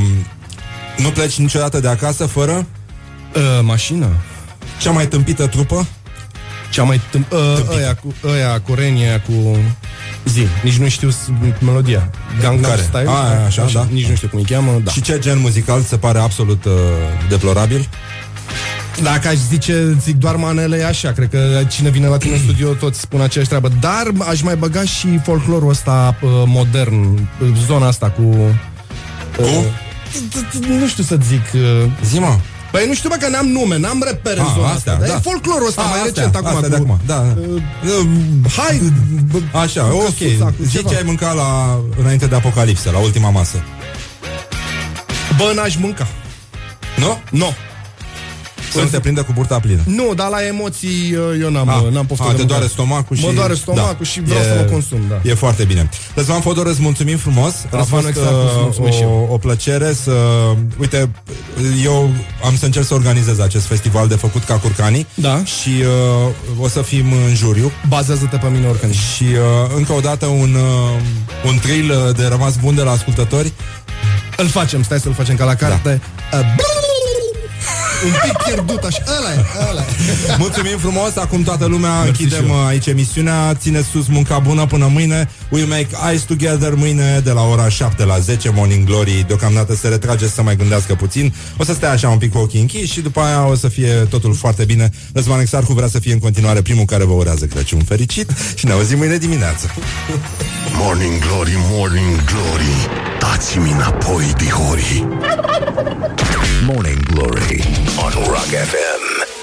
nu 0.98 1.10
pleci 1.10 1.38
niciodată 1.38 1.80
de 1.80 1.88
acasă 1.88 2.26
fără 2.26 2.66
Uh, 3.36 3.42
mașină? 3.62 4.08
cea 4.82 4.92
mai 4.92 5.08
tâmpită 5.08 5.48
trupă? 5.48 5.88
Cea 6.72 6.84
mai 6.84 7.02
tâmp... 7.12 7.32
Uh, 7.32 7.40
ăia 7.78 7.96
cu, 7.96 8.14
ăia 8.26 8.60
cu 8.62 8.74
Reni, 8.74 9.00
ăia 9.02 9.22
cu... 9.22 9.58
Zi, 10.26 10.46
nici 10.64 10.78
nu 10.78 10.90
știu 10.90 11.10
s- 11.10 11.30
melodia. 11.60 12.10
Gangnam 12.42 12.70
Care? 12.70 12.82
Style? 12.82 13.06
A, 13.08 13.46
așa, 13.46 13.70
da. 13.74 13.88
Nici 13.92 14.08
nu 14.08 14.16
știu 14.16 14.28
cum 14.28 14.40
îi 14.40 14.46
cheamă, 14.46 14.82
da. 14.84 14.92
Și 14.92 15.02
ce 15.02 15.20
gen 15.20 15.40
muzical 15.40 15.82
se 15.82 15.98
pare 15.98 16.20
absolut 16.20 16.66
uh, 16.66 16.72
deplorabil? 17.30 17.90
Dacă 19.04 19.28
aș 19.28 19.36
zice, 19.50 19.98
zic 20.02 20.16
doar 20.16 20.36
manele, 20.36 20.78
e 20.78 20.86
așa. 20.86 21.12
Cred 21.12 21.30
că 21.30 21.62
cine 21.70 21.90
vine 21.90 22.08
la 22.08 22.18
tine 22.18 22.34
în 22.34 22.40
studio 22.42 22.74
toți 22.74 23.00
spun 23.00 23.22
aceeași 23.22 23.50
treabă. 23.50 23.72
Dar 23.80 24.04
aș 24.30 24.42
mai 24.42 24.56
băga 24.56 24.84
și 24.84 25.20
folclorul 25.24 25.70
ăsta 25.70 26.16
uh, 26.22 26.30
modern, 26.46 27.04
uh, 27.14 27.20
zona 27.68 27.88
asta 27.88 28.10
cu... 28.10 28.22
Cu? 29.36 29.44
Uh, 29.44 29.64
nu 30.68 30.88
știu 30.88 31.04
să 31.04 31.18
zic... 31.28 31.42
Uh, 31.54 31.62
Zi, 32.04 32.20
mă. 32.20 32.38
Păi 32.72 32.88
nu 32.88 32.94
știu, 32.94 33.10
bă, 33.10 33.16
că 33.16 33.28
n-am 33.30 33.48
nume, 33.48 33.78
n-am 33.78 34.04
reper 34.06 34.38
în 34.38 34.44
Ah, 34.44 34.52
zona 34.56 34.68
astea, 34.68 34.94
asta. 34.94 35.06
Dar 35.06 35.08
da. 35.10 35.16
e 35.16 35.30
folclorul 35.32 35.68
ăsta 35.68 35.82
Ah, 35.82 35.88
mai 35.90 36.00
astea, 36.00 36.24
recent 36.24 36.36
acum. 36.36 36.56
astea 36.56 36.70
de 36.70 36.76
cu, 36.76 36.82
acum, 36.84 37.00
da. 37.06 37.36
Uh, 37.50 37.62
hai, 38.58 38.82
bă, 39.32 39.58
Așa, 39.60 39.82
Cu 39.84 39.96
ok. 39.96 40.04
căsuța, 40.06 40.46
cu 40.46 40.64
Zi 40.64 40.72
ceva. 40.76 40.90
ce 40.90 40.96
ai 40.96 41.04
mâncat 41.06 41.36
la, 41.36 41.80
înainte 42.00 42.26
de 42.26 42.36
apocalipsă, 42.36 42.90
la 42.92 42.98
ultima 43.00 43.30
masă. 43.30 43.64
Bă, 45.38 45.52
n-aș 45.56 45.76
mânca. 45.76 46.08
Nu? 46.98 47.18
Nu. 47.32 47.54
Să 48.72 48.80
nu 48.82 48.86
te 48.88 49.00
prindă 49.00 49.24
cu 49.24 49.32
burta 49.34 49.60
plină. 49.60 49.82
Nu, 49.86 50.14
dar 50.16 50.30
la 50.30 50.46
emoții 50.46 51.16
uh, 51.16 51.40
eu 51.42 51.50
n-am, 51.50 51.70
Ah, 51.70 51.92
n-am 51.92 52.06
poftă 52.06 52.24
ah, 52.24 52.30
de 52.30 52.36
te 52.36 52.42
mâncat. 52.42 52.48
doare 52.48 52.68
stomacul 52.68 53.16
și... 53.16 53.26
Mă 53.26 53.32
doare 53.32 53.54
stomacul 53.54 54.06
și 54.06 54.22
vreau 54.22 54.42
să 54.44 54.54
mă 54.58 54.72
consum, 54.72 55.00
da. 55.10 55.20
E 55.30 55.34
foarte 55.34 55.64
bine. 55.64 55.90
Răzvan 56.16 56.42
Fodor, 56.42 56.66
îți 56.66 56.82
mulțumim 56.82 57.18
frumos. 57.18 57.54
A 57.72 57.78
Răzvan 57.78 57.86
fost 58.02 58.08
Exarcu, 58.08 58.34
îți 58.46 58.54
mulțumesc 58.62 58.96
și 58.98 59.04
uh, 59.04 59.10
eu. 59.10 59.28
o, 59.30 59.34
o 59.34 59.38
plăcere 59.38 59.94
să... 59.94 60.12
Uite, 60.80 61.10
eu 61.84 62.10
am 62.46 62.56
să 62.58 62.66
încerc 62.66 62.86
să 62.86 62.94
organizez 62.94 63.40
acest 63.40 63.66
festival 63.66 64.08
de 64.08 64.16
făcut 64.16 64.44
ca 64.44 64.54
curcanii 64.56 65.08
Da. 65.14 65.44
și 65.44 65.70
uh, 66.20 66.64
o 66.64 66.68
să 66.68 66.82
fim 66.82 67.06
în 67.28 67.36
juriu. 67.36 67.72
Bazează-te 67.88 68.38
pe 68.38 68.48
mine 68.48 68.68
oricând. 68.68 68.94
Și 68.94 69.24
uh, 69.24 69.76
încă 69.76 69.94
o 69.94 70.00
dată 70.00 70.26
un, 70.26 70.54
uh, 70.56 71.48
un 71.48 71.58
trail 71.62 71.90
uh, 71.92 72.16
de 72.16 72.26
rămas 72.26 72.56
bun 72.56 72.76
de 72.76 72.82
la 72.82 72.92
ascultători. 72.92 73.52
Îl 74.38 74.48
facem, 74.48 74.84
stai 74.84 75.00
să-l 75.00 75.14
facem 75.14 75.36
ca 75.36 75.46
la 75.46 75.56
carte. 75.56 76.02
Uh, 76.34 76.40
un 78.06 78.12
pic 78.24 78.38
pierdut 78.46 78.84
așa. 78.84 79.04
Ăla 79.18 79.34
e, 79.34 79.46
ăla 79.70 79.82
e. 79.82 79.86
Mulțumim 80.44 80.78
frumos, 80.78 81.16
acum 81.16 81.44
toată 81.44 81.66
lumea 81.66 81.94
Mersi 82.04 82.08
închidem 82.08 82.46
și 82.46 82.52
eu. 82.52 82.60
uh, 82.60 82.68
aici 82.68 82.86
emisiunea. 82.86 83.54
Țineți 83.54 83.88
sus 83.88 84.08
munca 84.08 84.40
bună 84.40 84.66
până 84.66 84.88
mâine. 84.94 85.30
We 85.50 85.64
make 85.66 85.88
eyes 86.10 86.22
together 86.22 86.74
mâine 86.76 87.20
De 87.24 87.32
la 87.32 87.42
ora 87.42 87.70
7 87.70 88.06
la 88.06 88.20
10 88.20 88.52
Morning 88.56 88.86
Glory. 88.86 89.24
Deocamdată 89.28 89.76
se 89.76 89.88
retrage 89.88 90.28
să 90.28 90.42
mai 90.42 90.56
gândească 90.56 90.96
puțin. 90.96 91.34
O 91.58 91.64
să 91.64 91.74
stea 91.74 91.92
așa 91.92 92.10
un 92.10 92.18
pic 92.18 92.32
cu 92.32 92.38
ochii 92.38 92.60
închiși 92.60 92.94
Și 92.94 93.02
după 93.02 93.20
aia 93.20 93.46
o 93.46 93.56
să 93.56 93.68
fie 93.68 93.94
totul 93.94 94.34
foarte 94.34 94.66
bine. 94.66 94.90
Răzvan 95.14 95.40
Exarcu 95.40 95.74
vrea 95.74 95.88
să 95.88 96.00
fie 96.00 96.14
în 96.14 96.20
continuare 96.20 96.62
primul 96.62 96.86
care 96.86 97.04
vă 97.04 97.14
urează 97.14 97.46
Crăciun 97.46 97.80
fericit 97.84 98.32
Și 98.56 98.66
ne 98.66 98.72
auzim 98.72 98.98
mâine 98.98 99.18
dimineață. 99.18 99.72
Morning 100.74 101.20
Glory, 101.20 101.54
Morning 101.72 102.24
Glory 102.26 102.74
Dați-mi 103.32 103.72
înapoi, 103.72 104.34
dihori 104.38 105.08
Morning 106.66 107.04
Glory 107.14 107.64
on 107.98 108.24
Rock 108.26 108.46
FM. 108.46 109.09